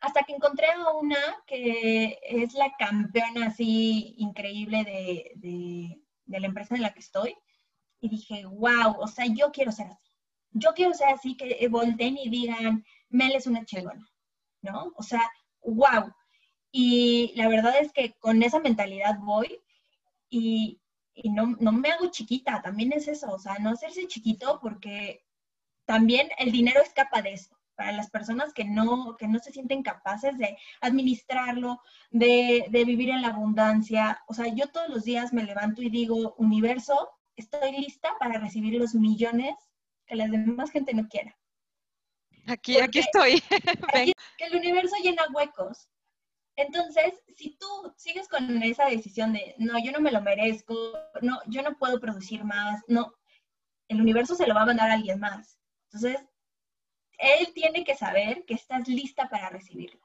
Hasta 0.00 0.22
que 0.22 0.32
encontré 0.32 0.68
a 0.68 0.90
una 0.92 1.18
que 1.46 2.18
es 2.22 2.54
la 2.54 2.72
campeona 2.78 3.48
así 3.48 4.14
increíble 4.16 4.84
de, 4.84 5.32
de, 5.34 6.38
la 6.38 6.46
empresa 6.46 6.76
en 6.76 6.82
la 6.82 6.94
que 6.94 7.00
estoy. 7.00 7.34
Y 8.00 8.08
dije, 8.08 8.44
wow, 8.44 8.96
o 8.98 9.08
sea, 9.08 9.26
yo 9.26 9.50
quiero 9.50 9.72
ser 9.72 9.88
así. 9.88 10.12
Yo 10.52 10.72
quiero 10.72 10.94
ser 10.94 11.08
así, 11.08 11.36
que 11.36 11.66
volteen 11.68 12.16
y 12.16 12.28
digan, 12.30 12.84
Mel 13.08 13.34
es 13.34 13.48
una 13.48 13.64
chingona, 13.64 14.08
¿no? 14.62 14.92
O 14.96 15.02
sea, 15.02 15.28
wow. 15.62 16.12
Y 16.70 17.32
la 17.34 17.48
verdad 17.48 17.74
es 17.80 17.92
que 17.92 18.12
con 18.20 18.42
esa 18.44 18.60
mentalidad 18.60 19.18
voy 19.18 19.60
y, 20.28 20.80
y 21.14 21.30
no, 21.30 21.56
no 21.60 21.72
me 21.72 21.90
hago 21.90 22.10
chiquita, 22.10 22.60
también 22.62 22.92
es 22.92 23.08
eso, 23.08 23.30
o 23.32 23.38
sea, 23.38 23.58
no 23.58 23.70
hacerse 23.70 24.06
chiquito 24.08 24.58
porque 24.60 25.24
también 25.86 26.28
el 26.38 26.50
dinero 26.52 26.80
escapa 26.82 27.22
de 27.22 27.34
eso. 27.34 27.56
Para 27.76 27.90
las 27.90 28.08
personas 28.08 28.52
que 28.54 28.64
no, 28.64 29.16
que 29.16 29.26
no 29.26 29.40
se 29.40 29.50
sienten 29.50 29.82
capaces 29.82 30.38
de 30.38 30.56
administrarlo, 30.80 31.80
de, 32.10 32.66
de 32.70 32.84
vivir 32.84 33.10
en 33.10 33.20
la 33.20 33.28
abundancia. 33.28 34.22
O 34.28 34.34
sea, 34.34 34.46
yo 34.46 34.68
todos 34.68 34.88
los 34.88 35.02
días 35.02 35.32
me 35.32 35.42
levanto 35.42 35.82
y 35.82 35.90
digo, 35.90 36.34
universo, 36.38 37.10
estoy 37.34 37.72
lista 37.72 38.10
para 38.20 38.38
recibir 38.38 38.74
los 38.80 38.94
millones 38.94 39.56
que 40.06 40.14
la 40.14 40.28
demás 40.28 40.70
gente 40.70 40.94
no 40.94 41.08
quiera. 41.08 41.36
Aquí, 42.46 42.78
aquí 42.78 43.00
estoy. 43.00 43.42
Aquí- 43.92 44.12
que 44.38 44.44
el 44.44 44.56
universo 44.56 44.94
llena 45.02 45.24
huecos. 45.34 45.88
Entonces, 46.56 47.14
si 47.36 47.56
tú 47.56 47.66
sigues 47.96 48.28
con 48.28 48.62
esa 48.62 48.86
decisión 48.86 49.32
de, 49.32 49.54
no, 49.58 49.78
yo 49.82 49.90
no 49.92 50.00
me 50.00 50.12
lo 50.12 50.20
merezco, 50.20 50.74
no, 51.22 51.40
yo 51.46 51.62
no 51.62 51.76
puedo 51.78 52.00
producir 52.00 52.44
más, 52.44 52.82
no, 52.88 53.14
el 53.88 54.00
universo 54.00 54.34
se 54.34 54.46
lo 54.46 54.54
va 54.54 54.62
a 54.62 54.66
mandar 54.66 54.90
a 54.90 54.94
alguien 54.94 55.18
más. 55.20 55.58
Entonces, 55.86 56.24
él 57.18 57.52
tiene 57.54 57.84
que 57.84 57.96
saber 57.96 58.44
que 58.44 58.54
estás 58.54 58.86
lista 58.88 59.28
para 59.28 59.50
recibirlo. 59.50 60.00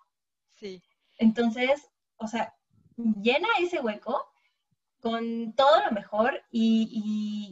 Sí, 0.56 0.82
Entonces, 1.18 1.90
o 2.18 2.28
sea, 2.28 2.56
llena 2.98 3.48
ese 3.60 3.80
hueco 3.80 4.26
con 5.02 5.54
todo 5.54 5.84
lo 5.86 5.92
mejor 5.92 6.44
y, 6.52 6.90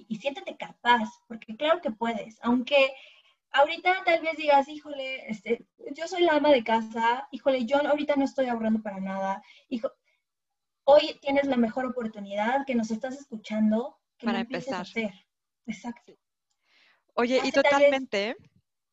y- 0.10 0.14
y 0.14 0.20
siéntete 0.20 0.58
capaz, 0.58 1.10
porque 1.28 1.56
claro 1.56 1.82
que 1.82 1.92
puedes, 1.92 2.38
aunque 2.42 2.94
ahorita 3.52 4.04
tal 4.06 4.22
vez 4.22 4.38
digas, 4.38 4.68
híjole, 4.68 5.30
este, 5.30 5.66
yo 5.96 6.08
soy 6.08 6.24
la 6.24 6.34
ama 6.34 6.52
de 6.52 6.64
casa, 6.64 7.28
híjole, 7.32 7.66
yo 7.66 7.78
ahorita 7.86 8.16
no 8.16 8.26
estoy 8.26 8.48
ahorrando 8.48 8.82
para 8.82 9.00
nada, 9.00 9.42
hijo, 9.70 9.92
hoy 10.84 11.18
tienes 11.22 11.46
la 11.48 11.58
mejor 11.58 11.86
oportunidad 11.86 12.66
que 12.66 12.76
nos 12.76 12.92
estás 12.92 13.16
escuchando, 13.20 13.98
que 14.18 14.26
Para 14.26 14.40
empieces 14.42 14.74
a 14.74 14.78
empezar. 14.80 15.06
hacer. 15.06 15.26
Exacto. 15.66 16.14
Oye, 17.14 17.38
y 17.38 17.42
vez- 17.42 17.54
totalmente. 17.54 18.36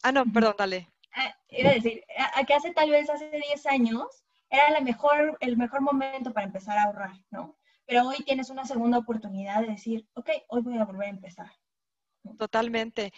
Ah, 0.03 0.13
no, 0.13 0.25
perdón, 0.27 0.55
dale. 0.59 0.89
Ah, 1.13 1.35
iba 1.51 1.71
a 1.71 1.75
decir, 1.75 2.03
a, 2.19 2.41
a 2.41 2.45
que 2.45 2.55
hace 2.55 2.73
tal 2.73 2.91
vez 2.91 3.09
hace 3.09 3.31
10 3.31 3.67
años 3.67 4.25
era 4.51 4.71
la 4.71 4.81
mejor, 4.81 5.37
el 5.41 5.57
mejor 5.57 5.81
momento 5.83 6.33
para 6.33 6.47
empezar 6.47 6.77
a 6.79 6.85
ahorrar, 6.85 7.13
¿no? 7.31 7.57
Pero 7.87 8.09
hoy 8.09 8.17
tienes 8.25 8.51
una 8.51 8.65
segunda 8.65 8.99
oportunidad 8.99 9.61
de 9.61 9.69
decir, 9.69 10.09
ok, 10.15 10.31
hoy 10.49 10.63
voy 10.63 10.79
a 10.79 10.85
volver 10.85 11.07
a 11.07 11.11
empezar. 11.11 11.51
Totalmente. 12.39 13.13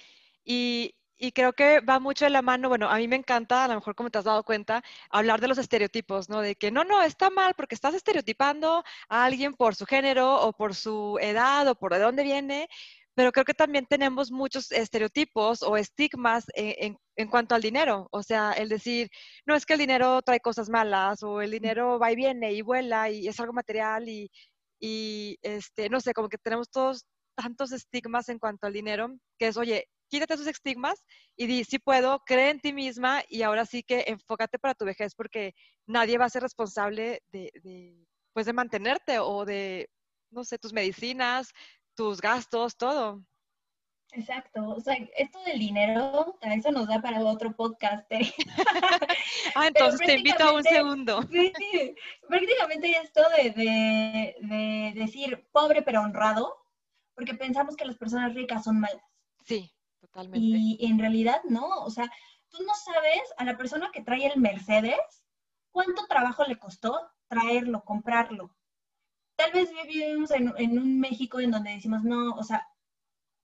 Y, 0.44 0.94
y 1.18 1.32
creo 1.32 1.52
que 1.54 1.80
va 1.80 1.98
mucho 2.00 2.24
de 2.26 2.30
la 2.30 2.42
mano, 2.42 2.68
bueno, 2.68 2.88
a 2.90 2.96
mí 2.98 3.08
me 3.08 3.16
encanta, 3.16 3.64
a 3.64 3.68
lo 3.68 3.74
mejor 3.76 3.94
como 3.94 4.10
te 4.10 4.18
has 4.18 4.24
dado 4.24 4.44
cuenta, 4.44 4.82
hablar 5.10 5.40
de 5.40 5.48
los 5.48 5.58
estereotipos, 5.58 6.28
¿no? 6.28 6.40
De 6.42 6.56
que 6.56 6.70
no, 6.70 6.84
no, 6.84 7.02
está 7.02 7.30
mal 7.30 7.54
porque 7.56 7.74
estás 7.74 7.94
estereotipando 7.94 8.84
a 9.08 9.24
alguien 9.24 9.54
por 9.54 9.74
su 9.74 9.86
género 9.86 10.40
o 10.42 10.52
por 10.52 10.74
su 10.74 11.18
edad 11.20 11.66
o 11.68 11.74
por 11.74 11.92
de 11.94 12.00
dónde 12.00 12.22
viene, 12.22 12.68
pero 13.14 13.32
creo 13.32 13.44
que 13.46 13.54
también 13.54 13.86
tenemos 13.86 14.30
muchos 14.30 14.70
estereotipos 14.72 15.62
o 15.62 15.76
estigmas 15.76 16.44
en, 16.54 16.74
en- 16.92 16.98
en 17.16 17.28
cuanto 17.28 17.54
al 17.54 17.62
dinero. 17.62 18.08
O 18.12 18.22
sea, 18.22 18.52
el 18.52 18.68
decir, 18.68 19.08
no 19.46 19.54
es 19.54 19.64
que 19.66 19.72
el 19.72 19.78
dinero 19.78 20.20
trae 20.22 20.40
cosas 20.40 20.68
malas 20.68 21.22
o 21.22 21.40
el 21.40 21.50
dinero 21.50 21.98
va 21.98 22.12
y 22.12 22.16
viene 22.16 22.52
y 22.52 22.60
vuela 22.62 23.08
y 23.10 23.26
es 23.28 23.40
algo 23.40 23.52
material 23.54 24.06
y, 24.08 24.30
y 24.80 25.38
este, 25.42 25.88
no 25.88 26.00
sé, 26.00 26.12
como 26.12 26.28
que 26.28 26.38
tenemos 26.38 26.70
todos 26.70 27.06
tantos 27.34 27.72
estigmas 27.72 28.28
en 28.28 28.38
cuanto 28.38 28.66
al 28.66 28.72
dinero, 28.74 29.08
que 29.38 29.48
es, 29.48 29.56
oye, 29.56 29.88
quítate 30.08 30.34
esos 30.34 30.46
estigmas 30.46 31.04
y 31.36 31.46
di, 31.46 31.64
sí 31.64 31.78
puedo, 31.78 32.20
cree 32.26 32.50
en 32.50 32.60
ti 32.60 32.72
misma 32.72 33.22
y 33.28 33.42
ahora 33.42 33.64
sí 33.66 33.82
que 33.82 34.04
enfócate 34.06 34.58
para 34.58 34.74
tu 34.74 34.84
vejez 34.84 35.14
porque 35.14 35.54
nadie 35.86 36.18
va 36.18 36.26
a 36.26 36.30
ser 36.30 36.42
responsable 36.42 37.22
de, 37.28 37.50
de, 37.62 38.06
pues 38.32 38.46
de 38.46 38.52
mantenerte 38.52 39.18
o 39.18 39.44
de, 39.44 39.88
no 40.30 40.44
sé, 40.44 40.58
tus 40.58 40.72
medicinas, 40.72 41.52
tus 41.94 42.20
gastos, 42.20 42.76
todo. 42.76 43.22
Exacto. 44.12 44.68
O 44.70 44.80
sea, 44.80 44.94
esto 45.16 45.38
del 45.44 45.58
dinero, 45.58 46.38
a 46.40 46.54
eso 46.54 46.70
nos 46.70 46.86
da 46.86 47.02
para 47.02 47.20
otro 47.20 47.54
podcast. 47.54 48.10
¿eh? 48.12 48.32
Ah, 49.54 49.68
entonces 49.68 50.00
te 50.06 50.14
invito 50.14 50.44
a 50.44 50.52
un 50.52 50.62
segundo. 50.62 51.20
Sí, 51.30 51.94
prácticamente 52.28 52.90
esto 53.02 53.22
de, 53.36 53.50
de- 53.50 54.36
de 54.40 54.92
decir 55.00 55.48
pobre 55.50 55.82
pero 55.82 56.02
honrado, 56.02 56.54
porque 57.14 57.34
pensamos 57.34 57.74
que 57.76 57.84
las 57.86 57.96
personas 57.96 58.34
ricas 58.34 58.64
son 58.64 58.80
malas. 58.80 59.02
Sí, 59.44 59.70
totalmente. 60.16 60.58
Y 60.58 60.86
en 60.86 60.98
realidad 60.98 61.40
no, 61.48 61.68
o 61.84 61.90
sea, 61.90 62.10
tú 62.48 62.58
no 62.62 62.74
sabes 62.74 63.22
a 63.36 63.44
la 63.44 63.56
persona 63.56 63.90
que 63.92 64.02
trae 64.02 64.26
el 64.26 64.40
Mercedes 64.40 65.24
cuánto 65.70 66.06
trabajo 66.06 66.44
le 66.44 66.58
costó 66.58 67.10
traerlo, 67.28 67.84
comprarlo. 67.84 68.56
Tal 69.36 69.52
vez 69.52 69.70
vivimos 69.86 70.30
en, 70.30 70.52
en 70.56 70.78
un 70.78 70.98
México 70.98 71.40
en 71.40 71.50
donde 71.50 71.72
decimos, 71.72 72.02
no, 72.02 72.34
o 72.34 72.42
sea, 72.42 72.66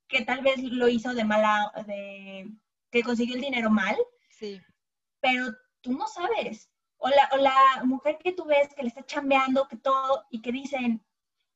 que 0.08 0.24
tal 0.24 0.40
vez 0.40 0.62
lo 0.62 0.88
hizo 0.88 1.12
de 1.14 1.24
mala, 1.24 1.72
de 1.86 2.50
que 2.90 3.02
consiguió 3.02 3.36
el 3.36 3.42
dinero 3.42 3.70
mal, 3.70 3.96
Sí, 4.30 4.60
pero 5.20 5.52
tú 5.82 5.92
no 5.92 6.06
sabes 6.08 6.68
O 6.96 7.08
la, 7.08 7.28
o 7.32 7.36
la 7.36 7.84
mujer 7.84 8.18
que 8.18 8.32
tú 8.32 8.44
ves 8.44 8.74
que 8.74 8.82
le 8.82 8.88
está 8.88 9.04
chambeando, 9.04 9.68
que 9.68 9.76
todo, 9.76 10.24
y 10.30 10.40
que 10.40 10.52
dicen, 10.52 11.04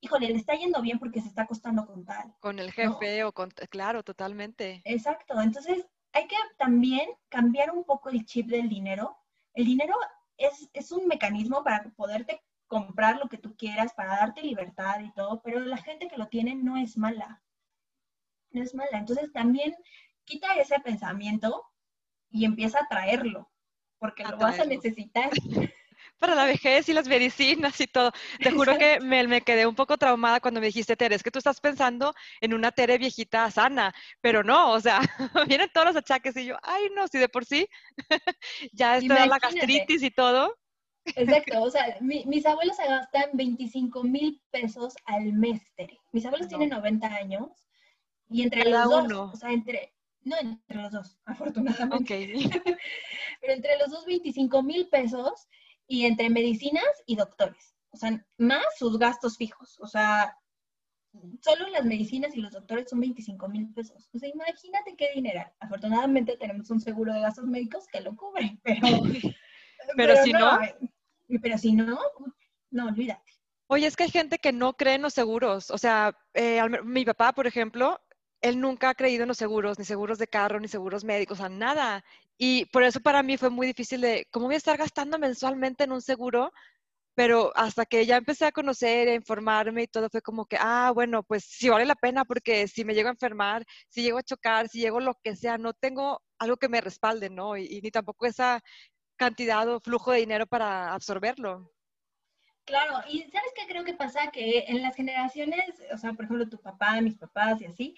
híjole, 0.01 0.29
le 0.29 0.37
está 0.37 0.55
yendo 0.55 0.81
bien 0.83 0.99
porque 0.99 1.21
se 1.21 1.29
está 1.29 1.43
acostando 1.43 1.87
con 1.87 2.05
tal. 2.05 2.35
Con 2.41 2.59
el 2.59 2.73
jefe 2.73 3.25
o 3.25 3.33
con, 3.33 3.51
claro, 3.71 4.03
totalmente. 4.03 4.83
Exacto, 4.85 5.41
entonces 5.41 5.87
hay 6.13 6.27
que 6.27 6.37
también 6.59 7.09
cambiar 7.29 7.71
un 7.71 7.85
poco 7.85 8.09
el 8.09 8.25
chip 8.25 8.49
del 8.49 8.69
dinero. 8.69 9.17
El 9.55 9.65
dinero 9.65 9.95
es, 10.37 10.69
es 10.73 10.93
un 10.93 11.07
mecanismo 11.07 11.63
para 11.63 11.91
poderte 11.91 12.43
comprar 12.67 13.19
lo 13.19 13.29
que 13.29 13.39
tú 13.39 13.57
quieras, 13.57 13.95
para 13.95 14.17
darte 14.17 14.43
libertad 14.43 15.01
y 15.01 15.13
todo, 15.13 15.41
pero 15.43 15.61
la 15.61 15.77
gente 15.77 16.09
que 16.09 16.17
lo 16.17 16.29
tiene 16.29 16.55
no 16.55 16.77
es 16.77 16.97
mala. 16.97 17.43
No 18.51 18.63
es 18.63 18.75
mala. 18.75 18.99
Entonces 18.99 19.33
también 19.33 19.75
quita 20.25 20.55
ese 20.57 20.81
pensamiento 20.81 21.65
y 22.31 22.45
empieza 22.45 22.81
a 22.81 22.89
traerlo, 22.89 23.51
porque 23.99 24.25
lo 24.25 24.37
vas 24.37 24.59
a 24.59 24.65
necesitar. 24.65 25.31
para 26.19 26.35
la 26.35 26.45
vejez 26.45 26.89
y 26.89 26.93
las 26.93 27.09
medicinas 27.09 27.81
y 27.81 27.87
todo. 27.87 28.13
Te 28.39 28.51
juro 28.51 28.77
que 28.79 29.01
me, 29.01 29.27
me, 29.27 29.43
quedé 29.43 29.67
un 29.67 29.75
poco 29.75 29.97
traumada 29.97 30.41
cuando 30.41 30.61
me 30.61 30.67
dijiste, 30.67 30.97
Tere, 30.97 31.15
es 31.15 31.23
que 31.23 31.31
tú 31.31 31.39
estás 31.39 31.61
pensando 31.61 32.15
en 32.41 32.55
una 32.55 32.73
Tere 32.73 32.99
viejita 32.99 33.51
sana, 33.51 33.95
pero 34.21 34.43
no, 34.43 34.73
o 34.73 34.81
sea, 34.81 35.01
vienen 35.49 35.71
todos 35.73 35.89
los 35.89 35.97
achaques 35.97 36.37
y 36.37 36.47
yo, 36.47 36.57
ay, 36.63 36.85
no, 36.95 37.07
si 37.09 37.19
de 37.19 37.29
por 37.29 37.45
sí 37.45 37.69
ya 38.73 38.99
está 38.99 39.27
la 39.27 39.39
gastritis 39.39 40.03
y 40.03 40.11
todo. 40.11 40.57
Exacto, 41.05 41.63
o 41.63 41.71
sea, 41.71 41.97
mis 42.01 42.47
abuelos 42.47 42.77
se 42.77 42.87
gastan 42.87 43.31
25 43.35 44.03
mil 44.03 44.41
pesos 44.51 44.95
al 45.05 45.33
mes, 45.33 45.61
Tere. 45.77 46.01
Mis 46.13 46.27
abuelos 46.27 46.49
tienen 46.49 46.71
90 46.71 47.07
años 47.07 47.51
y 48.29 48.43
entre 48.43 48.69
los 48.69 49.09
dos, 49.09 49.35
o 49.35 49.37
sea, 49.37 49.53
entre, 49.53 49.95
no 50.23 50.37
entre 50.39 50.83
los 50.83 50.91
dos, 50.91 51.19
afortunadamente. 51.25 52.51
Pero 53.41 53.53
entre 53.53 53.79
los 53.79 53.91
dos, 53.91 54.05
25 54.05 54.63
mil 54.63 54.89
pesos 54.89 55.47
y 55.87 56.05
entre 56.05 56.31
medicinas 56.31 56.85
y 57.07 57.17
doctores. 57.17 57.75
O 57.91 57.97
sea, 57.97 58.25
más 58.39 58.65
sus 58.79 58.99
gastos 58.99 59.37
fijos. 59.37 59.79
O 59.81 59.87
sea, 59.87 60.37
solo 61.41 61.69
las 61.69 61.85
medicinas 61.85 62.37
y 62.37 62.41
los 62.41 62.53
doctores 62.53 62.91
son 62.91 63.01
25 63.01 63.49
mil 63.49 63.73
pesos. 63.73 64.09
O 64.13 64.19
sea, 64.19 64.29
imagínate 64.29 64.97
qué 64.97 65.11
dinero. 65.15 65.45
Afortunadamente 65.61 66.37
tenemos 66.37 66.71
un 66.71 66.81
seguro 66.81 67.13
de 67.13 67.21
gastos 67.21 67.47
médicos 67.47 67.87
que 67.91 68.01
lo 68.01 68.15
cubre, 68.17 68.59
pero... 68.63 68.89
pero, 69.97 70.23
si 70.23 70.33
no, 70.33 70.59
Pero 71.43 71.59
si 71.59 71.73
no, 71.73 71.99
no, 72.71 72.87
olvídate. 72.87 73.23
Oye, 73.69 73.87
es 73.87 73.97
que 73.97 74.05
hay 74.05 74.11
gente 74.11 74.39
que 74.39 74.53
no 74.53 74.75
cree 74.75 74.95
en 74.95 75.03
los 75.03 75.15
seguros. 75.15 75.71
O 75.71 75.79
sea, 75.79 76.17
eh, 76.35 76.63
mi 76.85 77.05
papá, 77.05 77.33
por 77.33 77.47
ejemplo, 77.47 78.01
él 78.41 78.61
nunca 78.61 78.91
ha 78.91 78.95
creído 78.95 79.23
en 79.23 79.29
los 79.29 79.39
seguros, 79.39 79.79
ni 79.79 79.85
seguros 79.85 80.19
de 80.19 80.29
carro, 80.29 80.61
ni 80.61 80.69
seguros 80.69 81.05
médicos, 81.05 81.39
o 81.39 81.43
sea, 81.43 81.49
nada. 81.49 82.05
Y 82.39 82.67
por 82.67 82.83
eso 82.83 83.01
para 83.01 83.23
mí 83.23 83.37
fue 83.37 83.51
muy 83.51 83.67
difícil 83.67 84.01
de, 84.01 84.27
¿cómo 84.31 84.47
voy 84.47 84.55
a 84.57 84.59
estar 84.59 84.77
gastando 84.77 85.19
mensualmente 85.19 85.85
en 85.85 85.93
un 85.93 86.03
seguro? 86.03 86.53
Pero 87.15 87.53
hasta 87.57 87.87
que 87.87 88.05
ya 88.05 88.19
empecé 88.19 88.45
a 88.45 88.53
conocer, 88.53 89.09
a 89.09 89.15
informarme 89.15 89.85
y 89.85 89.87
todo, 89.87 90.11
fue 90.11 90.21
como 90.21 90.47
que, 90.47 90.59
ah, 90.61 90.93
bueno, 90.95 91.23
pues 91.23 91.45
sí 91.45 91.69
vale 91.71 91.87
la 91.87 91.95
pena 91.95 92.25
porque 92.27 92.69
si 92.69 92.85
me 92.85 92.95
llego 92.95 93.09
a 93.09 93.13
enfermar, 93.13 93.65
si 93.89 94.03
llego 94.03 94.19
a 94.19 94.23
chocar, 94.23 94.69
si 94.69 94.81
llego 94.81 95.01
lo 95.01 95.15
que 95.23 95.35
sea, 95.35 95.57
no 95.57 95.73
tengo 95.73 96.21
algo 96.39 96.59
que 96.59 96.69
me 96.69 96.81
respalde, 96.83 97.31
¿no? 97.31 97.57
Y, 97.57 97.81
ni 97.83 97.91
tampoco 97.91 98.27
esa 98.27 98.63
cantidad 99.17 99.67
o 99.69 99.81
flujo 99.81 100.13
de 100.13 100.21
dinero 100.21 100.47
para 100.47 100.93
absorberlo. 100.93 101.73
Claro, 102.67 103.01
y 103.09 103.21
¿sabes 103.31 103.53
qué 103.55 103.67
creo 103.69 103.85
que 103.85 103.95
pasa? 103.95 104.31
Que 104.33 104.65
en 104.67 104.83
las 104.83 104.97
generaciones, 104.97 105.65
o 105.95 105.99
sea, 105.99 106.13
por 106.15 106.25
ejemplo, 106.25 106.49
tu 106.49 106.61
papá, 106.61 107.01
mis 107.01 107.17
papás 107.17 107.63
y 107.63 107.67
así, 107.67 107.95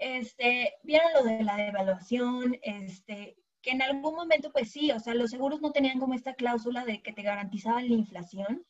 este, 0.00 0.74
vieron 0.82 1.12
lo 1.14 1.22
de 1.22 1.44
la 1.44 1.56
devaluación, 1.56 2.58
este, 2.62 3.36
que 3.62 3.70
en 3.70 3.82
algún 3.82 4.14
momento, 4.14 4.50
pues 4.52 4.70
sí, 4.70 4.90
o 4.90 4.98
sea, 4.98 5.14
los 5.14 5.30
seguros 5.30 5.60
no 5.60 5.72
tenían 5.72 5.98
como 5.98 6.14
esta 6.14 6.34
cláusula 6.34 6.84
de 6.84 7.02
que 7.02 7.12
te 7.12 7.22
garantizaban 7.22 7.88
la 7.88 7.94
inflación. 7.94 8.64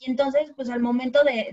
Y 0.00 0.10
entonces, 0.10 0.52
pues 0.54 0.70
al 0.70 0.80
momento 0.80 1.24
de, 1.24 1.50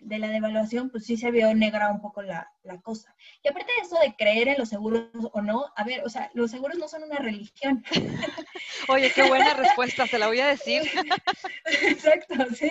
de, 0.00 0.18
la 0.18 0.28
devaluación, 0.28 0.88
pues 0.88 1.04
sí 1.04 1.16
se 1.16 1.32
vio 1.32 1.52
negra 1.52 1.90
un 1.90 2.00
poco 2.00 2.22
la, 2.22 2.48
la, 2.62 2.80
cosa. 2.80 3.16
Y 3.42 3.48
aparte 3.48 3.72
de 3.72 3.82
eso 3.82 3.98
de 3.98 4.14
creer 4.14 4.46
en 4.48 4.58
los 4.58 4.68
seguros 4.68 5.08
o 5.32 5.42
no, 5.42 5.66
a 5.74 5.82
ver, 5.82 6.04
o 6.04 6.08
sea, 6.08 6.30
los 6.34 6.52
seguros 6.52 6.78
no 6.78 6.86
son 6.86 7.02
una 7.02 7.18
religión. 7.18 7.84
Oye, 8.88 9.10
qué 9.12 9.28
buena 9.28 9.54
respuesta, 9.54 10.06
se 10.06 10.18
la 10.18 10.28
voy 10.28 10.38
a 10.38 10.46
decir. 10.46 10.82
Exacto, 11.82 12.36
sí. 12.54 12.70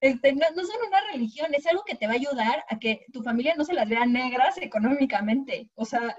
Este, 0.00 0.32
no, 0.32 0.46
no 0.56 0.64
son 0.64 0.76
una 0.88 1.00
religión, 1.12 1.54
es 1.54 1.66
algo 1.66 1.84
que 1.84 1.94
te 1.94 2.08
va 2.08 2.14
a 2.14 2.16
ayudar 2.16 2.64
a 2.68 2.78
que 2.80 3.06
tu 3.12 3.22
familia 3.22 3.54
no 3.56 3.64
se 3.64 3.74
las 3.74 3.88
vea 3.88 4.04
negras 4.04 4.58
económicamente. 4.58 5.70
O 5.76 5.84
sea, 5.84 6.16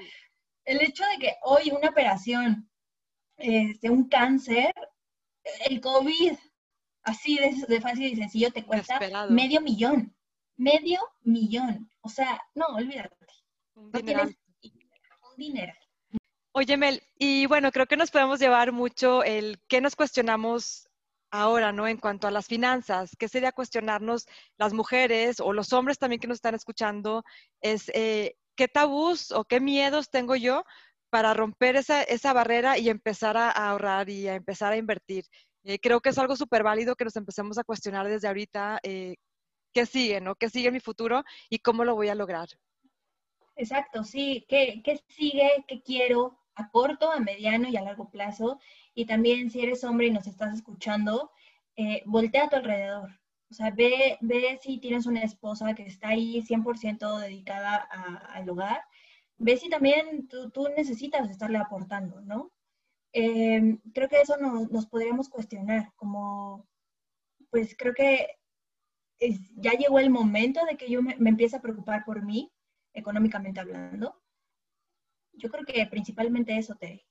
el 0.63 0.81
hecho 0.81 1.03
de 1.11 1.17
que 1.19 1.35
hoy 1.43 1.71
una 1.71 1.89
operación, 1.89 2.69
este, 3.35 3.89
un 3.89 4.07
cáncer, 4.07 4.73
el 5.69 5.81
COVID, 5.81 6.33
así 7.05 7.37
de, 7.67 7.81
fácil 7.81 8.13
y 8.13 8.15
sencillo, 8.15 8.51
te 8.51 8.63
cuesta 8.63 8.99
medio 9.29 9.61
millón. 9.61 10.13
Medio 10.57 10.99
millón. 11.23 11.89
O 12.01 12.09
sea, 12.09 12.41
no, 12.53 12.65
olvídate. 12.67 13.15
Un 13.75 13.91
dinero. 15.37 15.73
Oye, 16.53 16.77
Mel, 16.77 17.03
y 17.17 17.45
bueno, 17.47 17.71
creo 17.71 17.85
que 17.85 17.97
nos 17.97 18.11
podemos 18.11 18.39
llevar 18.39 18.71
mucho 18.71 19.23
el 19.23 19.59
qué 19.67 19.81
nos 19.81 19.95
cuestionamos 19.95 20.87
ahora, 21.29 21.73
¿no? 21.73 21.87
En 21.87 21.97
cuanto 21.97 22.27
a 22.27 22.31
las 22.31 22.47
finanzas, 22.47 23.15
¿qué 23.19 23.27
sería 23.27 23.51
cuestionarnos 23.51 24.25
las 24.57 24.71
mujeres 24.73 25.41
o 25.41 25.51
los 25.51 25.73
hombres 25.73 25.99
también 25.99 26.21
que 26.21 26.27
nos 26.27 26.37
están 26.37 26.55
escuchando? 26.55 27.23
Es 27.61 27.91
eh, 27.93 28.37
qué 28.55 28.67
tabús 28.69 29.31
o 29.31 29.43
qué 29.43 29.59
miedos 29.59 30.09
tengo 30.09 30.35
yo 30.35 30.63
para 31.09 31.33
romper 31.33 31.75
esa, 31.75 32.03
esa 32.03 32.33
barrera 32.33 32.77
y 32.77 32.89
empezar 32.89 33.37
a, 33.37 33.49
ahorrar 33.49 34.09
y 34.09 34.27
a 34.27 34.35
empezar 34.35 34.73
a 34.73 34.77
invertir. 34.77 35.25
Eh, 35.65 35.79
creo 35.79 35.99
que 35.99 36.09
es 36.09 36.17
algo 36.19 36.35
súper 36.35 36.61
válido 36.61 36.95
que 36.95 37.05
nos 37.05 37.15
empecemos 37.15 37.57
a 37.57 37.63
cuestionar 37.63 38.07
desde 38.07 38.27
ahorita 38.27 38.79
eh, 38.83 39.15
qué 39.73 39.87
sigue, 39.87 40.21
¿no? 40.21 40.35
¿Qué 40.35 40.47
sigue 40.49 40.71
mi 40.71 40.79
futuro 40.79 41.23
y 41.49 41.57
cómo 41.57 41.83
lo 41.83 41.95
voy 41.95 42.09
a 42.09 42.15
lograr? 42.15 42.47
Exacto, 43.55 44.03
sí. 44.03 44.45
¿Qué, 44.47 44.81
qué 44.83 45.01
sigue? 45.07 45.65
¿Qué 45.67 45.81
quiero? 45.81 46.39
A 46.53 46.69
corto, 46.69 47.11
a 47.11 47.19
mediano 47.19 47.67
y 47.67 47.77
a 47.77 47.81
largo 47.81 48.11
plazo. 48.11 48.59
Y 48.93 49.07
también 49.07 49.49
si 49.49 49.61
eres 49.61 49.83
hombre 49.83 50.07
y 50.07 50.11
nos 50.11 50.27
estás 50.27 50.53
escuchando, 50.53 51.31
eh, 51.75 52.03
voltea 52.05 52.45
a 52.45 52.49
tu 52.49 52.57
alrededor. 52.57 53.19
O 53.49 53.53
sea, 53.53 53.71
ve, 53.71 54.17
ve 54.21 54.59
si 54.61 54.77
tienes 54.77 55.07
una 55.07 55.23
esposa 55.23 55.73
que 55.73 55.83
está 55.83 56.09
ahí 56.09 56.43
100% 56.43 57.19
dedicada 57.19 57.75
al 58.33 58.49
hogar. 58.49 58.83
Ve 59.37 59.57
si 59.57 59.69
también 59.69 60.27
tú, 60.27 60.51
tú, 60.51 60.69
necesitas 60.77 61.29
estarle 61.29 61.57
aportando, 61.57 62.21
¿no? 62.21 62.51
Eh, 63.17 63.77
creo 63.93 64.09
que 64.09 64.19
eso 64.19 64.35
nos, 64.35 64.69
nos, 64.69 64.87
podríamos 64.87 65.29
cuestionar, 65.29 65.93
como, 65.95 66.67
pues 67.49 67.73
creo 67.77 67.93
que 67.93 68.27
ya 69.55 69.71
llegó 69.71 69.99
el 69.99 70.09
momento 70.09 70.65
de 70.65 70.75
que 70.75 70.89
yo 70.89 71.01
me, 71.01 71.15
me 71.15 71.29
empiece 71.29 71.55
a 71.55 71.61
preocupar 71.61 72.03
por 72.03 72.21
mí, 72.25 72.51
económicamente 72.93 73.61
hablando. 73.61 74.21
Yo 75.31 75.49
creo 75.49 75.63
que 75.63 75.85
principalmente 75.85 76.57
eso, 76.57 76.75
te 76.75 77.05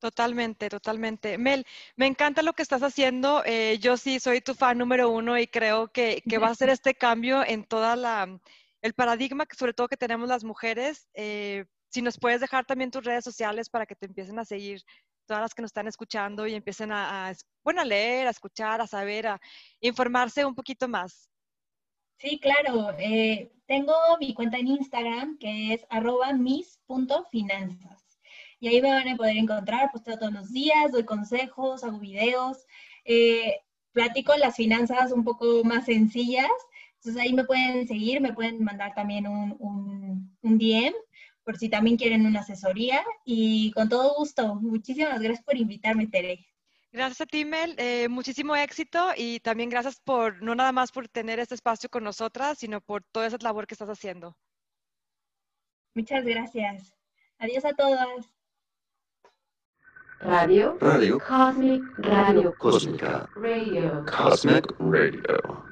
Totalmente, 0.00 0.68
totalmente. 0.68 1.38
Mel, 1.38 1.64
me 1.94 2.06
encanta 2.06 2.42
lo 2.42 2.52
que 2.52 2.62
estás 2.62 2.82
haciendo. 2.82 3.42
Eh, 3.44 3.78
yo 3.80 3.96
sí 3.96 4.18
soy 4.18 4.40
tu 4.40 4.54
fan 4.54 4.76
número 4.78 5.08
uno 5.10 5.38
y 5.38 5.46
creo 5.46 5.88
que, 5.88 6.22
que 6.28 6.38
va 6.38 6.48
a 6.48 6.54
ser 6.54 6.68
este 6.70 6.94
cambio 6.94 7.44
en 7.44 7.64
toda 7.64 7.94
la 7.94 8.40
el 8.80 8.94
paradigma 8.94 9.46
que 9.46 9.56
sobre 9.56 9.74
todo 9.74 9.88
que 9.88 9.96
tenemos 9.96 10.28
las 10.28 10.42
mujeres. 10.42 11.08
Eh, 11.14 11.64
si 11.90 12.02
nos 12.02 12.18
puedes 12.18 12.40
dejar 12.40 12.64
también 12.64 12.90
tus 12.90 13.04
redes 13.04 13.24
sociales 13.24 13.70
para 13.70 13.86
que 13.86 13.96
te 13.96 14.06
empiecen 14.06 14.38
a 14.38 14.44
seguir 14.44 14.82
todas 15.28 15.42
las 15.42 15.54
que 15.54 15.62
nos 15.62 15.68
están 15.68 15.86
escuchando 15.86 16.46
y 16.46 16.54
empiecen 16.54 16.90
a, 16.90 17.32
bueno, 17.62 17.82
a 17.82 17.84
leer, 17.84 18.26
a 18.26 18.30
escuchar, 18.30 18.80
a 18.80 18.86
saber, 18.86 19.28
a 19.28 19.40
informarse 19.80 20.44
un 20.44 20.54
poquito 20.54 20.88
más. 20.88 21.28
Sí, 22.18 22.40
claro. 22.40 22.96
Eh, 22.98 23.52
tengo 23.66 23.92
mi 24.18 24.34
cuenta 24.34 24.56
en 24.58 24.68
Instagram 24.68 25.38
que 25.38 25.74
es 25.74 25.86
mis.finanzas 26.38 28.08
y 28.58 28.68
ahí 28.68 28.82
me 28.82 28.90
van 28.90 29.08
a 29.08 29.16
poder 29.16 29.36
encontrar, 29.36 29.90
pues 29.92 30.02
todos 30.02 30.32
los 30.32 30.50
días, 30.50 30.90
doy 30.90 31.04
consejos, 31.04 31.84
hago 31.84 32.00
videos, 32.00 32.66
eh, 33.04 33.60
platico 33.92 34.34
las 34.36 34.56
finanzas 34.56 35.12
un 35.12 35.22
poco 35.22 35.62
más 35.62 35.84
sencillas, 35.84 36.50
entonces 36.94 37.22
ahí 37.22 37.32
me 37.32 37.44
pueden 37.44 37.86
seguir, 37.86 38.20
me 38.20 38.32
pueden 38.32 38.64
mandar 38.64 38.94
también 38.94 39.28
un, 39.28 39.54
un, 39.60 40.36
un 40.42 40.58
DM 40.58 40.92
por 41.48 41.56
si 41.56 41.70
también 41.70 41.96
quieren 41.96 42.26
una 42.26 42.40
asesoría 42.40 43.02
y 43.24 43.70
con 43.70 43.88
todo 43.88 44.14
gusto. 44.16 44.56
Muchísimas 44.56 45.18
gracias 45.18 45.42
por 45.42 45.56
invitarme, 45.56 46.06
Tere. 46.06 46.46
Gracias 46.92 47.22
a 47.22 47.26
ti, 47.26 47.46
Mel. 47.46 47.74
Eh, 47.78 48.06
muchísimo 48.10 48.54
éxito 48.54 49.12
y 49.16 49.40
también 49.40 49.70
gracias 49.70 49.98
por, 49.98 50.42
no 50.42 50.54
nada 50.54 50.72
más 50.72 50.92
por 50.92 51.08
tener 51.08 51.38
este 51.38 51.54
espacio 51.54 51.88
con 51.88 52.04
nosotras, 52.04 52.58
sino 52.58 52.82
por 52.82 53.02
toda 53.02 53.28
esa 53.28 53.38
labor 53.40 53.66
que 53.66 53.72
estás 53.72 53.88
haciendo. 53.88 54.36
Muchas 55.94 56.22
gracias. 56.22 56.92
Adiós 57.38 57.64
a 57.64 57.72
todas. 57.72 58.28
Radio. 60.20 60.76
Radio. 60.82 61.18
Cosmic 61.18 61.82
Radio. 61.96 62.54
Cósmica. 62.58 63.26
Radio. 63.36 64.04
Cosmic 64.04 64.66
Radio. 64.78 65.64